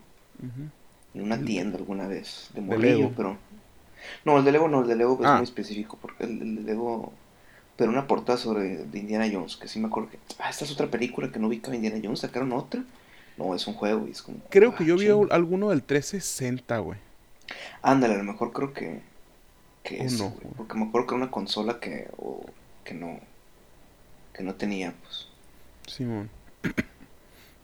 [1.13, 2.49] En una El- tienda alguna vez.
[2.53, 3.37] De morrillo, pero.
[4.23, 5.35] No, el de Lego no, el de Lego es Ah.
[5.37, 5.97] muy específico.
[5.99, 7.11] Porque el, el de Lego.
[7.75, 10.19] Pero una portada sobre de Indiana Jones, que sí me acuerdo que.
[10.39, 12.19] Ah, esta es otra película que no ubicaba Indiana Jones.
[12.19, 12.83] ¿Sacaron otra?
[13.37, 14.37] No, es un juego y es como.
[14.49, 16.99] Creo ah, que yo vi alguno del 360, güey.
[17.81, 19.01] Ándale, a lo mejor creo que.
[19.83, 20.29] Que Oh, es, no.
[20.29, 22.07] güey, Porque me acuerdo que era una consola que.
[22.17, 22.45] O,
[22.83, 23.19] que no.
[24.35, 25.27] Que no tenía, pues.
[25.87, 26.29] Simón.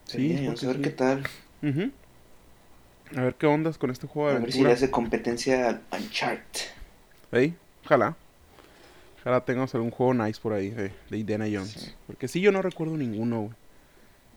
[0.05, 0.81] Sí, Sí, vamos a ver sí.
[0.81, 1.23] qué tal.
[1.63, 1.89] Ujú.
[3.15, 5.81] A ver qué ondas con este juego A de ver si le hace competencia al
[6.01, 6.61] Uncharted.
[7.31, 7.55] Ey,
[7.85, 8.17] ojalá.
[9.21, 11.71] Ojalá tengamos algún juego nice por ahí de, de Indiana Jones.
[11.71, 11.93] Sí.
[12.07, 13.53] Porque sí, yo no recuerdo ninguno, güey.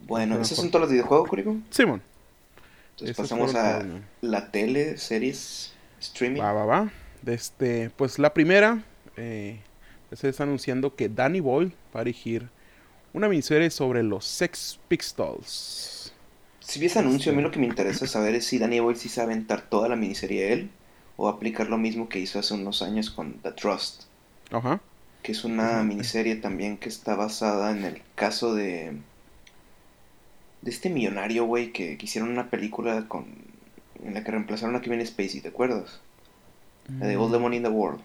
[0.07, 0.41] Bueno.
[0.41, 1.57] ¿esos son todos los videojuegos, Curico?
[1.71, 2.01] Simón.
[2.93, 3.85] Entonces esos pasamos a
[4.21, 6.41] la tele, series, streaming.
[6.41, 6.93] Va, va, va.
[7.27, 8.85] Este, pues la primera,
[9.17, 9.59] eh,
[10.17, 12.49] se está anunciando que Danny Boyle va a dirigir
[13.13, 16.13] una miniserie sobre los Sex Pistols.
[16.61, 17.45] Si vi ese anuncio, a mí Sí.
[17.45, 20.53] lo que me interesa saber es si Danny Boyle sí sabe aventar toda la miniserie
[20.53, 20.71] él
[21.17, 24.05] o aplicar lo mismo que hizo hace unos años con The Trust,
[24.51, 24.81] Ajá.
[25.23, 28.97] que es una miniserie también que está basada en el caso de
[30.63, 33.27] de este millonario, güey, que, que hicieron una película con
[34.03, 36.01] en la que reemplazaron a Kevin Spacey, ¿te acuerdas?
[36.99, 38.01] La de All the Mm, Money in the World.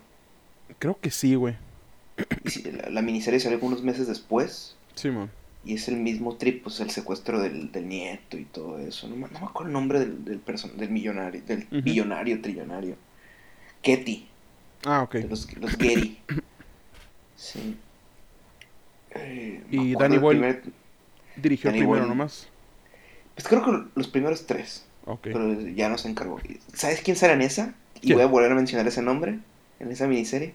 [0.78, 1.56] Creo que sí, güey.
[2.46, 5.30] Sí, la, la miniserie salió unos meses después Simón.
[5.66, 9.08] Y es el mismo trip, pues el secuestro del, del nieto y todo eso.
[9.10, 11.82] No, me- no me acuerdo el nombre del, del, person- del millonario, del Ujú.
[11.82, 12.96] billonario, trillonario.
[13.82, 14.28] Ketty,
[14.86, 15.14] Ah, ok.
[15.16, 16.18] de los, los Getty.
[17.36, 17.78] Sí.
[19.12, 20.64] Eh, Y Danny Boyle- primer-
[21.36, 22.10] Dirigió Danny primero Boyle.
[22.10, 22.48] nomás.
[23.36, 25.20] Pues creo que los primeros tres, Ok.
[25.24, 26.40] pero ya no se encargó.
[26.74, 27.74] ¿Sabes quién será en esa?
[27.96, 28.16] Y ¿Quién?
[28.16, 29.40] voy a volver a mencionar ese nombre
[29.80, 30.54] en esa miniserie.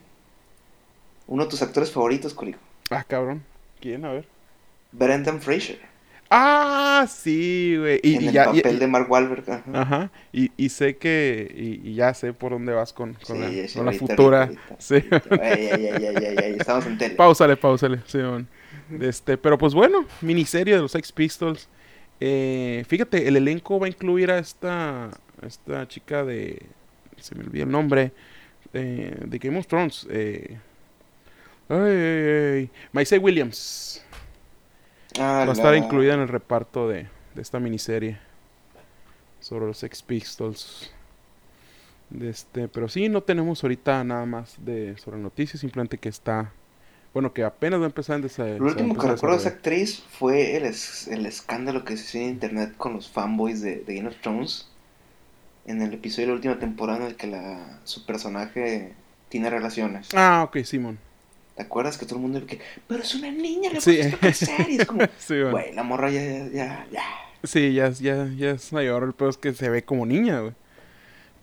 [1.27, 2.59] Uno de tus actores favoritos, Corico.
[2.91, 3.43] Ah, cabrón.
[3.81, 4.05] ¿Quién?
[4.05, 4.27] A ver.
[4.93, 5.79] Brendan Fraser.
[6.31, 8.01] Ah, sí, güey.
[8.03, 9.45] Y, en y el ya, papel y- de Mark Wahlberg.
[9.51, 9.62] ajá.
[9.72, 10.11] Ajá.
[10.33, 11.81] Y, y sé que.
[11.85, 14.43] Y, ya sé por dónde vas con, con Sí, la, sí, con la ahorita, futura.
[14.45, 14.95] ahorita, ahorita, Sí.
[15.41, 17.14] Ay, ay, ay, estamos en tele.
[17.14, 18.01] Páusale, páusale.
[18.07, 18.49] Simón.
[19.01, 21.68] Este, pero pues bueno, miniserie de los Sex Pistols.
[22.20, 26.62] Eh, fíjate, el elenco va a incluir a esta, a esta chica de.
[27.18, 28.12] Se me olvida el nombre.
[28.72, 30.07] eh, de Game of Thrones.
[30.11, 30.57] Eh,
[31.69, 34.03] ay, Maisy Williams.
[35.19, 38.19] Ah, Va a estar incluida en el reparto de, de esta miniserie
[39.41, 40.91] sobre los Sex Pistols.
[42.11, 46.53] De este, pero sí, no tenemos ahorita nada más de sobre noticias, simplemente que está,
[47.12, 50.03] bueno, que apenas va a empezar en desa- Lo último que recuerdo de esa actriz
[50.19, 53.95] fue el, es- el escándalo que se hizo en internet con los fanboys de, de
[53.97, 54.69] Game of Thrones.
[55.67, 58.93] En el episodio de la última temporada en el que la, su personaje
[59.31, 60.09] tiene relaciones.
[60.15, 60.99] Ah, ok, Simón.
[61.57, 63.99] ¿Te acuerdas que todo el mundo que, pero es una niña, le Sí.
[64.21, 64.69] crecer?
[64.69, 65.51] Y es como, Sí, bueno.
[65.53, 67.03] güey, la morra ya, ya, ya, ya.
[67.45, 70.53] Sí, ya, ya, ya es mayor, el peor es que se ve como niña, güey.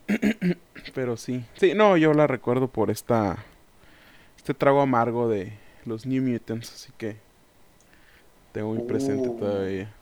[0.94, 1.46] Pero sí.
[1.56, 3.38] Sí, no, yo la recuerdo por esta.
[4.38, 5.54] Este trago amargo de
[5.86, 7.18] los New Mutants, así que.
[8.52, 9.40] Tengo muy presente Uh.
[9.40, 9.94] todavía.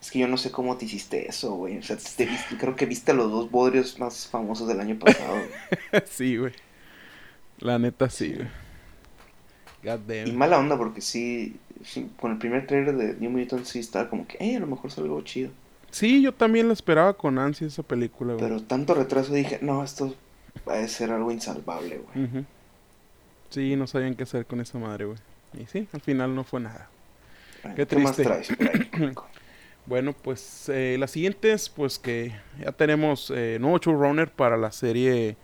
[0.00, 1.76] Es que yo no sé cómo te hiciste eso, güey.
[1.78, 4.98] O sea, te viste- creo que viste a los dos bodrios más famosos del año
[4.98, 5.36] pasado.
[6.06, 6.52] sí, güey.
[7.58, 8.48] La neta sí, güey.
[9.82, 13.78] God Y mala onda porque sí, sí, con el primer trailer de New Mutants sí
[13.78, 15.50] estaba como que, eh, a lo mejor sale algo chido.
[15.90, 18.44] Sí, yo también la esperaba con ansia esa película, güey.
[18.44, 20.14] Pero tanto retraso dije, no, esto
[20.68, 22.26] va a ser algo insalvable, güey.
[22.26, 22.44] Ujú.
[23.50, 25.18] Sí, no sabían qué hacer con esa madre, güey.
[25.58, 26.88] Y sí, al final no fue nada.
[27.62, 28.56] Bueno, qué ¿Qué más triste.
[28.56, 29.16] traes?
[29.86, 35.36] Bueno, pues eh, las siguientes, pues que ya tenemos eh, nuevo showrunner para la serie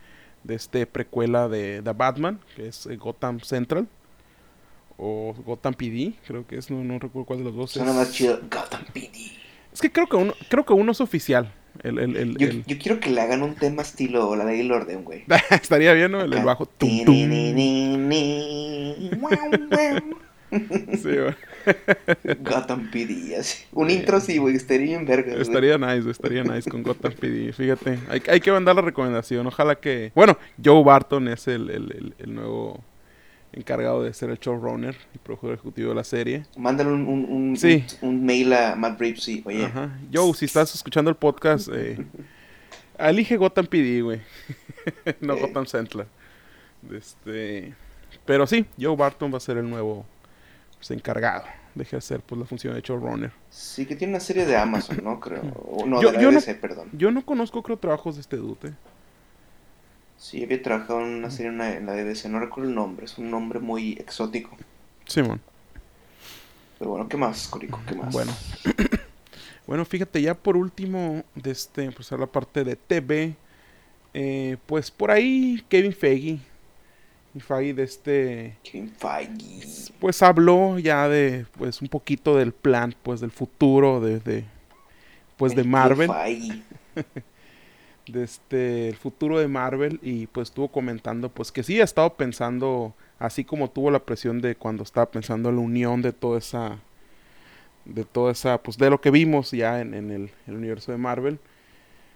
[0.42, 3.86] de este precuela de The Batman, que es eh, Gotham Central.
[4.98, 7.96] O Gotham PD, creo que es, no, no recuerdo cuál de los dos Suena es.
[7.96, 9.32] más chido Gotham PD.
[9.72, 11.52] Es que creo que uno, creo que uno es oficial.
[11.82, 14.70] El, el, el, Yo, quiero que le hagan un tema estilo La Ley y el
[14.72, 15.24] Orden, güey.
[15.50, 16.20] Estaría bien, ¿no?
[16.20, 16.66] El, bajo.
[16.66, 17.14] tum, tum.
[20.52, 21.34] Sí, güey.
[22.40, 23.64] Gotham PD, así.
[23.72, 23.94] Un Sí.
[23.96, 25.30] intro así, güey, estaría bien verga.
[25.30, 25.40] güey.
[25.40, 27.54] Estaría nice, güey, estaría nice con Gotham PD.
[27.54, 29.46] Fíjate, hay, hay que mandar la recomendación.
[29.46, 30.12] Ojalá que.
[30.14, 32.84] Bueno, Joe Barton es el, el, el- el nuevo
[33.52, 36.44] encargado de ser el showrunner y productor ejecutivo de la serie.
[36.56, 37.84] Mándale un, un, un, Sí.
[38.02, 39.90] mail a Matt Reeves y, oye, Ajá.
[40.12, 41.98] Joe, si estás escuchando el podcast, eh,
[42.98, 44.20] elige Gotham PD, güey.
[45.20, 45.40] no Eh.
[45.40, 46.06] Gotham Central.
[46.90, 47.74] Este,
[48.24, 50.04] pero sí, Joe Barton va a ser el nuevo
[50.76, 51.44] pues, encargado
[51.74, 53.32] de ejercer pues, la función de showrunner.
[53.50, 55.20] sí que tiene una serie de Amazon, ¿no?
[55.20, 55.42] Creo.
[55.64, 56.88] O, no, Yo- de la yo no- perdón.
[56.92, 58.72] Yo no conozco, creo, trabajos de este dude.
[60.22, 63.06] Sí, había trabajado en una serie en la, en la BBC, no recuerdo el nombre,
[63.06, 64.56] es un nombre muy exótico.
[65.04, 65.40] Simón.
[66.78, 67.80] Pero bueno, ¿qué más, Corico?
[67.86, 68.12] ¿Qué más?
[68.12, 68.32] Bueno.
[69.64, 73.36] Bueno, fíjate, ya por último, de este, pues a la parte de TV,
[74.12, 76.40] eh, pues por ahí Kevin Feige,
[77.32, 79.92] y Feige de este, Kevin Feige.
[80.00, 84.44] pues habló ya de, pues un poquito del plan, pues del futuro de, de
[85.36, 86.64] pues de El Marvel, Kevin
[86.94, 87.22] Feige.
[88.06, 92.14] de este, el futuro de Marvel y pues estuvo comentando, pues que sí ha estado
[92.14, 96.38] pensando, así como tuvo la presión de cuando estaba pensando en la unión de toda
[96.38, 96.78] esa
[97.84, 101.38] de toda esa, pues de lo que vimos ya en, en el, universo de Marvel,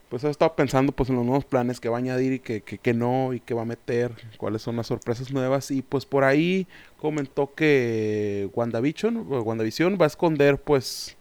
[0.09, 2.61] pues ha estado pensando pues en los nuevos planes que va a añadir y que,
[2.63, 5.71] que, que no y que va a meter, cuáles son las sorpresas nuevas.
[5.73, 11.17] Y pues por ahí comentó que WandaVision, WandaVision va a esconder pues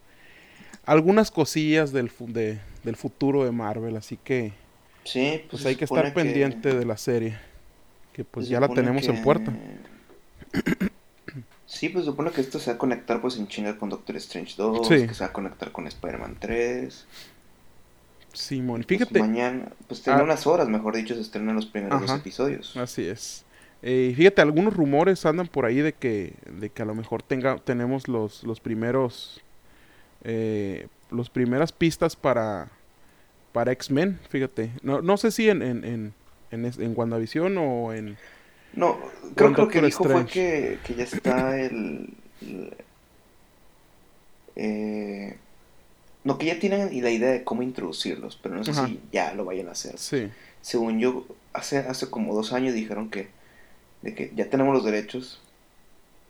[0.86, 4.54] algunas cosillas del, de- del futuro de Marvel, así que
[5.04, 7.38] Sí, pues se hay que estar pendiente de la serie,
[8.14, 9.52] que pues ya la tenemos en puerta.
[11.68, 14.54] Sí, pues supone que esto se va a conectar pues en chinga con Doctor Strange
[14.56, 15.08] 2, Sí.
[15.08, 17.06] que se va a conectar con Spider-Man 3.
[18.34, 20.26] Simón, Pues fíjate, mañana, pues tendrá Ah.
[20.26, 22.78] unas horas, mejor dicho, se estrenan los primeros dos episodios.
[22.78, 23.44] Así es.
[23.82, 27.58] Eh, fíjate, algunos rumores andan por ahí de que, de que a lo mejor tenga,
[27.58, 29.42] tenemos los, los primeros,
[30.24, 32.70] eh, los primeras pistas para,
[33.54, 34.72] para X-Men, fíjate.
[34.84, 36.14] No, no sé si en, en, en,
[36.52, 38.18] en, en WandaVision o en...
[38.74, 39.00] No,
[39.36, 42.10] creo que lo que dijo fue que, que ya está el...
[42.42, 42.74] el-
[44.56, 45.38] eh,
[46.24, 48.88] no, que ya tienen la idea de cómo introducirlos, pero no sé Ajá.
[48.88, 49.98] si ya lo vayan a hacer.
[49.98, 50.30] Sí,
[50.62, 53.28] Según yo, hace, hace como dos años dijeron que,
[54.02, 55.40] de que ya tenemos los derechos,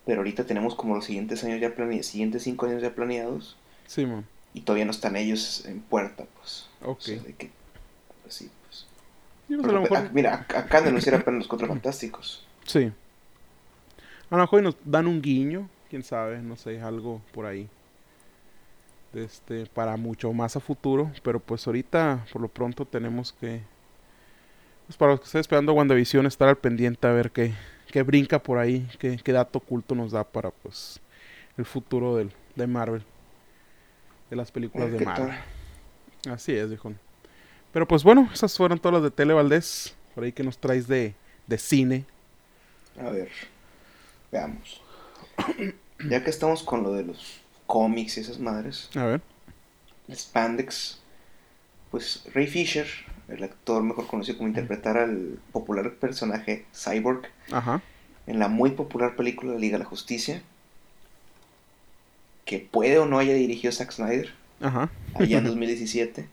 [0.06, 3.56] pero ahorita tenemos como los siguientes años ya planeados, siguientes cinco años ya planeados,
[3.88, 4.26] Simón.
[4.56, 6.68] Y todavía no están ellos en puerta, pues.
[6.82, 6.98] Ok.
[6.98, 7.52] O sea, de que,
[8.24, 8.86] pues pues.
[9.48, 11.68] Sí, pues, a lo Porque, mejor, ah, mira, ac- acá de anunciar apenas los cuatro
[11.68, 12.44] fantásticos.
[12.66, 12.92] sí.
[14.30, 17.70] A lo mejor nos dan un guiño, quién sabe, no sé, algo por ahí.
[19.14, 23.62] Este, para mucho más a futuro, pero pues ahorita por lo pronto tenemos que
[24.88, 27.54] pues para los que estén esperando WandaVision estar al pendiente a ver qué,
[27.92, 31.00] qué brinca por ahí, qué, qué dato oculto nos da para pues
[31.58, 33.04] el futuro del, de Marvel,
[34.30, 35.28] de las películas de ¿qué Marvel.
[36.24, 36.34] tal?
[36.34, 36.94] Así es, viejo.
[37.72, 40.88] Pero pues bueno, esas fueron todas las de Tele Valdés, por ahí que nos traes
[40.88, 41.14] de,
[41.48, 42.06] de cine.
[43.00, 43.30] A ver,
[44.32, 44.82] veamos.
[46.10, 49.22] Ya que estamos con lo de los cómics y esas madres, A ver.
[50.12, 51.00] Spandex,
[51.90, 52.86] pues Ray Fisher,
[53.30, 57.82] el actor mejor conocido como interpretar al popular personaje Cyborg Ajá.
[58.28, 60.42] en la muy popular película Liga de la Justicia,
[62.46, 64.32] que puede o no haya dirigido Zack Snyder
[64.62, 64.90] Ajá.
[65.16, 66.28] allá en 2017,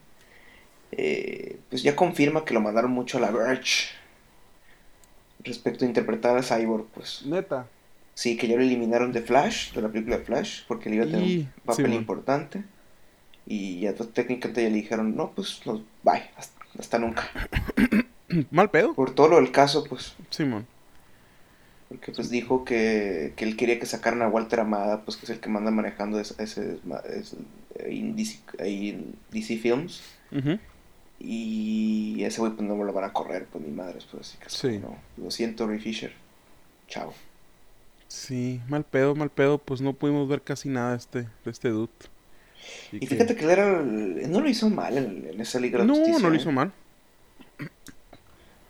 [0.93, 3.89] eh, pues ya confirma que lo mandaron mucho a la Verge
[5.43, 7.67] respecto a interpretar a Cyborg, pues Neta.
[8.15, 11.05] Sí, que ya lo eliminaron de Flash, de la película de Flash, porque le iba
[11.05, 12.63] a tener Y- un papel sí, importante.
[13.47, 17.27] Y ya técnicamente ya le dijeron, no, pues, no, bye, hasta, hasta nunca.
[18.51, 18.93] Mal pedo.
[18.93, 20.67] Por todo lo del caso, pues, Simón.
[21.93, 25.29] Porque pues dijo que, que él quería que sacaran a Walter Amada, pues que es
[25.29, 27.37] el que manda manejando ese, ese, ese-
[29.31, 30.01] DC, Films.
[31.19, 34.37] Y ese güey pues no me lo van a correr, pues ni madres, pues así
[34.39, 34.79] que Sí.
[34.79, 36.11] no, lo siento, Ray Fisher.
[36.87, 37.13] Chao.
[38.07, 39.57] Sí, mal pedo, mal pedo.
[39.57, 41.89] Pues no pudimos ver casi nada de este, de este dude.
[42.87, 45.59] Así Y que- fíjate que él era, el- no lo hizo mal en, en esa
[45.59, 46.19] Liga de No, Justicia.
[46.21, 46.37] no lo ¿eh?
[46.37, 46.71] hizo mal.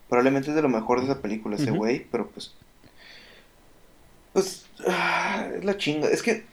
[0.10, 2.54] Probablemente es de lo mejor de esa película ese güey, pero pues.
[4.34, 4.66] Pues.
[4.88, 6.10] ah, es la chinga.
[6.10, 6.44] Es que.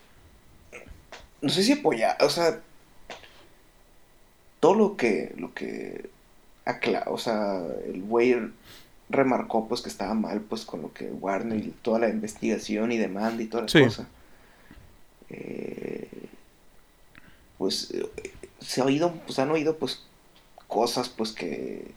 [1.42, 2.16] No sé si apoyar.
[2.22, 2.60] O sea.
[4.60, 5.32] Todo lo que.
[5.36, 6.10] Lo que.
[6.66, 8.36] acla- o sea, el güey
[9.08, 12.98] remarcó pues que estaba mal pues con lo que Warner y toda la investigación y
[12.98, 13.82] demanda y toda la Sí.
[13.82, 14.06] cosa.
[15.30, 16.08] Eh,
[17.58, 17.92] pues
[18.60, 20.02] se ha oído, pues han oído pues
[20.68, 21.90] cosas pues que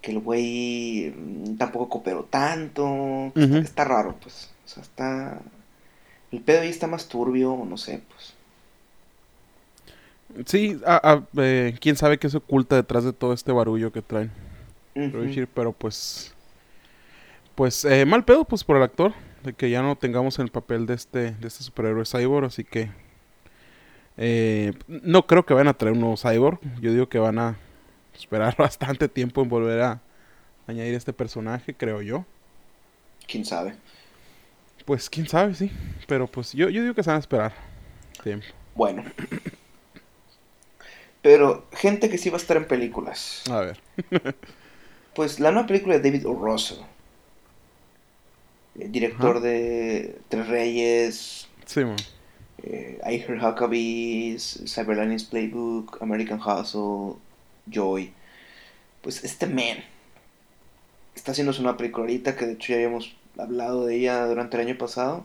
[0.00, 1.12] que el güey
[1.58, 5.40] tampoco cooperó tanto, está raro pues, o sea, está
[6.30, 8.34] el pedo ahí está más turbio, o no sé, pues.
[10.46, 14.02] Sí, a- a- eh, quién sabe qué se oculta detrás de todo este barullo que
[14.02, 14.30] traen.
[14.94, 16.34] Decir, pero pues.
[17.54, 19.12] Pues eh, mal pedo, pues por el actor.
[19.44, 22.90] de que ya no tengamos el papel de este, de este superhéroe cyborg, así que
[24.16, 26.58] eh, no creo que van a traer un nuevo cyborg.
[26.80, 27.56] Yo digo que van a
[28.14, 30.00] esperar bastante tiempo en volver a
[30.66, 32.24] añadir este personaje, creo yo.
[33.26, 33.74] ¿Quién sabe?
[34.88, 35.70] Pues quién sabe, sí.
[36.06, 37.52] Pero pues yo, yo digo que se van a esperar
[38.22, 38.46] tiempo.
[38.74, 39.04] Bueno.
[41.20, 43.44] Pero gente que sí va a estar en películas.
[43.50, 43.78] A ver.
[45.14, 46.32] pues la nueva película de David O.
[46.32, 46.78] Russell.
[48.80, 51.48] El director de Tres Reyes.
[51.66, 51.96] Sí, man.
[52.62, 57.20] Eh, I Heard Huckabees, Cyberlinings Playbook, American Hustle,
[57.66, 58.10] Joy.
[59.02, 59.84] Pues este man
[61.14, 64.66] está haciendo una película ahorita que de hecho ya habíamos hablado de ella durante el
[64.68, 65.24] año pasado.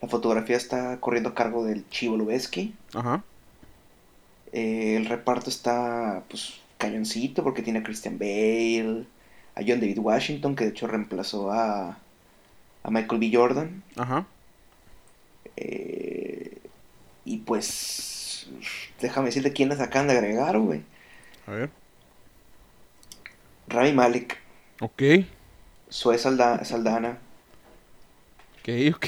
[0.00, 2.74] La fotografía está corriendo a cargo del Chivo Lubeski.
[2.94, 3.22] Ajá.
[4.52, 9.04] Eh, el reparto está, pues, cañoncito porque tiene a Christian Bale,
[9.54, 11.98] a John David Washington, que de hecho reemplazó a,
[12.82, 13.30] a Michael B.
[13.32, 13.82] Jordan.
[13.96, 14.26] Ajá.
[15.56, 16.58] Eh,
[17.24, 18.48] y pues,
[19.00, 20.82] déjame decirte quiénes acaban de agregar, güey.
[21.46, 21.70] A ver.
[23.68, 24.38] Rami Malek,
[24.80, 25.02] Ok.
[25.90, 27.18] Zoe Salda- Saldana,
[28.62, 29.06] Ok, ok.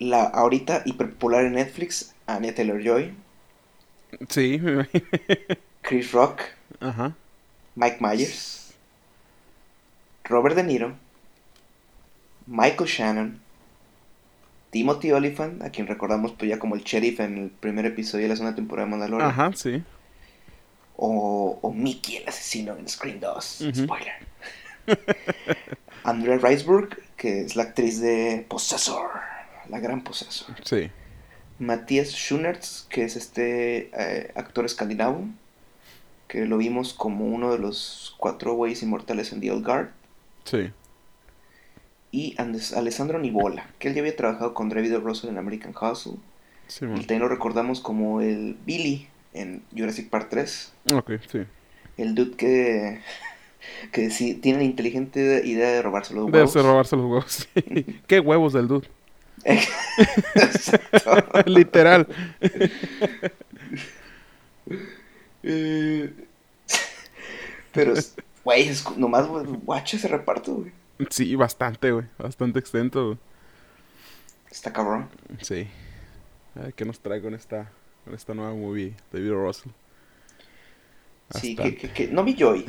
[0.00, 3.14] la ahorita hiperpopular en Netflix, Anya Taylor-Joy,
[4.28, 5.04] Sí, me imagino.
[5.82, 6.42] Chris Rock,
[6.80, 7.14] Ajá.
[7.74, 8.72] Mike Myers,
[10.24, 10.96] Robert De Niro,
[12.46, 13.40] Michael Shannon,
[14.70, 18.30] Timothy Olyphant, a quien recordamos pues ya como el sheriff en el primer episodio de
[18.30, 19.84] la segunda temporada de Mandalorian, Ajá, sí.
[20.96, 23.72] o, o Mickey el asesino en Screen 2, Ujú.
[23.74, 24.14] spoiler.
[26.04, 26.90] Andrea Riseborough,
[27.22, 29.08] que es la actriz de Possessor,
[29.68, 30.56] la gran Possessor.
[30.64, 30.90] Sí.
[31.60, 35.26] Matías Schoenertz, que es este eh, actor escandinavo,
[36.26, 39.88] que lo vimos como uno de los cuatro güeyes inmortales en The Old Guard.
[40.44, 40.72] Sí.
[42.10, 44.96] Y Andes- Alessandro Nivola, que él ya había trabajado con David.
[44.96, 46.14] Russell en American Hustle.
[46.66, 50.72] Sí, Y también lo recordamos como el Billy en Jurassic Park 3.
[50.94, 51.44] Ok, sí.
[51.96, 53.00] El dude que,
[53.92, 56.52] que sí tiene la inteligente idea de robarse los huevos.
[56.52, 57.48] ser robarse los huevos.
[57.54, 58.00] sí.
[58.06, 58.88] Qué huevos del dude.
[61.46, 62.06] Literal.
[65.42, 66.12] Eh,
[67.72, 67.94] Pero,
[68.44, 69.26] güey, nomás
[69.64, 70.72] guacha ese reparto, güey.
[71.10, 72.06] Sí, bastante, güey.
[72.18, 73.18] Bastante extenso, güey.
[74.50, 75.08] Está cabrón.
[75.40, 75.66] Sí.
[76.54, 77.70] A ver qué nos trae con esta,
[78.04, 79.32] con esta nueva movie de David.
[79.32, 79.72] Russell.
[81.40, 81.78] Sí, que, Bastante.
[81.78, 82.66] que, que- no vi Joy,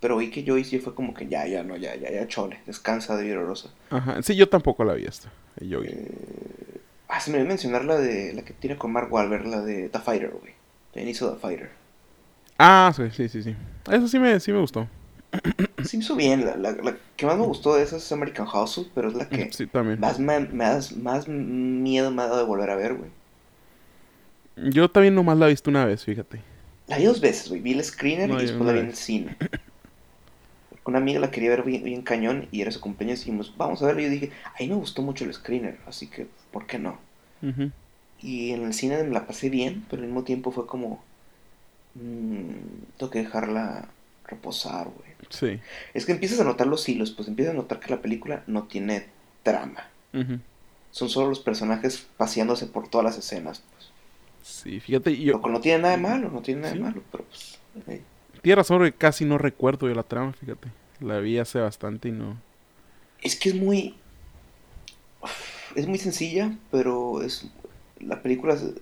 [0.00, 2.60] pero vi que Joy sí fue como que ya, ya, no, ya, ya, ya, chole,
[2.66, 3.70] descansa de Rosa.
[3.90, 4.22] Ajá.
[4.22, 5.30] Sí, yo tampoco la vi esta.
[5.60, 5.88] Yogi.
[5.90, 9.60] Eh, ah, se me olvidó mencionar la de, la que tiene con Mark Wahlberg, la
[9.62, 10.54] de The Fighter, güey.
[10.92, 11.70] También hizo The Fighter.
[12.58, 13.56] Ah, sí, sí, sí, sí.
[13.90, 14.88] Eso sí me, sí me gustó.
[15.84, 18.86] Sí hizo bien, la, la, la que más me gustó de esa es American Hustle,
[18.94, 20.00] pero es la que Sí, también.
[20.00, 23.10] más, me, me das- más miedo me ha dado de volver a ver, güey.
[24.56, 26.40] Yo también nomás la he visto una vez, fíjate.
[26.88, 27.60] La vi dos veces, güey.
[27.60, 29.36] Vi el screener No, y yo después la vi en el cine.
[30.88, 33.82] Una amiga la quería ver bien, bien cañón y era su cumpleaños y dijimos, vamos
[33.82, 34.00] a verlo.
[34.00, 36.98] Y yo dije, a mí me gustó mucho el screener, así que, ¿por qué no?
[38.22, 41.04] Y en el cine me la pasé bien, pero al mismo tiempo fue como,
[41.94, 42.52] mmm,
[42.96, 43.86] tengo que dejarla
[44.26, 45.10] reposar, güey.
[45.28, 45.60] Sí.
[45.92, 48.62] Es que empiezas a notar los hilos, pues empiezas a notar que la película no
[48.62, 49.08] tiene
[49.42, 49.88] trama.
[50.90, 53.90] Son solo los personajes paseándose por todas las escenas, pues.
[54.42, 55.34] Sí, fíjate, yo...
[55.34, 56.78] Lo cual no tiene nada de malo, no tiene nada Sí.
[56.78, 57.58] de malo, pero pues...
[57.88, 58.00] eh,
[58.42, 60.72] Razón, porque casi no recuerdo de la trama, fíjate.
[61.00, 62.42] La vi hace bastante y no...
[63.22, 63.94] Es que es muy.
[65.74, 67.46] Es muy sencilla, pero es.
[68.00, 68.74] La película se,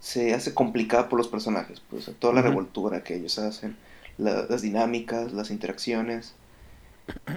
[0.00, 1.80] se hace complicada por los personajes.
[1.80, 2.42] Pues, o sea, toda la Ujú.
[2.42, 3.76] revoltura que ellos hacen,
[4.18, 6.34] la- las dinámicas, las interacciones.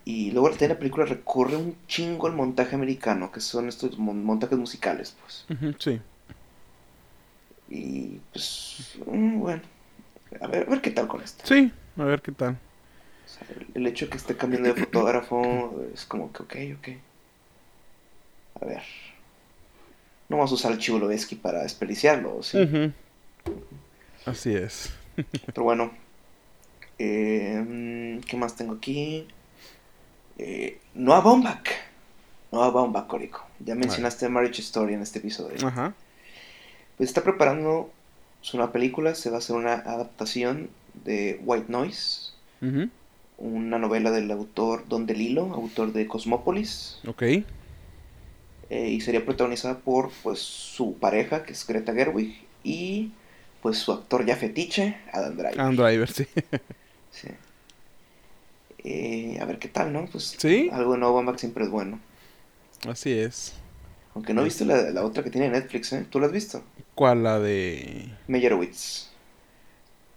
[0.05, 4.23] Y luego también la película recurre un chingo al montaje americano, que son estos mon-
[4.23, 5.45] montajes musicales, pues.
[5.79, 6.01] Sí.
[7.69, 8.97] Y pues.
[9.05, 9.61] mm, Bueno.
[10.41, 11.45] A ver, a ver qué tal con esto.
[11.45, 12.53] Sí, a ver qué tal.
[12.53, 16.87] O sea, el- hecho de que esté cambiando de fotógrafo es como que, ok, ok.
[18.61, 18.81] A ver.
[20.29, 22.91] No vamos a usar el Chivolovetsky para desperdiciarlo, ¿sí?
[24.25, 24.89] Así es.
[25.47, 25.91] Pero bueno.
[26.99, 29.27] Eh, ¿Qué más tengo aquí?
[30.37, 31.69] Eh, Noah Baumbach.
[32.51, 33.45] Noah Baumbach, Corico.
[33.59, 35.65] Ya mencionaste Marriage Story en este episodio.
[35.67, 35.93] Ajá.
[36.97, 37.91] Pues está preparando
[38.43, 39.15] su nueva película.
[39.15, 40.69] Se va a hacer una adaptación
[41.03, 42.33] de White Noise.
[43.39, 46.99] Una novela del autor Don DeLillo, autor de Cosmópolis.
[47.07, 47.23] Ok.
[47.23, 47.45] eh,
[48.69, 53.11] y sería protagonizada por pues su pareja, que es Greta Gerwig, y
[53.61, 55.59] pues su actor ya fetiche, Adam Driver.
[55.59, 56.27] And Driver, sí.
[57.11, 57.27] Sí.
[58.85, 60.05] Eh, a ver qué tal, ¿no?
[60.07, 60.69] Pues Sí.
[60.71, 61.99] algo de nuevo Baumbach siempre es bueno.
[62.87, 63.53] Así es.
[64.15, 66.05] Aunque no he visto la, la otra que tiene Netflix, ¿eh?
[66.09, 66.63] ¿Tú la has visto?
[66.95, 67.23] ¿Cuál?
[67.23, 68.09] La de...
[68.27, 69.09] Meyerowitz.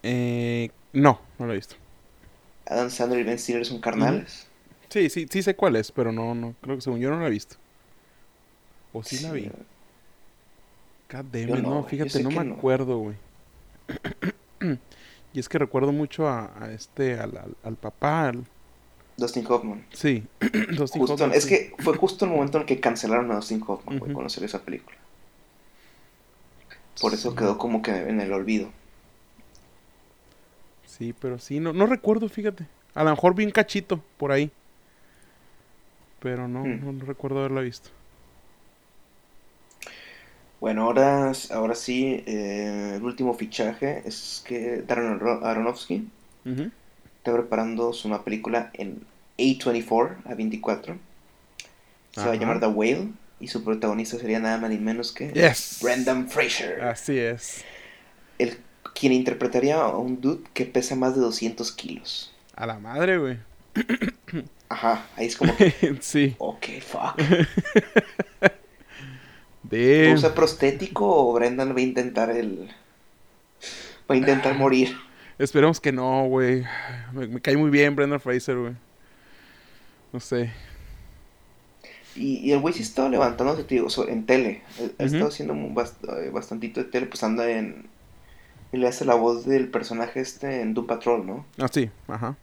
[0.02, 1.76] Eh, no, no la he visto.
[2.66, 4.46] Adam Sandler y Ben Stiller son carnales.
[4.88, 7.26] Sí, sí, sí sé cuál es, pero no, no, creo que según yo no la
[7.26, 7.56] he visto.
[8.92, 9.50] O sí, la vi.
[11.10, 12.54] God damn Yo it, no, no, fíjate, no me no.
[12.54, 13.16] acuerdo, güey.
[15.32, 18.44] y es que recuerdo mucho a, a este, al, al, al papá, al-
[19.16, 19.86] Dustin Hoffman.
[19.92, 20.24] sí,
[20.76, 21.48] Dustin Hoffman, es sí.
[21.48, 24.12] que fue justo el momento en el que cancelaron a Dustin Hoffman, güey, Ujú.
[24.12, 24.96] cuando salió esa película.
[27.00, 27.36] Por eso Sí.
[27.36, 28.70] quedó como que en el olvido.
[30.86, 32.66] Sí, pero sí, no, no recuerdo, fíjate.
[32.94, 34.50] A lo mejor vi un cachito por ahí.
[36.18, 36.80] Pero no, Hmm.
[36.80, 37.90] no, no recuerdo haberla visto.
[40.60, 46.08] Bueno, ahora, ahora sí, eh, el último fichaje es que Darren Aro- Aronofsky
[47.18, 49.00] está preparando nueva película en
[49.36, 50.96] A24, A24.
[52.12, 53.08] Se va a llamar The Whale
[53.40, 55.80] y su protagonista sería nada más ni menos que Yes.
[55.82, 57.64] Brendan Fraser, Así es.
[58.38, 58.58] el,
[58.94, 62.34] quien interpretaría a un dude que pesa más de 200 kilos.
[62.54, 63.38] A la madre, güey.
[64.68, 66.34] Ajá, ahí es como que, sí.
[66.38, 67.16] ok, fuck.
[69.62, 70.12] De...
[70.14, 72.70] ¿Usa prostético o Brendan va a intentar el...
[74.08, 74.96] Va a intentar morir?
[75.38, 76.64] Esperemos que no, güey.
[77.12, 78.74] Me, me cae muy bien Brendan Fraser, güey.
[80.12, 80.52] No sé.
[82.16, 84.62] Y, y el güey sí estaba levantándose, te digo, en tele.
[84.98, 87.86] Ha- estado haciendo bast- eh, bastantito de tele, pues anda en...
[88.72, 91.46] Y le hace la voz del personaje este en Doom Patrol, ¿no?
[91.58, 92.36] Ah, sí, ajá.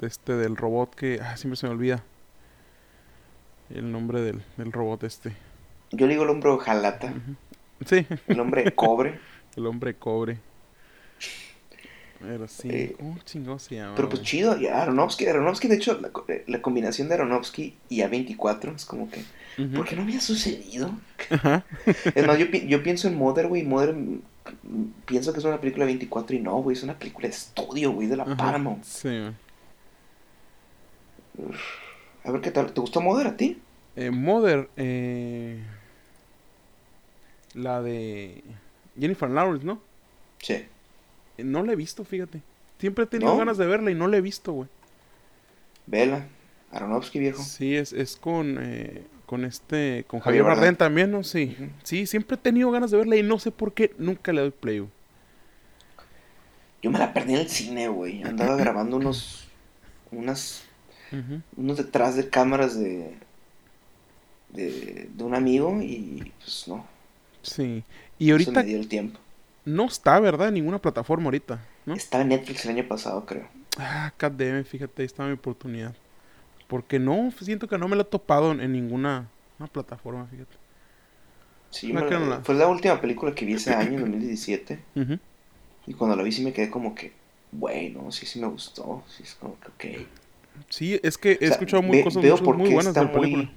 [0.00, 1.18] Este del robot que...
[1.22, 2.02] Ah, siempre se me olvida.
[3.68, 5.32] El nombre del, del robot este.
[5.92, 7.12] Yo le digo el hombre jalata,
[7.86, 9.18] Sí, el hombre cobre.
[9.56, 10.38] el hombre cobre.
[12.20, 13.94] Pero sí, Eh, ¿cómo chingado se llama?
[13.96, 18.00] Pero pues chido, y Aronofsky, Aronofsky, de hecho, la, eh, la combinación de Aronofsky y
[18.02, 19.20] A24 es como que,
[19.58, 19.72] Ujú.
[19.76, 20.92] ¿por qué no había sucedido?
[21.30, 21.64] Ajá.
[22.14, 23.94] Es más, yo, pi- yo pienso en Mother, güey, Mother,
[25.06, 27.92] pienso que es una película de 24 y no, güey, es una película de estudio,
[27.92, 28.36] güey, de la Ajá.
[28.36, 28.84] Paramount.
[28.84, 29.32] Sí, güey.
[32.24, 33.58] A ver qué tal, ¿te gustó Mother a ti?
[33.96, 35.62] Eh, Mother, eh...
[37.54, 38.44] La de
[38.98, 39.80] Jennifer Lawrence, ¿no?
[40.40, 40.64] Sí.
[41.44, 42.42] No la he visto, fíjate.
[42.78, 43.38] Siempre he tenido ¿No?
[43.38, 44.68] ganas de verla y no la he visto, güey.
[45.86, 46.26] Vela,
[46.72, 47.42] Aronofsky, viejo.
[47.42, 51.24] Sí, es, es con, eh, con este, con Javier Javier Bardem también, ¿no?
[51.24, 51.56] Sí.
[51.82, 54.50] Sí, siempre he tenido ganas de verla y no sé por qué nunca le doy
[54.50, 54.90] play, güey.
[56.82, 58.22] Yo me la perdí en el cine, güey.
[58.22, 59.48] Andaba grabando unos,
[60.10, 60.64] unas,
[61.56, 63.14] unos detrás de cámaras de,
[64.50, 66.86] de, de un amigo y pues no,
[67.42, 67.84] Sí.
[68.18, 69.18] Y no se ahorita me dio el tiempo.
[69.64, 70.48] No está, ¿verdad?
[70.48, 71.94] En ninguna plataforma ahorita, ¿no?
[71.94, 73.46] Estaba en Netflix el año pasado, creo.
[73.78, 75.94] Ah, KDM, fíjate, ahí está mi oportunidad.
[76.68, 80.56] Porque no, siento que no me la he topado en, ninguna una plataforma, fíjate.
[81.70, 84.78] Sí, Me la- fue la última película que vi ese año, en 2017.
[84.96, 85.18] Ujú.
[85.86, 87.12] Y cuando la vi sí me quedé como que,
[87.52, 89.02] bueno, sí, sí me gustó.
[89.08, 90.06] Sí, es como que, ok.
[90.68, 92.94] Sí, es que he O sea, escuchado muy, ve- cosas veo muchas por muy buenas
[92.94, 93.42] de la película.
[93.44, 93.54] muy-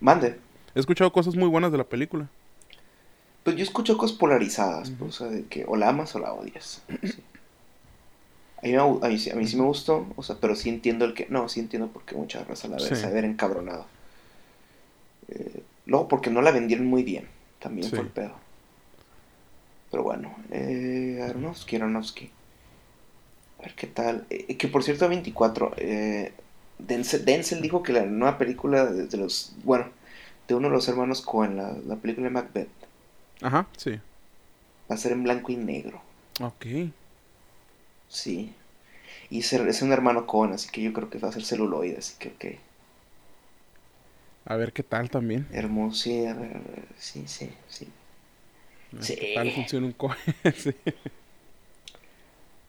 [0.00, 0.38] Mande.
[0.74, 2.28] He escuchado cosas muy buenas de la película.
[3.44, 6.32] Pues yo escucho cosas polarizadas, pues, o sea, de que o la amas o la
[6.34, 6.82] odias.
[7.02, 7.22] Sí.
[8.58, 10.68] A, mí me a, mí, sí- a mí sí me gustó, o sea, pero sí
[10.68, 11.26] entiendo el que...
[11.30, 12.96] No, sí entiendo por qué mucha raza la ve, Sí.
[12.96, 13.86] se ha de ver encabronado.
[15.28, 17.26] Eh, luego porque no la vendieron muy bien,
[17.58, 17.96] también Sí.
[17.96, 18.32] fue el pedo.
[19.90, 22.30] Pero bueno, eh, Aronofsky, Aronofsky.
[23.58, 24.26] A ver qué tal.
[24.28, 26.32] Eh, que por cierto, 24, eh,
[26.78, 29.52] Denzel, Denzel dijo que la nueva película de, de los...
[29.64, 29.86] Bueno,
[30.46, 32.68] de uno de los hermanos Cohen, la, la película de Macbeth,
[33.42, 33.92] Ajá, sí.
[34.90, 36.00] va a ser en blanco y negro.
[36.40, 36.66] Ok.
[38.08, 38.54] Sí.
[39.30, 42.14] Y es, un hermano Cohen, así que yo creo que va a ser celuloide, así
[42.18, 42.58] que ok.
[44.46, 45.46] A ver qué tal también.
[45.52, 47.88] Hermoso, sí, a ver, a ver, sí, sí, sí.
[49.06, 50.10] ¿Qué tal funciona un co
[50.56, 50.74] sí.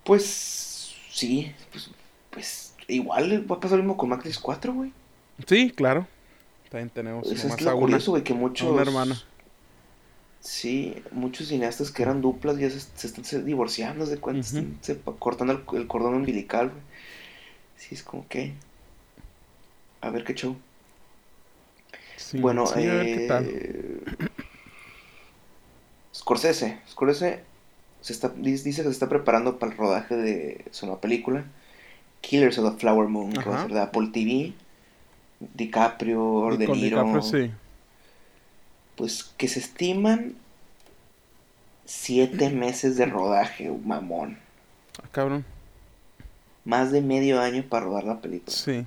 [0.04, 1.90] Pues, sí, pues,
[2.30, 4.92] pues igual va a pasar lo mismo con Matrix 4, güey.
[5.48, 6.08] Sí, claro.
[6.70, 8.70] También tenemos Eso es lo curioso, güey, que muchos...
[8.70, 9.22] una hermana.
[10.42, 14.48] Sí, muchos cineastas que eran duplas ya se, se están se- divorciando, cuenta,
[14.82, 16.72] se- cortando el, el cordón umbilical.
[17.78, 18.54] Sí, es como que...
[20.02, 20.56] A ver qué show.
[22.16, 23.46] Sí, Bueno, sí, a ver qué tal.
[23.46, 24.02] eh,
[26.14, 26.78] Scorsese.
[26.90, 27.40] Scorsese
[28.02, 31.46] se está, dice que se está preparando para el rodaje de su nueva película,
[32.22, 34.54] Killers of the Flower Moon, que va a ser de Apple TV.
[35.56, 37.52] DiCaprio, Y De con Niro, DiCaprio, sí.
[38.96, 40.36] Pues que se estiman
[41.86, 44.38] siete meses de rodaje, mamón.
[45.02, 45.46] Ah, cabrón.
[46.66, 48.56] Más de medio año para rodar la película.
[48.56, 48.86] Sí.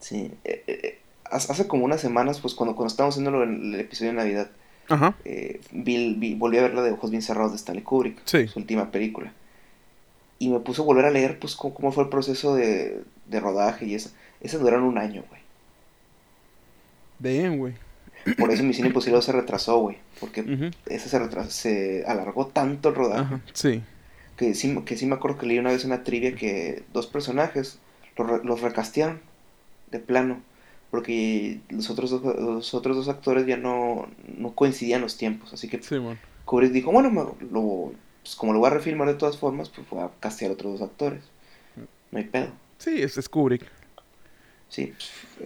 [0.00, 0.30] Sí.
[0.44, 0.98] eh, eh,
[1.30, 4.50] hace como unas semanas, pues cuando, cuando estábamos haciendo el episodio de Navidad,
[4.88, 5.16] Ajá.
[5.24, 8.46] eh, vi- vi- volví a ver la de Ojos Bien Cerrados de Stanley Kubrick, Sí.
[8.48, 9.32] su última película.
[10.38, 13.40] Y me puso a volver a leer, pues, cómo, cómo fue el proceso de, de
[13.40, 14.10] rodaje y eso.
[14.42, 15.40] Ese duraron un año, güey.
[17.18, 17.72] Damn, güey.
[18.38, 19.98] Por eso Misión Imposible se retrasó, güey.
[20.20, 23.36] Porque ese se retrasó, se alargó tanto el rodaje.
[23.52, 23.82] Sí.
[24.36, 27.78] Que sí, que sí me acuerdo que leí una vez una trivia que dos personajes
[28.16, 29.20] los, re- los recastearon
[29.90, 30.40] de plano.
[30.90, 34.06] Porque los otros dos, los otros dos actores ya no,
[34.38, 35.52] no coincidían los tiempos.
[35.52, 35.80] Así que.
[36.44, 39.88] Kubrick dijo, bueno, me- lo, pues como lo voy a refilmar de todas formas, pues
[39.90, 41.22] voy a castear otros dos actores.
[42.10, 42.48] No hay pedo.
[42.78, 43.64] Sí, es, es Kubrick.
[44.68, 44.92] Sí,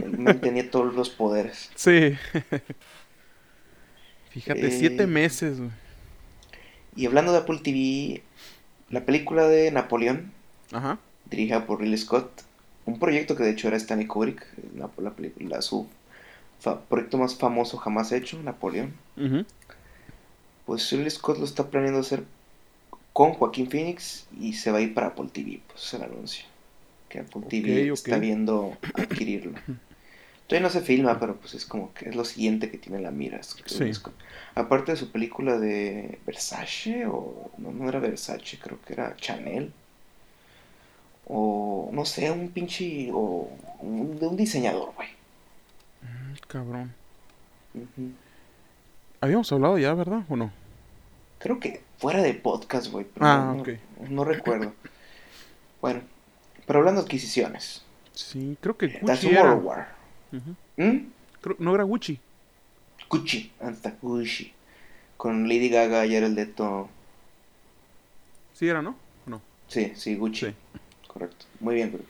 [0.02, 1.70] él mantenía todos los poderes.
[1.74, 2.16] Sí.
[4.30, 5.70] Fíjate, Eh, siete meses, güey.
[6.96, 8.22] Y hablando de Apple TV,
[8.90, 10.32] la película de Napoleón,
[10.72, 10.98] Ajá.
[11.30, 12.30] dirigida por Ridley Scott,
[12.86, 14.44] un proyecto que de hecho era Stanley Kubrick,
[14.76, 15.86] la, la película, su
[16.60, 18.94] fa- proyecto más famoso jamás hecho, Napoleón.
[19.16, 19.44] Ujú.
[20.66, 22.24] Pues Ridley Scott lo está planeando hacer
[23.12, 26.44] con Joaquín Phoenix y se va a ir para Apple TV, pues es el anuncio.
[27.08, 29.52] Que Apple TV está viendo adquirirlo.
[30.46, 33.04] Todavía no se filma, pero pues es como que es lo siguiente que tiene en
[33.04, 33.38] la mira.
[33.38, 33.90] es Sí.
[34.54, 39.72] Aparte de su película de Versace, o no, no era Versace, creo que era Chanel.
[41.26, 43.10] O no sé, un pinche.
[43.12, 43.50] O
[43.80, 45.08] un- de un diseñador, güey.
[46.46, 46.94] Cabrón.
[47.74, 48.10] Ujú.
[49.20, 50.22] Habíamos hablado ya, ¿verdad?
[50.28, 50.50] ¿O no?
[51.38, 53.04] Creo que fuera de podcast, güey.
[53.12, 53.68] pero Ah, no, ok.
[54.08, 54.72] no recuerdo.
[55.80, 56.00] Bueno,
[56.68, 57.82] pero hablando de adquisiciones.
[58.14, 59.54] Sí, creo que Gucci Tomorrow era.
[59.56, 59.88] War.
[60.76, 60.98] ¿Mm?
[61.40, 62.20] Creo- no era Gucci.
[63.10, 64.52] Gucci, hasta Gucci.
[65.16, 66.88] Con Lady Gaga y el Leto.
[68.54, 68.94] Sí era, ¿no?
[69.26, 69.42] ¿O no?
[69.66, 70.46] Sí, sí, Gucci.
[70.46, 70.54] Sí.
[71.08, 71.46] Correcto.
[71.58, 72.02] Muy bien, güey.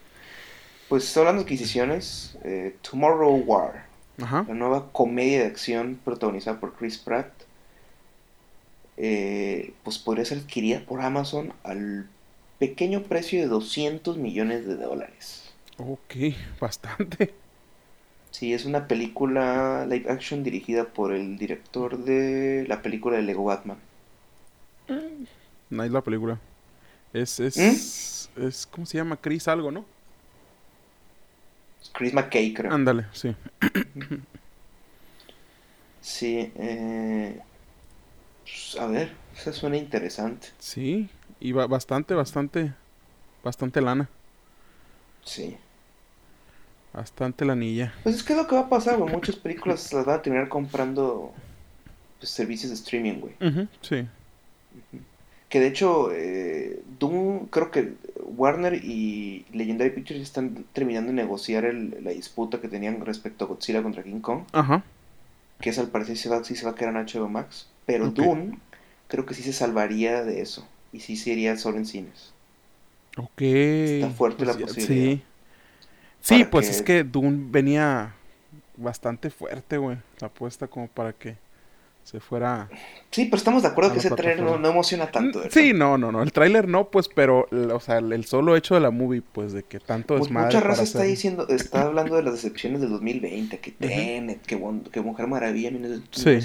[0.90, 3.86] Pues hablando de adquisiciones, eh, Tomorrow War,
[4.20, 4.44] Ajá.
[4.48, 7.30] la nueva comedia de acción protagonizada por Chris Pratt,
[8.96, 12.08] eh, pues podría ser adquirida por Amazon al
[12.58, 15.52] pequeño precio de 200 millones de dólares.
[15.78, 16.14] Ok,
[16.60, 17.34] bastante.
[18.30, 23.44] Sí, es una película live action dirigida por el director de la película de Lego
[23.44, 23.78] Batman.
[25.70, 26.38] No es la película.
[27.12, 27.56] Es, es,
[28.36, 28.46] ¿Mm?
[28.46, 29.16] es, ¿cómo se llama?
[29.20, 29.84] Chris algo, ¿no?
[31.92, 32.72] Chris McKay, creo.
[32.72, 33.34] Ándale, sí.
[36.00, 37.38] Sí, eh,
[38.42, 40.48] pues, a ver, eso suena interesante.
[40.58, 41.10] Sí,
[41.40, 42.72] y ba- bastante, bastante,
[43.44, 44.08] bastante lana.
[45.24, 45.56] Sí.
[46.92, 47.92] Bastante lanilla.
[48.02, 49.12] Pues es que es lo que va a pasar, güey.
[49.14, 51.32] Muchas películas las van a terminar comprando
[52.18, 53.34] pues, servicios de streaming, güey.
[53.40, 54.06] Ujú, sí.
[55.48, 57.94] Que de hecho, eh, Doom, creo que
[58.36, 63.48] Warner y Legendary Pictures están terminando de negociar el- la disputa que tenían respecto a
[63.48, 64.42] Godzilla contra King Kong.
[64.52, 64.82] Ajá.
[65.60, 67.68] Que es al parecer sí se va, sí se va a quedar en HBO Max.
[67.86, 68.10] Pero.
[68.10, 68.58] Doom
[69.08, 70.66] creo que sí se salvaría de eso.
[70.92, 72.32] Y sí sería solo en cines.
[73.16, 73.40] Ok.
[73.42, 75.16] Está fuerte la ya- posibilidad.
[75.16, 75.22] Sí.
[76.20, 78.14] Sí, pues que- es que Dune venía
[78.76, 79.98] bastante fuerte, güey.
[80.20, 81.36] La apuesta como para que
[82.04, 82.68] se fuera...
[83.10, 85.40] Sí, pero estamos de acuerdo que ese trailer no, emociona tanto.
[85.40, 85.52] ¿verdad?
[85.52, 86.22] Sí, no, no, no.
[86.22, 89.52] El tráiler no, pues, pero, el- o sea, el, solo hecho de la movie, pues,
[89.52, 92.80] de que tanto Mu- desmadre Mucha raza está hacer- diciendo, está hablando de las decepciones
[92.80, 93.72] del 2020, que.
[93.72, 96.40] Tenet, que, Won- que Mujer Maravilla en Sí.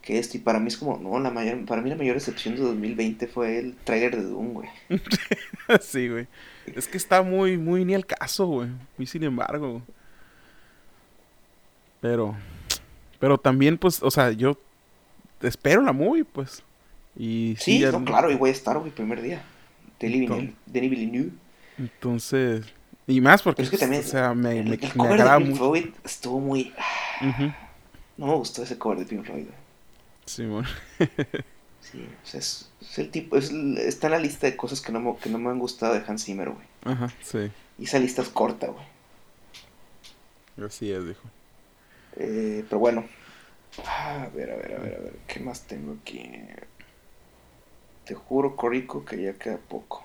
[0.00, 2.14] 1984, que esto, y para mí es como, no, la mayor, para mí la mayor
[2.14, 4.68] decepción de 2020 fue el tráiler de Doom, güey.
[5.80, 6.26] sí, güey.
[6.66, 8.68] Es que está muy, muy ni al caso, güey.
[8.98, 9.82] Y sin embargo.
[12.00, 12.34] Pero,
[13.18, 14.58] pero también, pues, o sea, yo
[15.42, 16.62] espero la movie, pues.
[17.16, 19.42] Y Sí, ya- no, claro, y voy a estar, güey, primer día.
[19.98, 21.30] Denis Villeneuve.
[21.76, 22.64] Entonces,
[23.06, 25.38] y más porque, es que también, o sea, me, el, me, el me cover de
[25.44, 25.56] Pink.
[25.56, 26.72] Floyd estuvo muy...
[27.20, 27.52] Ujú.
[28.16, 29.59] No me gustó ese cover de Pink Floyd, güey.
[30.26, 30.68] Bueno.
[31.80, 34.92] Sí, o sea, es, es el tipo, es, está en la lista de cosas que
[34.92, 36.66] no, me- que no me han gustado de Hans Zimmer, güey.
[36.84, 37.50] Ajá, sí.
[37.78, 38.84] Y esa lista es corta, güey.
[40.66, 41.22] Así es, dijo.
[42.16, 43.06] Eh, pero bueno.
[43.86, 45.12] Ah, A ver, a ver, a ver, a ver.
[45.26, 46.30] ¿Qué más tengo aquí?
[48.04, 50.04] Te juro, Corico, que ya queda poco.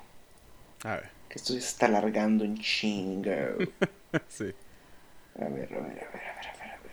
[0.84, 3.50] A ver, Que esto ya se está alargando en chinga.
[4.30, 4.54] sí.
[5.40, 6.92] A ver, a ver, a ver, a ver, a ver, a ver.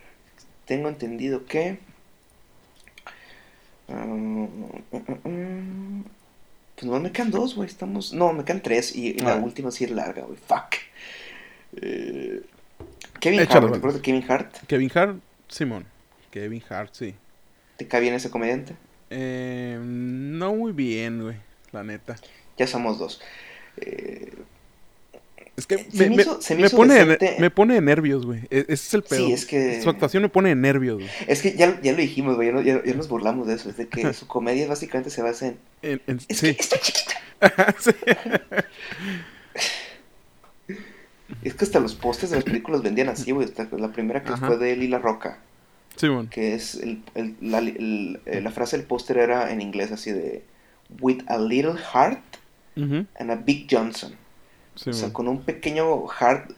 [0.65, 1.79] Tengo entendido que.
[6.75, 7.67] Pues no me quedan dos, güey.
[7.69, 8.13] Estamos.
[8.13, 8.95] No, me quedan tres.
[8.95, 9.35] Y, la Ah.
[9.37, 10.37] última sí es larga, güey.
[10.37, 10.75] Fuck.
[11.81, 12.41] Eh,
[13.19, 14.55] Kevin Échalo, Hart, ¿te acuerdas de Kevin Hart?
[14.67, 15.85] Kevin Hart, Simón.
[16.31, 17.15] Kevin Hart, sí.
[17.77, 18.75] ¿Te cae bien ese comediante?
[19.09, 21.37] Eh, no muy bien, güey,
[21.71, 22.15] la neta.
[22.57, 23.21] Ya somos dos.
[23.77, 24.31] Eh,
[25.55, 27.35] Es que Se me, me me- hizo- se me me hizo pone, de, decente.
[27.39, 28.39] me pone de nervios, güey.
[28.49, 29.27] E- Ese es el pedo.
[29.27, 31.09] Sí, es que- Su actuación me pone de nervios, güey.
[31.27, 33.77] Es que ya, ya lo dijimos, güey, ya, ya- ya nos burlamos de eso, es
[33.77, 35.57] de que su comedia básicamente se basa en...
[35.83, 36.55] En- en- Es sí.
[36.55, 37.13] que estoy chiquita.
[37.79, 37.91] Sí.
[41.43, 43.47] Es que hasta los postes de las películas vendían así, güey.
[43.77, 44.47] La primera que Ajá.
[44.47, 45.39] fue de Lila Roca,
[45.95, 46.29] Sí, bueno.
[46.31, 50.11] que es el, el- la, el- eh, la frase del póster era en inglés así
[50.11, 50.43] de
[50.99, 52.21] With a little heart
[52.75, 54.15] and a big Johnson.
[54.75, 56.51] Sí, o sea, con un pequeño heart,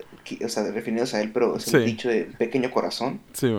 [0.43, 1.85] o sea, refiriéndose a él, pero es un Sí.
[1.85, 3.53] dicho de pequeño corazón Sí,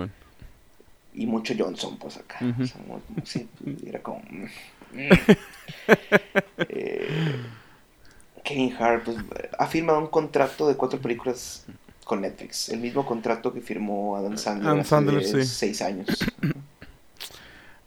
[1.14, 2.38] y mucho Johnson, pues acá.
[2.44, 2.62] Ujú.
[2.62, 3.48] O sea, muy- sí,
[3.86, 4.20] era como...
[4.30, 4.44] mm,
[4.94, 5.08] mm.
[6.68, 7.36] Eh,
[8.44, 9.16] Kevin Hart pues,
[9.58, 11.66] ha firmado un contrato de cuatro películas
[12.04, 12.68] con Netflix.
[12.68, 15.44] El mismo contrato que firmó Adam Sandler Adam hace Sandler, de sí.
[15.44, 16.06] seis años.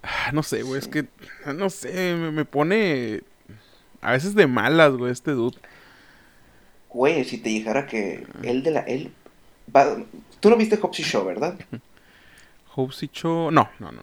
[0.04, 0.80] Ah, No sé, güey.
[0.80, 1.08] Es que,
[1.56, 3.22] no sé, me, me pone
[4.02, 5.58] a veces de malas, güey, este dude.
[6.92, 8.80] Güey, si te dijera que él de la...
[8.82, 9.12] Él
[9.76, 9.98] va-
[10.40, 11.56] Tú no viste Hobbs y Show, ¿verdad?
[12.76, 13.52] Hobbs y Cho...
[13.52, 14.02] No, no, no.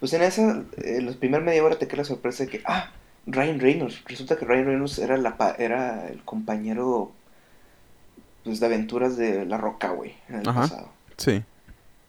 [0.00, 2.90] Pues en esa, en la primera media hora te queda la sorpresa de que, ah,
[3.26, 4.02] Ryan Reynolds.
[4.06, 7.12] Resulta que Ryan Reynolds era, la, pa- era el compañero
[8.44, 10.60] pues, de aventuras de La Roca, güey, en el Ajá.
[10.62, 10.88] pasado.
[11.16, 11.42] Sí.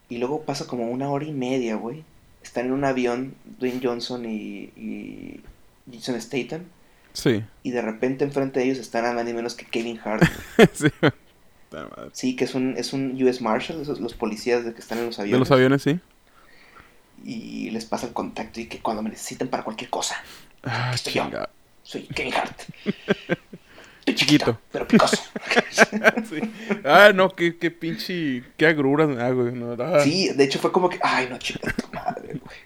[0.10, 2.04] Y luego pasa como una hora y media, güey.
[2.42, 5.42] Están en un avión, Dwayne Johnson y, y
[5.92, 6.62] Jason Statham.
[7.14, 7.44] Sí.
[7.64, 10.24] Y de repente enfrente de ellos están nada más ni menos que Kevin Hart.
[12.14, 12.36] sí.
[12.36, 15.20] Que es un, es un US Marshal, esos, los policías de que están en los
[15.20, 15.36] aviones.
[15.36, 16.00] De los aviones, sí.
[17.26, 20.16] Y les pasa el contacto y que cuando me necesiten para cualquier cosa,
[20.64, 21.30] Ah, Estoy yo.
[21.84, 22.62] soy Kevin Hart.
[24.06, 24.46] Estoy Chiquito.
[24.46, 25.18] chiquito, pero picoso.
[26.30, 26.40] Sí.
[26.84, 28.44] Ah, no, qué, qué pinche.
[28.58, 29.54] Qué agruras me güey.
[29.54, 30.02] No, ah.
[30.04, 32.58] Sí, de hecho fue como que, ay, no, chica, tu madre, güey.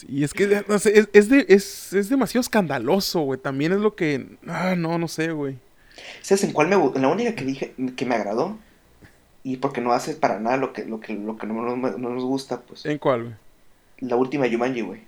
[0.00, 3.38] Sí, es que no sé, es, es, de- es, es demasiado escandaloso, güey.
[3.40, 4.26] También es lo que.
[4.46, 5.56] Ah, no, no sé, güey.
[6.22, 8.56] ¿Sabes en cuál me La única que dije que me agradó,
[9.44, 12.10] y porque no hace para nada lo que, lo que, lo que no, no- no
[12.10, 13.34] nos gusta, pues, ¿En cuál, güey?
[14.00, 15.00] la última Jumanji, güey.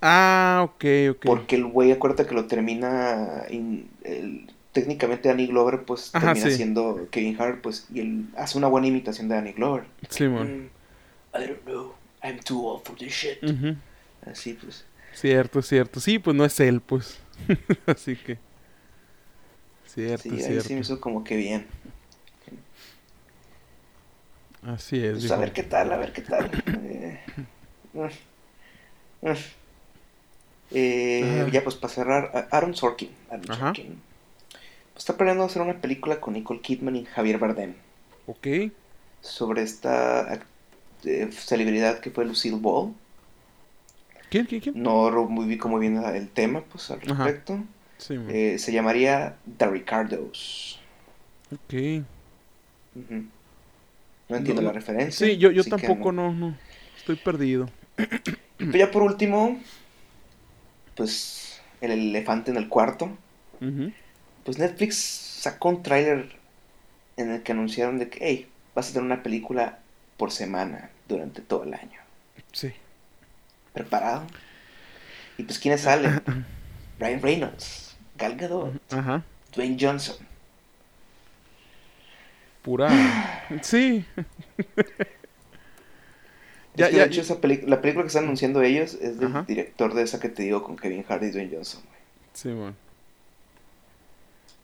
[0.00, 1.24] Ah, ok, ok.
[1.26, 6.50] Porque el güey, acuérdate que lo termina, in- el- técnicamente Danny Glover, pues, Ajá, termina
[6.50, 6.56] sí.
[6.56, 9.84] siendo Kevin Hart, pues, y él hace una buena imitación de Danny Glover.
[10.08, 10.62] Sí, man.
[11.34, 11.94] Mm, I don't know,
[12.24, 13.42] I'm too old for this shit.
[13.44, 13.76] Ujú.
[14.26, 14.84] Así, pues.
[15.12, 16.00] Cierto, cierto.
[16.00, 17.18] Sí, pues no es él, pues.
[17.86, 18.38] Así que.
[19.86, 20.68] Cierto, Sí, ahí cierto.
[20.68, 21.66] sí me hizo como que bien.
[24.62, 26.50] Así es, Pues, a ver qué tal, a ver qué tal.
[26.84, 27.20] Eh.
[30.70, 33.10] Eh, ya pues para cerrar, Aaron Sorkin.
[33.30, 33.66] Aaron Ajá.
[33.66, 34.00] Sorkin.
[34.92, 37.74] Pues, está planeando hacer una película con Nicole Kidman y Javier Bardem
[38.26, 38.46] Ok.
[39.20, 40.40] sobre esta
[41.04, 42.94] eh, celebridad que fue Lucille Ball.
[44.32, 44.82] ¿Quién, quién, quién?
[44.82, 45.44] No ro- muy
[45.78, 47.58] viene el tema pues al respecto.
[47.98, 48.18] Sí.
[48.30, 50.80] Eh, se llamaría The Ricardos.
[51.52, 52.02] ok.
[54.28, 55.26] No entiendo No, la referencia.
[55.26, 56.56] Sí, yo, yo que tampoco no, no.
[56.96, 57.68] Estoy perdido.
[58.58, 59.60] Y pues ya por último,
[60.94, 63.10] pues el elefante en el cuarto.
[64.44, 66.32] Pues Netflix sacó un tráiler
[67.18, 69.78] en el que anunciaron de que, hey, vas a tener una película
[70.16, 72.00] por semana durante todo el año.
[72.52, 72.72] Sí.
[73.72, 74.26] ¿Preparado?
[75.38, 76.22] Y pues ¿quiénes salen?
[76.98, 79.24] Ryan Reynolds, Gal Gadot, Ajá.
[79.54, 80.16] Dwayne Johnson.
[82.62, 82.88] Pura.
[83.62, 84.04] Sí.
[86.74, 87.40] Ya, Ya, de ya, hecho, esa la
[87.80, 89.44] película que están anunciando ellos es del Ajá.
[89.46, 91.82] director de esa que te digo con Kevin Hart y Dwayne Johnson.
[91.82, 92.00] güey.
[92.32, 92.76] Sí, man.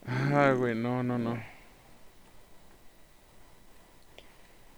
[0.05, 1.37] Ah, güey, no, no, no.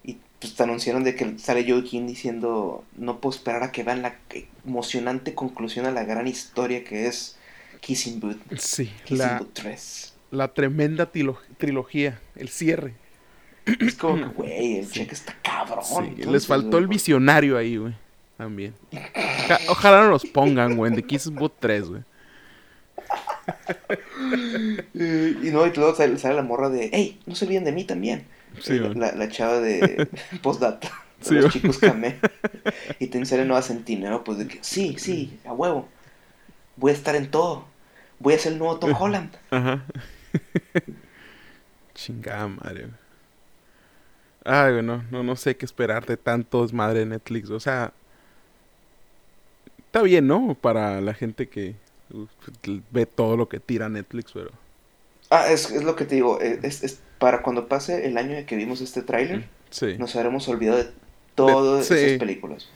[0.04, 3.82] Y pues te anunciaron de que sale Joe King diciendo, no puedo esperar a que
[3.84, 4.16] vean la
[4.66, 7.36] emocionante conclusión a la gran historia que es
[7.80, 8.36] Kissing Booth.
[8.58, 10.14] Sí, Kissing la, Booth 3.
[10.32, 12.94] la tremenda tilo- trilogía, el cierre.
[13.80, 14.92] Es como que, güey, el Sí.
[14.94, 15.84] cheque está cabrón.
[15.84, 17.94] Sí, Entonces, les faltó el güey, visionario ahí, güey.
[18.36, 18.74] También.
[18.92, 22.02] Oja- ojalá no los pongan, güey, en The Kiss Boot 3, güey.
[24.94, 27.84] Y no, y luego sale, sale la morra de, hey, no se olviden de mí
[27.84, 28.24] también.
[28.60, 30.08] Sí, la, la, la chava de
[30.42, 30.90] postdata.
[31.20, 32.18] Sí, los chicos Kame.
[32.98, 35.88] Y te sale Nueva Centineo, pues de que, sí, sí, a huevo.
[36.76, 37.66] Voy a estar en todo.
[38.18, 39.36] Voy a ser el nuevo Tom Holland.
[39.50, 39.84] Ajá.
[41.94, 42.90] Chingada madre.
[44.44, 47.50] Ay, güey, no, no, no sé qué esperar de tanto desmadre de Netflix.
[47.50, 47.92] O sea,
[49.78, 50.54] está bien, ¿no?
[50.60, 51.76] Para la gente que
[52.12, 52.26] uh,
[52.90, 54.50] ve todo lo que tira Netflix, pero...
[55.30, 56.40] Ah, es, es lo que te digo.
[56.40, 60.16] eh, Es, es para cuando pase el año de que vimos este tráiler, Sí, nos
[60.16, 60.90] habremos olvidado de
[61.36, 61.94] todas sí.
[61.94, 62.68] esas películas.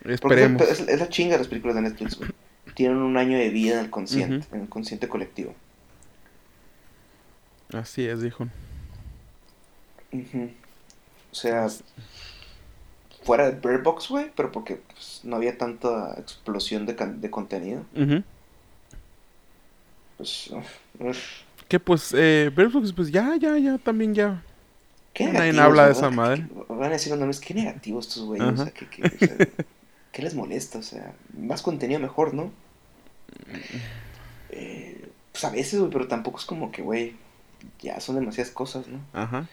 [0.00, 0.62] Porque esperemos.
[0.62, 2.28] es, es la chinga de las películas de Netflix, güey.
[2.74, 5.54] Tienen un año de vida en el consciente, en el consciente colectivo.
[7.72, 8.48] Así es, dijo.
[10.12, 11.68] O sea,
[13.22, 17.84] fuera de Bird Box, güey, pero porque pues, no había tanta explosión de, de contenido.
[20.16, 20.66] Pues, uf,
[20.98, 21.18] uf.
[21.70, 24.42] Que pues, eh, Box, pues ya, ya, ya, también ya.
[25.14, 26.48] Qué Nadie habla de esa madre.
[26.68, 28.48] Van a decir los nombres, qué negativos estos güeyes.
[28.48, 29.36] O sea, que, que- o sea,
[30.12, 30.78] ¿qué les molesta?
[30.78, 32.50] O sea, más contenido mejor, ¿no?
[34.48, 37.14] Eh, pues a veces, güey, pero tampoco es como que, güey,
[37.80, 38.98] ya son demasiadas cosas, ¿no?
[39.12, 39.46] Ajá.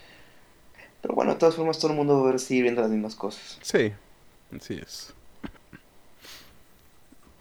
[1.04, 3.60] Pero bueno, de todas formas, todo el mundo va a seguir viendo las mismas cosas.
[3.62, 3.94] Sí,
[4.56, 5.14] así es.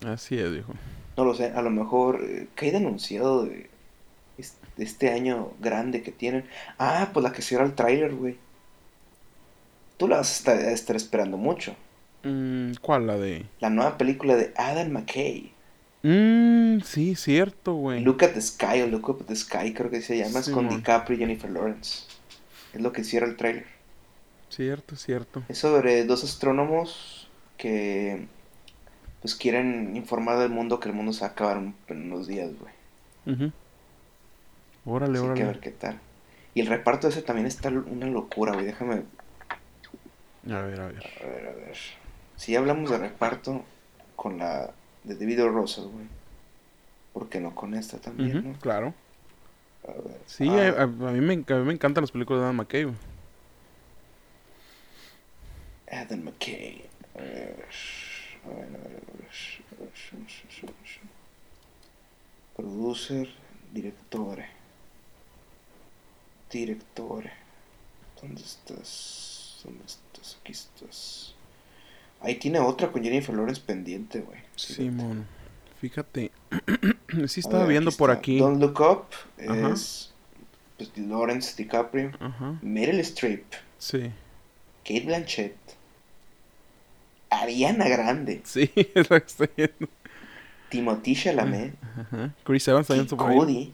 [0.05, 0.75] Así es, dijo.
[1.17, 3.71] No lo sé, a lo mejor, eh, ¿qué hay de anunciado de
[4.77, 6.45] de este año grande que tienen?
[6.79, 8.37] Ah, pues la que será el tráiler, güey.
[9.97, 11.75] Tú la vas a estar, esperando mucho.
[12.23, 13.07] Mm, ¿Cuál?
[13.07, 13.47] La de...
[13.61, 15.53] La nueva película de Adam McKay.
[16.03, 18.01] Mmm, sí, cierto, güey.
[18.03, 20.41] Look at the Sky o Look at the Sky, creo que se llama.
[20.41, 20.69] es con.
[20.69, 22.05] DiCaprio y Jennifer Lawrence.
[22.75, 23.67] Es lo que cierra el tráiler.
[24.51, 25.43] Cierto, cierto.
[25.49, 28.27] Es sobre dos astrónomos que
[29.21, 32.51] pues quieren informar del mundo que el mundo se va a acabar en unos días,
[32.59, 33.35] güey.
[33.35, 33.53] Ujú.
[34.87, 35.61] Órale, Así que a ver órale.
[35.61, 36.01] qué tal.
[36.55, 38.65] Y el reparto ese también está una locura, güey.
[38.65, 39.03] Déjame
[40.51, 41.03] A ver, a ver.
[41.23, 41.77] A ver, a ver.
[42.37, 43.65] Si ya hablamos de reparto
[44.15, 44.71] con la
[45.05, 45.49] de David O.
[45.49, 46.07] Rosas, güey.
[47.13, 48.59] ¿Por qué no con esta también, Ujú, no?
[48.61, 48.95] claro.
[49.89, 50.21] A ver.
[50.27, 52.57] Sí, Ah, a, a- a mí me, a mí me encantan las películas de Adam
[52.57, 52.97] McKay, güey.
[55.91, 56.85] Adam McKay.
[57.15, 57.65] A ver.
[58.45, 59.87] A ver, a ver, a
[60.65, 61.07] a.
[62.57, 63.29] Producer,
[63.73, 64.56] directore.
[66.61, 67.31] Directore.
[68.21, 69.61] ¿Dónde estás?
[69.65, 70.39] ¿Dónde estás?
[70.41, 71.35] Aquí estás.
[72.21, 74.39] Ahí tiene otra con Jennifer Lawrence pendiente, güey.
[74.57, 75.27] Simón.
[75.81, 76.31] Fíjate.
[77.29, 78.19] sí estaba ver, viendo por está.
[78.19, 78.39] aquí.
[78.39, 79.05] Don't Look Up
[79.47, 79.73] Ajá.
[79.75, 80.13] es
[80.79, 82.59] pues, Lawrence DiCaprio, Ajá.
[82.63, 83.45] Meryl Streep,
[83.79, 84.11] Sí.
[84.85, 85.57] Kate Blanchett,
[87.31, 89.89] Ariana Grande, Sí, es lo que estoy viendo.
[90.71, 92.35] Timothée Chalamet, Ajá.
[92.45, 93.07] Chris Evans también.
[93.09, 93.73] Cudi,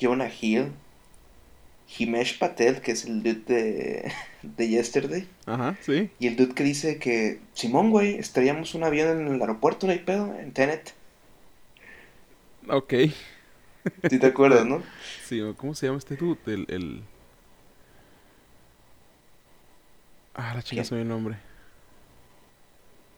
[0.00, 0.72] Jonah Hill,
[1.98, 4.12] Himesh Patel, que es el dude de,
[4.42, 6.10] de Yesterday, Ajá, sí.
[6.18, 9.92] y el dude que dice que, Simón, güey, estaríamos un avión en el aeropuerto, no
[9.92, 10.94] hay pedo, en Tenet.
[12.68, 12.94] Ok.
[14.08, 14.82] ¿Sí te acuerdas, no?
[15.24, 16.38] Sí, ¿cómo se llama este dude?
[16.46, 17.02] El, el...
[20.34, 21.36] Ah, la chica me el nombre.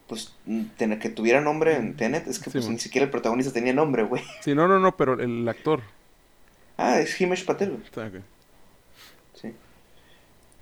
[0.08, 0.34] Pues
[0.76, 4.02] tener que tuviera nombre en Tenet, es que pues ni siquiera el protagonista tenía nombre,
[4.02, 4.22] güey.
[4.40, 5.82] Sí, no, no, no, pero el actor.
[6.76, 7.82] Ah, es Himesh Patel, güey.
[7.84, 8.14] Está ok.
[8.14, 8.20] Sí.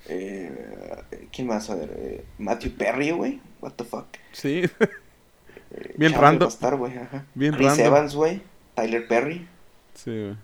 [0.08, 1.70] Eh, ¿Quién más?
[1.70, 3.40] A ver, eh, Matthew Perry, güey.
[3.60, 4.06] What the fuck.
[4.32, 4.62] Sí,
[5.70, 6.50] Eh, Bien random.
[6.78, 7.24] güey, ajá.
[7.34, 7.86] Bien Chris random.
[7.86, 8.42] Evans, güey.
[8.74, 9.46] Tyler Perry.
[9.94, 10.36] sí, güey.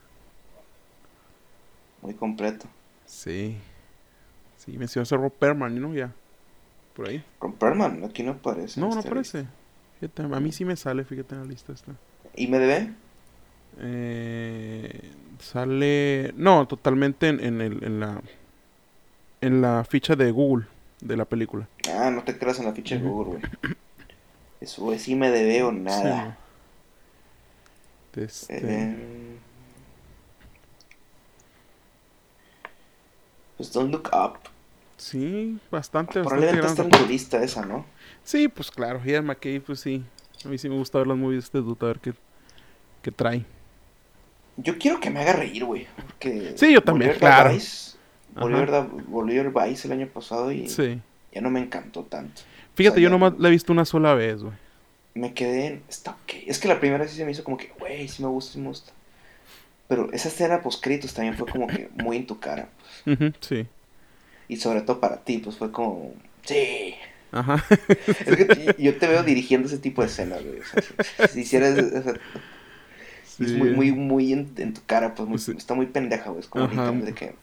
[2.02, 2.66] Muy completo.
[3.06, 3.56] Sí.
[4.56, 5.92] Sí, mencionaste a Rob Perman, ¿no?
[5.94, 6.12] Ya.
[6.94, 7.24] Por ahí.
[7.38, 8.80] Con Perman, aquí no aparece.
[8.80, 9.46] No, no aparece.
[10.00, 11.92] Fíjate, a mí sí me sale, fíjate en la lista esta.
[12.36, 12.90] ¿IMDb?
[13.80, 15.10] Eh,
[15.40, 16.32] sale.
[16.36, 18.20] No, totalmente en, en el, en la.
[19.40, 20.66] En la ficha de Google
[21.00, 21.68] de la película.
[21.90, 23.02] Ah, no te creas en la ficha de.
[23.02, 23.74] Google, güey.
[24.60, 26.36] Eso es IMDb o nada.
[28.14, 28.20] Sí.
[28.20, 29.36] Este, Eh,
[33.56, 34.38] pues Don't Look Up.
[34.96, 37.84] sí, bastante, bastante Probablemente gran está en tu lista esa, ¿no?
[38.24, 40.04] Sí, pues claro, Ian McKay, pues sí.
[40.44, 42.12] A mí sí me gusta ver las movies de este dude, a ver qué,
[43.02, 43.44] qué trae.
[44.56, 45.86] Yo quiero que me haga reír, güey.
[46.56, 47.56] Sí, yo también, claro.
[48.40, 51.00] Volví, a ver, Da- volví a ver Vice el año pasado y Sí.
[51.32, 52.42] ya no me encantó tanto.
[52.74, 54.54] Fíjate, O sea, yo nomás la he visto una sola vez, güey.
[55.14, 55.82] Me quedé en...
[55.88, 56.34] Está ok.
[56.46, 58.52] Es que la primera vez sí se me hizo como que, güey, sí me gusta,
[58.52, 58.92] sí me gusta.
[59.88, 62.68] Pero esa escena poscritos también fue como que muy en tu cara.
[63.06, 63.66] Ujú, sí.
[64.48, 66.12] Y sobre todo para ti, pues fue como...
[66.44, 66.94] Sí.
[67.32, 67.64] Ajá.
[67.88, 70.60] Es que yo te veo dirigiendo ese tipo de escenas, güey.
[70.60, 70.82] O sea,
[71.28, 71.78] si, si hicieras...
[71.78, 72.12] o sea,
[73.40, 73.54] Es Sí.
[73.56, 75.52] muy, muy, muy en, en tu cara, pues muy- Sí.
[75.56, 76.40] está muy pendeja, güey.
[76.40, 77.34] Es como literal de que...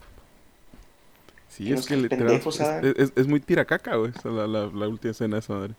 [1.56, 2.60] Sí, es que literal, es,
[2.98, 4.12] es- es muy tiracaca, güey.
[4.16, 5.74] esa La, la, la última escena de esa madre.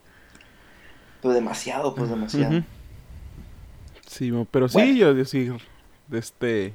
[1.21, 2.63] Pero demasiado, pues demasiado.
[4.07, 4.97] Sí, pero sí, Bueno.
[4.97, 5.51] yo, yo sí,
[6.09, 6.75] de este,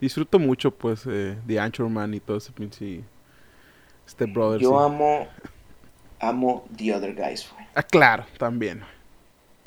[0.00, 3.02] disfruto mucho, pues, eh, The Anchorman y todo ese pinche,
[4.06, 4.84] este brother, Yo sí.
[4.94, 5.28] amo...
[6.22, 7.66] Amo The Other Guys, güey.
[7.74, 8.82] Ah, claro, también.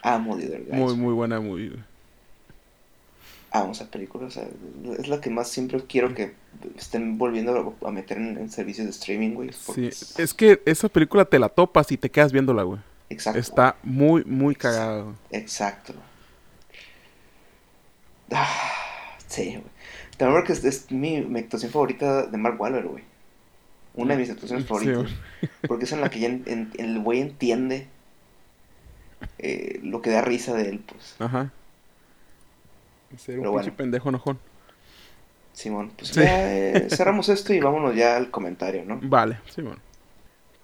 [0.04, 0.76] Amo The Other Guys.
[0.76, 1.74] Muy, muy buena movie.
[3.56, 4.48] Amo esa película, o sea,
[4.98, 6.34] es la que más siempre quiero que
[6.76, 9.52] estén volviendo a meter en, en servicios de streaming, güey.
[9.54, 12.80] Sí, es- es que esa película te la topas y te quedas viéndola, güey.
[13.10, 13.40] Exacto.
[13.40, 15.04] Está muy, muy cagada.
[15.04, 15.16] güey.
[15.32, 15.94] Exacto.
[18.32, 18.48] Ah,
[19.28, 19.64] sí, güey.
[20.18, 23.04] También porque es, es mi, mi actuación favorita de Mark Wahlberg, güey.
[23.96, 25.12] Una de mis actuaciones favoritas.
[25.68, 27.88] porque es en la que ya en- en- el güey entiende
[29.38, 31.16] eh, lo que da risa de él, pues.
[31.20, 31.52] Ajá.
[33.18, 33.78] Ser un Pero pinche bueno.
[33.78, 34.40] pendejo enojón.
[35.54, 36.20] Simón, pues Sí.
[36.22, 39.00] ya eh, cerramos esto y vámonos ya al comentario, ¿no?
[39.04, 39.80] Vale, sí, bueno.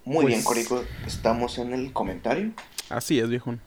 [0.04, 2.50] Muy bien, Pues- Corico, estamos en el comentario.
[2.88, 3.60] Así es, viejón.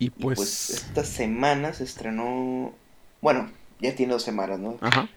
[0.00, 0.36] Y Y pues...
[0.36, 2.74] pues esta semana se estrenó,
[3.20, 3.48] bueno,
[3.80, 4.78] ya tiene dos semanas, ¿no?
[4.80, 5.08] Ajá.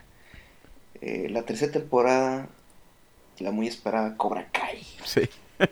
[1.02, 2.48] Eh, la tercera temporada,
[3.40, 4.84] la muy esperada Cobra Kai.
[5.04, 5.22] Sí.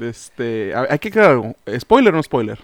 [0.00, 0.72] Este...
[0.74, 1.54] Hay que aclarar algo.
[1.78, 2.58] ¿Spoiler o no spoiler?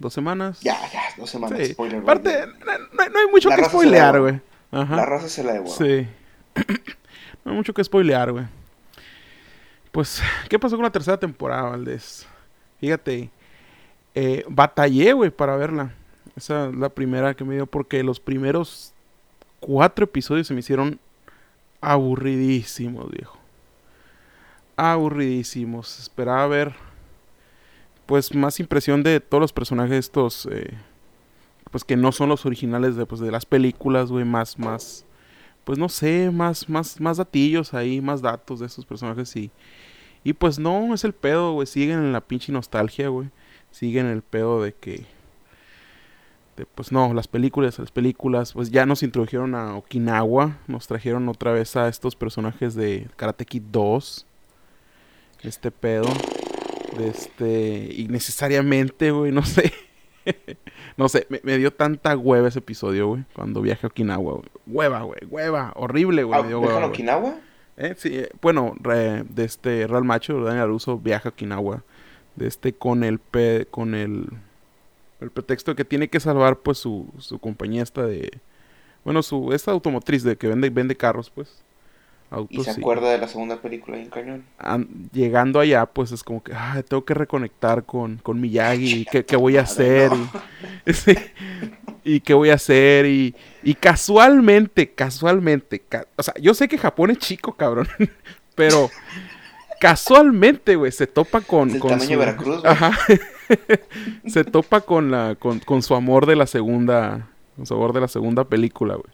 [0.00, 0.60] ¿Dos semanas?
[0.62, 1.74] Ya, ya, dos semanas, Sí.
[1.74, 2.00] spoiler.
[2.00, 2.78] Aparte, güey.
[2.94, 4.40] no, hay mucho La que spoilear, güey.
[4.72, 4.96] Ajá.
[4.96, 5.70] La raza se la devoró.
[5.70, 6.08] Sí.
[7.44, 8.46] no hay mucho que spoilear, güey.
[9.92, 12.26] Pues, ¿qué pasó con la tercera temporada, Valdés?
[12.80, 13.28] Fíjate,
[14.14, 15.92] eh, batallé, güey, para verla.
[16.34, 18.94] Esa es la primera que me dio porque los primeros
[19.58, 20.98] cuatro episodios se me hicieron
[21.82, 23.36] aburridísimos, viejo.
[24.76, 25.98] Aburridísimos.
[25.98, 26.72] Esperaba ver,
[28.10, 30.76] pues, más impresión de todos los personajes estos, eh,
[31.70, 35.04] pues, que no son los originales de, pues, de las películas, güey, más, más,
[35.62, 39.52] pues, no sé, más, más, más datillos ahí, más datos de esos personajes y,
[40.24, 43.28] y pues, no, es el pedo, güey, siguen en la pinche nostalgia, güey,
[43.70, 45.06] siguen en el pedo de que,
[46.74, 51.52] pues, no, las películas, las películas, pues, ya nos introdujeron a Okinawa, nos trajeron otra
[51.52, 54.26] vez a estos personajes de Karate Kid 2,
[55.44, 56.08] este pedo,
[56.98, 59.72] este, innecesariamente, güey, no sé.
[60.96, 64.48] no sé, me, me dio tanta hueva ese episodio, güey, cuando viaje a Okinawa, güey.
[64.66, 66.38] Hueva, güey, hueva, horrible, güey.
[66.38, 66.90] Ah, me dio ¿Dejan hueva, güey.
[66.94, 67.34] Okinawa?
[67.76, 71.82] Eh, sí, eh, bueno, re- de este Real Macho, Daniel Aruso viaja a Okinawa,
[72.36, 74.26] de este con el pe- con el
[75.20, 78.30] el pretexto de que tiene que salvar pues su, su compañía esta de
[79.04, 81.62] bueno, su esta automotriz de que vende vende carros, pues.
[82.48, 84.44] Y se acuerda de la segunda película en cañón.
[84.58, 89.24] an- llegando allá, pues es como que, "Ay, tengo que reconectar con, con Miyagi, ¿qué,
[89.24, 90.10] qué voy a hacer?
[90.12, 90.30] no.
[90.86, 91.14] Y, sí,
[92.04, 93.34] y qué voy a hacer, y,
[93.64, 97.88] y casualmente, casualmente, ca- o sea, yo sé que Japón es chico, cabrón,
[98.54, 98.90] pero
[99.80, 101.78] casualmente, güey, se topa con...
[101.78, 102.64] Con tamaño su- de Veracruz.
[102.64, 102.92] Ajá,
[104.26, 108.00] se topa con, la, con, con su amor de la segunda, con su amor de
[108.00, 109.12] la segunda película, güey.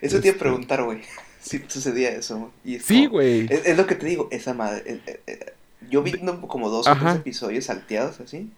[0.00, 1.00] Eso te iba Este- a preguntar, güey.
[1.42, 2.52] Si sucedía eso.
[2.64, 3.46] Y es Sí, güey.
[3.52, 4.82] Es, es lo que te digo, esa madre.
[4.86, 5.52] eh, eh, eh,
[5.90, 6.12] yo vi
[6.46, 8.48] como dos o tres episodios salteados así.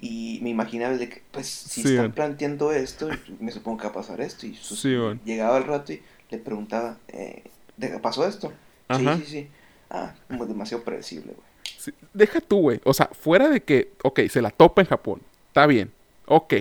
[0.00, 2.12] Y me imaginaba de que, pues, si Sí, están man.
[2.12, 3.08] planteando esto,
[3.40, 4.46] me supongo que va a pasar esto.
[4.46, 4.94] Y sus- Sí,
[5.24, 6.00] llegaba el rato y
[6.30, 7.42] le preguntaba, eh,
[7.76, 8.52] ¿de- ¿pasó esto?
[8.86, 9.16] Ajá.
[9.16, 9.48] Sí, sí, sí.
[9.90, 11.48] Ah, como demasiado predecible, güey.
[11.78, 12.80] Sí, Deja tú, güey.
[12.84, 15.20] O sea, fuera de que, ok, se la topa en Japón.
[15.48, 15.90] Está bien.
[16.26, 16.54] Ok.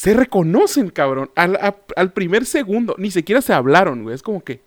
[0.00, 1.30] Se reconocen, cabrón.
[1.34, 2.94] Al, a- al primer segundo.
[2.96, 4.14] Ni siquiera se hablaron, güey.
[4.14, 4.62] Es como que.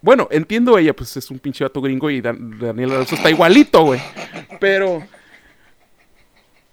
[0.00, 3.82] Bueno, entiendo ella, pues es un pinche vato gringo y Dan- Daniel Aruso está igualito,
[3.84, 4.00] güey.
[4.60, 5.02] Pero.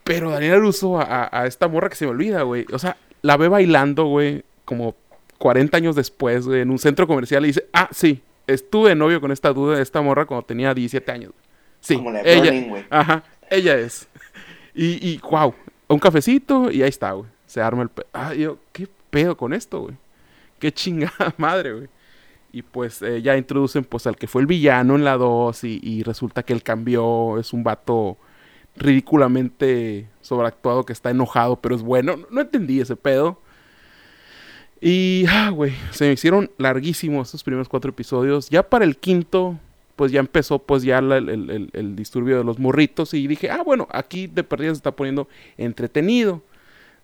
[0.06, 2.66] Pero Daniel Aruso a, esta morra que se me olvida, güey.
[2.72, 4.96] O sea, la ve bailando, güey, como
[5.40, 9.20] 40 años después, güey, en un centro comercial y dice, ah, sí, estuve de novio
[9.20, 11.32] con esta duda, esta morra cuando tenía 17 años.
[11.82, 12.86] Sí, Como la de ella, Burning, güey.
[12.90, 14.08] ajá, ella es.
[14.74, 15.54] Y, y, wow,
[15.88, 17.35] un cafecito y ahí está, güey.
[17.56, 18.08] Se arma el pedo.
[18.12, 19.96] Ah, yo, ¿qué pedo con esto, güey?
[20.60, 21.88] Qué chingada madre, güey.
[22.52, 26.04] Y pues eh, ya introducen pues al que fue el villano en la 2 y,
[26.04, 28.18] resulta que él cambió, es un vato
[28.76, 32.18] ridículamente sobreactuado que está enojado, pero es bueno.
[32.30, 33.40] No, entendí ese pedo.
[34.82, 38.50] Y, ah, güey, se me hicieron larguísimos estos primeros cuatro episodios.
[38.50, 39.58] Ya para el quinto,
[39.96, 43.88] pues ya empezó pues ya el- el disturbio de los morritos y dije, ah, bueno,
[43.92, 46.42] aquí de perdida se está poniendo entretenido.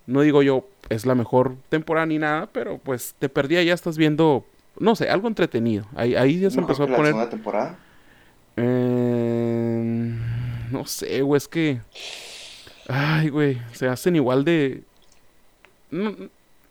[0.07, 3.97] No digo yo, es la mejor temporada ni nada, pero pues de perdida ya estás
[3.97, 4.45] viendo,
[4.79, 5.85] no sé, algo entretenido.
[5.95, 7.11] Ahí, ahí ya se empezó a la poner...
[7.11, 7.77] segunda temporada.
[8.57, 10.17] Eh,
[10.71, 11.81] no sé, güey, es que.
[12.87, 14.83] Ay, güey, se hacen igual de.
[15.91, 16.15] no,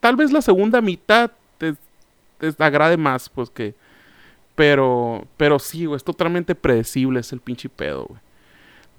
[0.01, 1.75] tal vez la segunda mitad te,
[2.39, 3.75] te agrade más, pues que.
[4.55, 8.21] Pero, pero sí, güey, es totalmente predecible, es el pinche pedo, güey.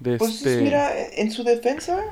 [0.00, 0.60] De Pues este...
[0.62, 2.02] mira, en su defensa,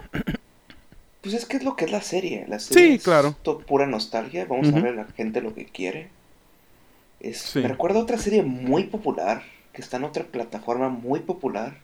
[1.23, 2.47] pues es que es lo que es la serie.
[2.49, 3.37] La serie Sí, es claro.
[3.67, 4.47] pura nostalgia.
[4.47, 6.09] Vamos a ver a la gente lo que quiere.
[7.21, 7.59] Es, Sí.
[7.61, 9.43] Me recuerda a otra serie muy popular,
[9.73, 11.77] que está en otra plataforma muy popular,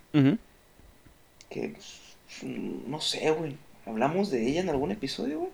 [1.51, 1.75] que
[2.43, 3.57] mm, no sé, güey.
[3.85, 5.51] ¿Hablamos de ella en algún episodio, güey?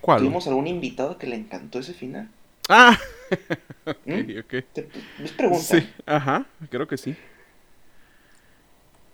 [0.00, 0.18] ¿Cuál?
[0.20, 2.28] ¿Tuvimos algún invitado que le encantó ese final?
[2.68, 2.98] Ah,
[3.86, 4.38] ok, ¿Mm?
[4.40, 4.64] ok.
[4.72, 4.88] Te-
[5.22, 5.62] es pregunta.
[5.62, 7.14] Sí, ajá, creo que sí.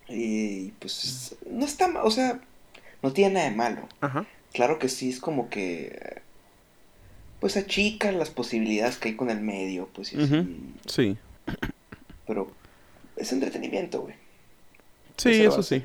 [0.08, 2.40] Y pues no está mal, o sea,
[3.04, 3.88] no tiene nada de malo.
[4.00, 4.26] Ajá.
[4.52, 6.22] Claro que sí, es como que.
[7.40, 10.74] pues achica las posibilidades que hay con el medio, pues y Ujú, así.
[10.86, 11.18] Sí.
[12.26, 12.56] Pero
[13.16, 14.14] es entretenimiento, güey.
[15.16, 15.84] Sí, Esa eso sí.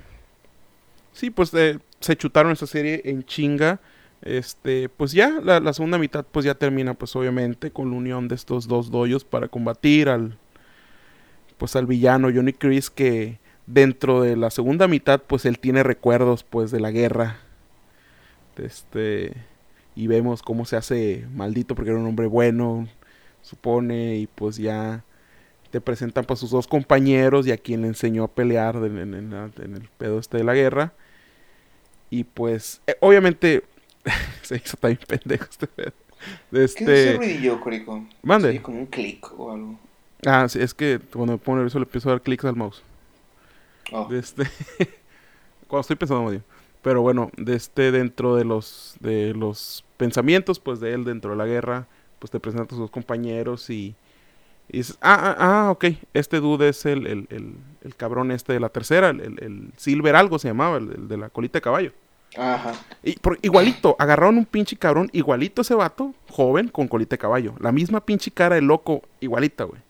[1.14, 3.82] Sí, pues eh, se chutaron esta serie en chinga.
[4.22, 8.28] Este, pues ya, la, la segunda mitad pues ya termina pues obviamente con la unión
[8.28, 10.38] de estos dos doyos para combatir al
[11.58, 13.40] pues al villano Johnny Chris que
[13.70, 17.38] dentro de la segunda mitad pues él tiene recuerdos pues de la guerra.
[18.58, 19.34] Este
[19.96, 22.88] y vemos cómo se hace maldito porque era un hombre bueno,
[23.42, 25.04] supone y pues ya
[25.72, 29.14] te presentan pues sus dos compañeros y a quien le enseñó a pelear en, en-
[29.14, 30.94] en la- en el pedo este de la guerra.
[32.10, 33.64] Y pues, eh, obviamente,
[34.42, 35.92] se hizo también pendejo este pedo.
[36.52, 37.18] De ¿Qué es Este...
[37.18, 38.04] ruidillo, Corico?
[38.24, 38.54] Mande.
[38.54, 39.80] Sí, como un clic o algo.
[40.26, 42.84] Ah, sí, es que cuando me pongo nervioso le empiezo a dar clics al mouse.
[43.92, 44.44] Oh, De este...
[45.68, 46.44] cuando estoy pensando, bien.
[46.82, 51.38] Pero bueno, de este, dentro de los, de los pensamientos, pues de él dentro de
[51.38, 51.88] la guerra,
[52.20, 53.96] pues te presentan a tus compañeros y,
[54.70, 58.54] y dices, ah, ah, ah, ok, este dude es el, el, el, el cabrón este
[58.54, 61.58] de la tercera, el, el, el Silver algo se llamaba, el, el de la colita
[61.60, 61.92] de caballo.
[62.38, 62.74] Ajá.
[63.04, 67.56] Y por- igualito, agarraron un pinche cabrón, igualito ese vato, joven, con colita de caballo.
[67.60, 69.82] La misma pinche cara de loco, igualita, güey.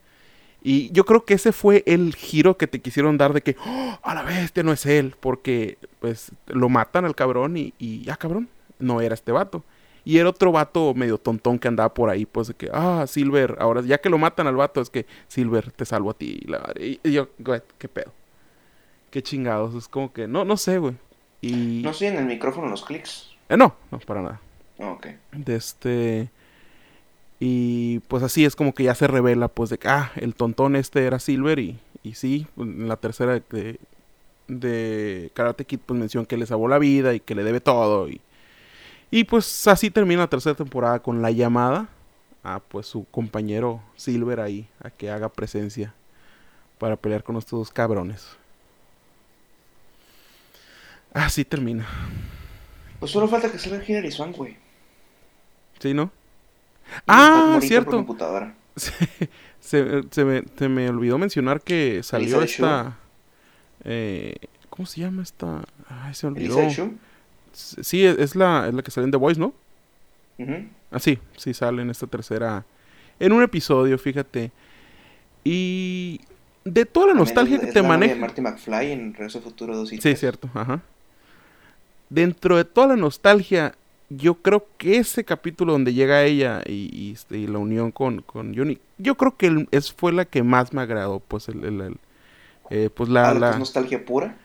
[0.62, 3.98] Y yo creo que ese fue el giro que te quisieron dar de que, "Oh,
[4.02, 8.02] a la vez, este no es él, porque pues lo matan al cabrón y, y
[8.02, 9.64] ya cabrón, no era este vato.
[10.04, 13.56] Y era otro vato medio tontón que andaba por ahí, pues de que, ah, Silver,
[13.60, 16.40] ahora ya que lo matan al vato, es que Silver te salvo a ti.
[16.46, 16.86] La madre.
[16.86, 18.12] Y, y yo, güey, qué pedo.
[19.10, 20.94] Qué chingados, es como que, no, no sé, güey.
[21.42, 21.82] Y...
[21.82, 23.30] No estoy en el micrófono los clics.
[23.48, 24.40] Eh, no, no, para nada.
[24.78, 25.06] Oh, ok.
[25.32, 26.30] De este.
[27.40, 30.76] Y pues así es como que ya se revela, pues de que, ah, el tontón
[30.76, 33.80] este era Silver y, y sí, en la tercera de,
[34.46, 38.10] de Karate Kid pues mencionó que le salvó la vida y que le debe todo.
[38.10, 38.20] Y,
[39.10, 41.88] y pues así termina la tercera temporada con la llamada
[42.42, 45.94] a pues su compañero Silver ahí, a que haga presencia
[46.78, 48.28] para pelear con estos dos cabrones.
[51.14, 51.88] Así termina.
[52.98, 54.56] Pues solo falta que salga Hilary Swank, güey.
[55.78, 56.12] ¿Sí, no?
[57.06, 57.90] Ah, por cierto.
[57.92, 58.54] computadora.
[58.76, 58.92] Se,
[59.60, 62.96] se- se me, se me olvidó mencionar que salió esta.
[63.84, 64.36] eh,
[64.70, 65.62] ¿Cómo se llama esta?
[65.88, 66.58] Ay, se me olvidó.
[67.52, 69.52] Sí, es la, es la que sale en The Voice, ¿no?
[70.90, 72.64] Ah, sí, sí sale en esta tercera.
[73.18, 74.50] En un episodio, fíjate.
[75.44, 76.20] Y.
[76.64, 78.16] De toda la También nostalgia es- que es te la de maneja.
[78.16, 80.20] Marty McFly en Regreso Futuro 2 y Sí, 3.
[80.20, 80.80] cierto, ajá.
[82.10, 83.74] Dentro de toda la nostalgia,
[84.10, 88.22] yo creo que ese capítulo donde llega ella y, y, este, y la unión con,
[88.22, 91.64] con Johnny, yo creo que el- es, fue la que más me agradó, pues el,
[91.64, 91.96] el- el-
[92.70, 94.36] eh, pues la, Ah, nostalgia pura.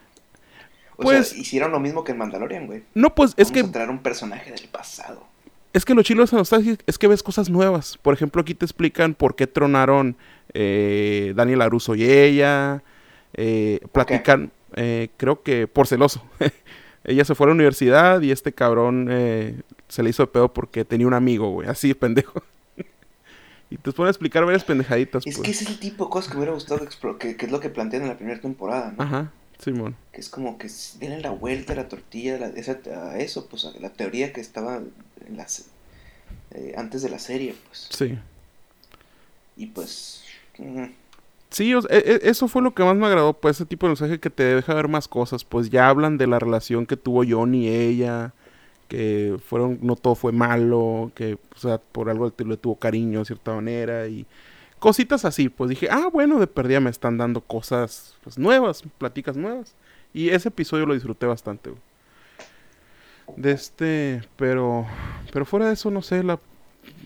[0.98, 2.84] O Pues- sea, hicieron lo mismo que en Mandalorian, güey.
[2.94, 5.28] no pues es que a traer un personaje del pasado.
[5.74, 7.98] es que lo chido de esa nostalgia es que ves cosas nuevas.
[7.98, 10.16] Por ejemplo, aquí te explican por qué tronaron
[10.54, 12.82] eh, Daniel Aruso y ella.
[13.34, 16.24] Eh, platican, eh, creo que por celoso.
[17.06, 20.54] ella se fue a la universidad y este cabrón eh, se le hizo de pedo
[20.54, 21.68] porque tenía un amigo, güey.
[21.70, 22.44] Así, pendejo.
[23.70, 25.26] y te a explicar varias pendejaditas.
[25.26, 25.46] Es pues.
[25.46, 26.84] que ese es el tipo de cosas que me hubiera gustado
[27.18, 29.04] que, que es lo que plantean en la primera temporada, ¿no?
[29.04, 29.96] Ajá, Simón.
[30.12, 30.70] Que es como que
[31.00, 32.80] denle la vuelta a la tortilla, la- esa-
[33.10, 35.66] a eso, pues a la teoría que estaba en las,
[36.52, 37.88] eh, antes de la serie, pues.
[37.92, 38.18] Sí.
[39.58, 40.24] Y pues...
[40.58, 40.86] mm,
[41.56, 44.20] Sí, e- e- eso fue lo que más me agradó, pues ese tipo de mensaje
[44.20, 47.68] que te deja ver más cosas, pues ya hablan de la relación que tuvo Johnny
[47.68, 48.34] y ella,
[48.90, 51.38] que fueron, no todo fue malo, que,
[51.94, 54.26] por algo le tuvo cariño de cierta manera y
[54.80, 59.38] cositas así, pues dije, ah, bueno, de perdida me están dando cosas pues, nuevas, pláticas
[59.38, 59.76] nuevas.
[60.14, 61.72] Y ese episodio lo disfruté bastante.
[63.38, 64.86] De este, pero,
[65.32, 66.38] pero fuera de eso, no sé, la,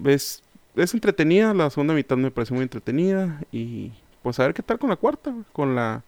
[0.05, 0.41] es,
[0.75, 3.91] es entretenida, la segunda mitad me pareció muy entretenida y
[4.23, 6.01] pues a ver qué tal con la cuarta, con la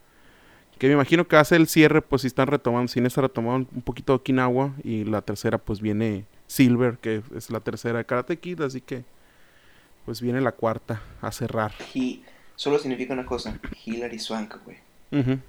[0.79, 3.81] que me imagino que hace el cierre, pues si están retomando, sin está retomando un
[3.81, 8.37] poquito de Okinawa y la tercera pues viene Silver, que es la tercera de Karate
[8.37, 9.03] Kid, así que
[10.05, 11.73] pues viene la cuarta a cerrar.
[11.93, 12.21] He-
[12.55, 14.77] solo significa una cosa, Hilary Swank, güey.
[15.11, 15.39] Ujú.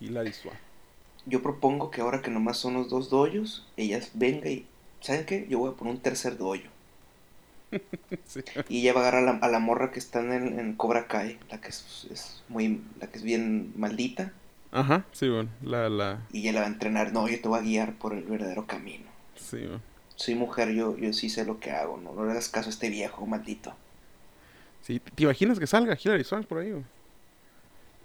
[0.00, 0.56] Hilary Swank.
[1.26, 4.66] Yo propongo que ahora que nomás son los dos doyos, ellas venga y...
[5.00, 5.46] ¿Saben qué?
[5.48, 6.68] Yo voy a poner un tercer doyo.
[8.26, 8.42] Sí.
[8.68, 11.06] Y ella va a agarrar a la, a la morra que está en, en Cobra
[11.06, 14.32] Kai, la que es, es muy, la que es bien maldita,
[14.72, 17.12] Ajá, sí, bueno, la, la, y ella la va a entrenar.
[17.12, 19.06] No, yo te voy a guiar por el verdadero camino.
[19.34, 19.82] sí, bueno.
[20.14, 22.72] Soy mujer, yo, yo sí sé lo que hago, no, no le hagas caso a
[22.72, 23.74] este viejo maldito.
[24.80, 26.84] Sí, ¿te imaginas que salga Hilary Swank por ahí, güey?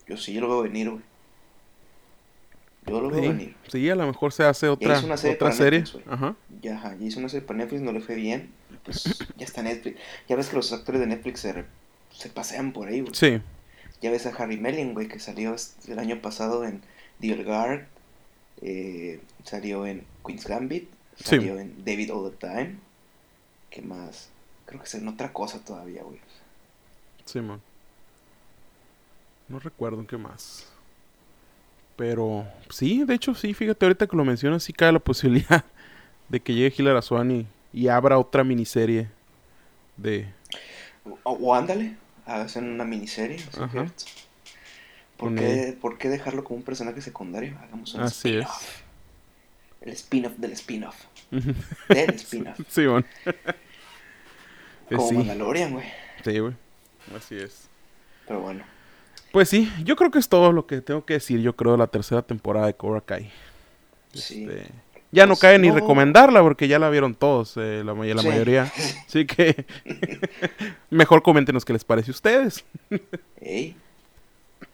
[0.08, 1.04] Yo sí, yo lo veo venir, güey.
[2.86, 3.56] Yo lo veo Sí, venir.
[3.68, 5.80] sí, a lo mejor se hace otra, serie otra serie.
[5.80, 6.08] Netflix.
[6.08, 6.36] Ajá.
[6.62, 8.52] Ya, ya hizo una serie para Netflix, no le fue bien.
[8.86, 9.03] Pues
[9.38, 9.99] ya está Netflix.
[10.30, 11.66] Ya ves que los actores de Netflix se, re-
[12.12, 13.14] se pasean por ahí, güey.
[13.16, 13.41] Sí,
[14.02, 15.56] Ya ves a Harry Melling, güey, que salió
[15.88, 16.82] el año pasado en
[17.20, 17.86] The Old Guard.
[18.62, 20.90] eh, salió en Queen's Gambit.
[21.18, 21.24] Sí.
[21.38, 22.76] Salió en David All the Time.
[23.70, 24.30] ¿Qué más?
[24.66, 26.20] Creo que es en otra cosa todavía, güey.
[27.26, 27.62] sí, man.
[29.48, 30.66] No recuerdo en qué más.
[31.95, 35.64] Pero sí, de hecho, sí, fíjate, ahorita que lo mencionas, sí cae la posibilidad
[36.30, 39.10] de que llegue Hilary Swan y, y abra otra miniserie
[39.97, 40.34] de...
[41.23, 43.39] O, o ándale, hacen una miniserie.
[43.39, 43.47] ¿sí?
[45.18, 47.57] ¿Por Con qué, ¿Por qué dejarlo como un personaje secundario?
[47.61, 48.45] Hagamos un Así es.
[48.45, 48.81] spin-off.
[49.81, 50.95] El spin-off del spin-off.
[51.89, 52.60] Del spin-off.
[52.69, 53.06] sí, man.
[54.88, 55.85] Eh, Como sí, Mandalorian, güey.
[56.23, 56.53] sí, güey.
[57.18, 57.68] Así es.
[58.27, 58.64] Pero bueno.
[59.31, 61.80] Pues sí, yo creo que es todo lo que tengo que decir, yo creo, de
[61.80, 63.31] la tercera temporada de Cobra Kai.
[64.14, 64.43] Sí.
[64.43, 64.68] Este,
[65.16, 68.28] ya no Pues, cae ni recomendarla porque ya la vieron todos, eh, la, la Sí.
[68.28, 68.64] mayoría.
[69.08, 69.66] Así que
[70.90, 72.64] mejor coméntenos qué les parece a ustedes.
[73.42, 73.76] Ey,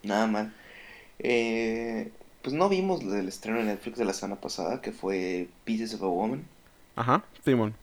[0.04, 0.54] nada mal.
[1.20, 2.10] Eh,
[2.42, 6.02] pues no vimos el estreno de Netflix de la semana pasada, que fue Pieces of
[6.04, 6.44] a Woman.
[6.96, 7.74] Ajá, Simón.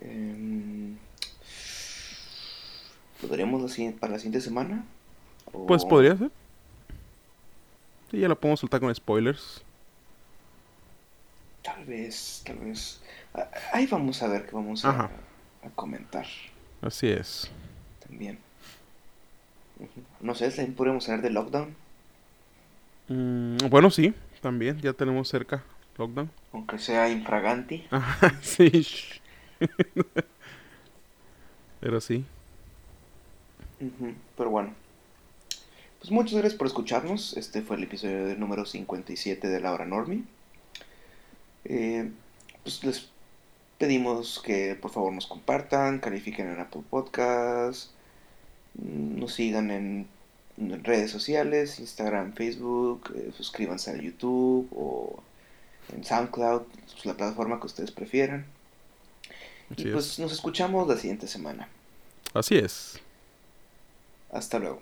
[0.00, 0.96] Em,
[3.22, 4.84] ¿Lo siguiente- para la siguiente semana?
[5.52, 6.30] ¿O- Pues podría ser.
[8.10, 9.62] Sí, ya la podemos soltar con spoilers.
[11.66, 13.00] Tal vez, tal vez.
[13.34, 15.10] Ah, Ahí vamos a ver qué vamos a,
[15.74, 16.26] comentar
[16.80, 17.50] Así es.
[18.06, 18.38] también.
[20.20, 21.74] No sé, también podríamos hablar de Lockdown,
[23.08, 25.62] Mm, bueno, sí, también, ya tenemos cerca
[25.96, 26.28] Lockdown.
[26.52, 27.86] aunque sea infraganti.
[27.90, 28.70] Ajá, sí.
[31.80, 32.24] Pero sí.
[34.36, 34.74] Pero bueno.
[36.00, 37.36] Pues muchas gracias por escucharnos.
[37.36, 40.24] Este fue el episodio número 57 de La Hora Normie.
[41.68, 42.10] Eh,
[42.62, 43.08] pues les
[43.78, 47.90] pedimos que por favor nos compartan, califiquen en Apple Podcasts,
[48.74, 50.06] mm, nos sigan en,
[50.58, 55.22] en redes sociales, Instagram, Facebook, eh, suscríbanse a YouTube o
[55.92, 58.46] en SoundCloud, pues, la plataforma que ustedes prefieran.
[59.70, 60.18] Así y pues es.
[60.18, 61.68] nos escuchamos la siguiente semana.
[62.34, 63.00] Así es.
[64.30, 64.80] Hasta luego.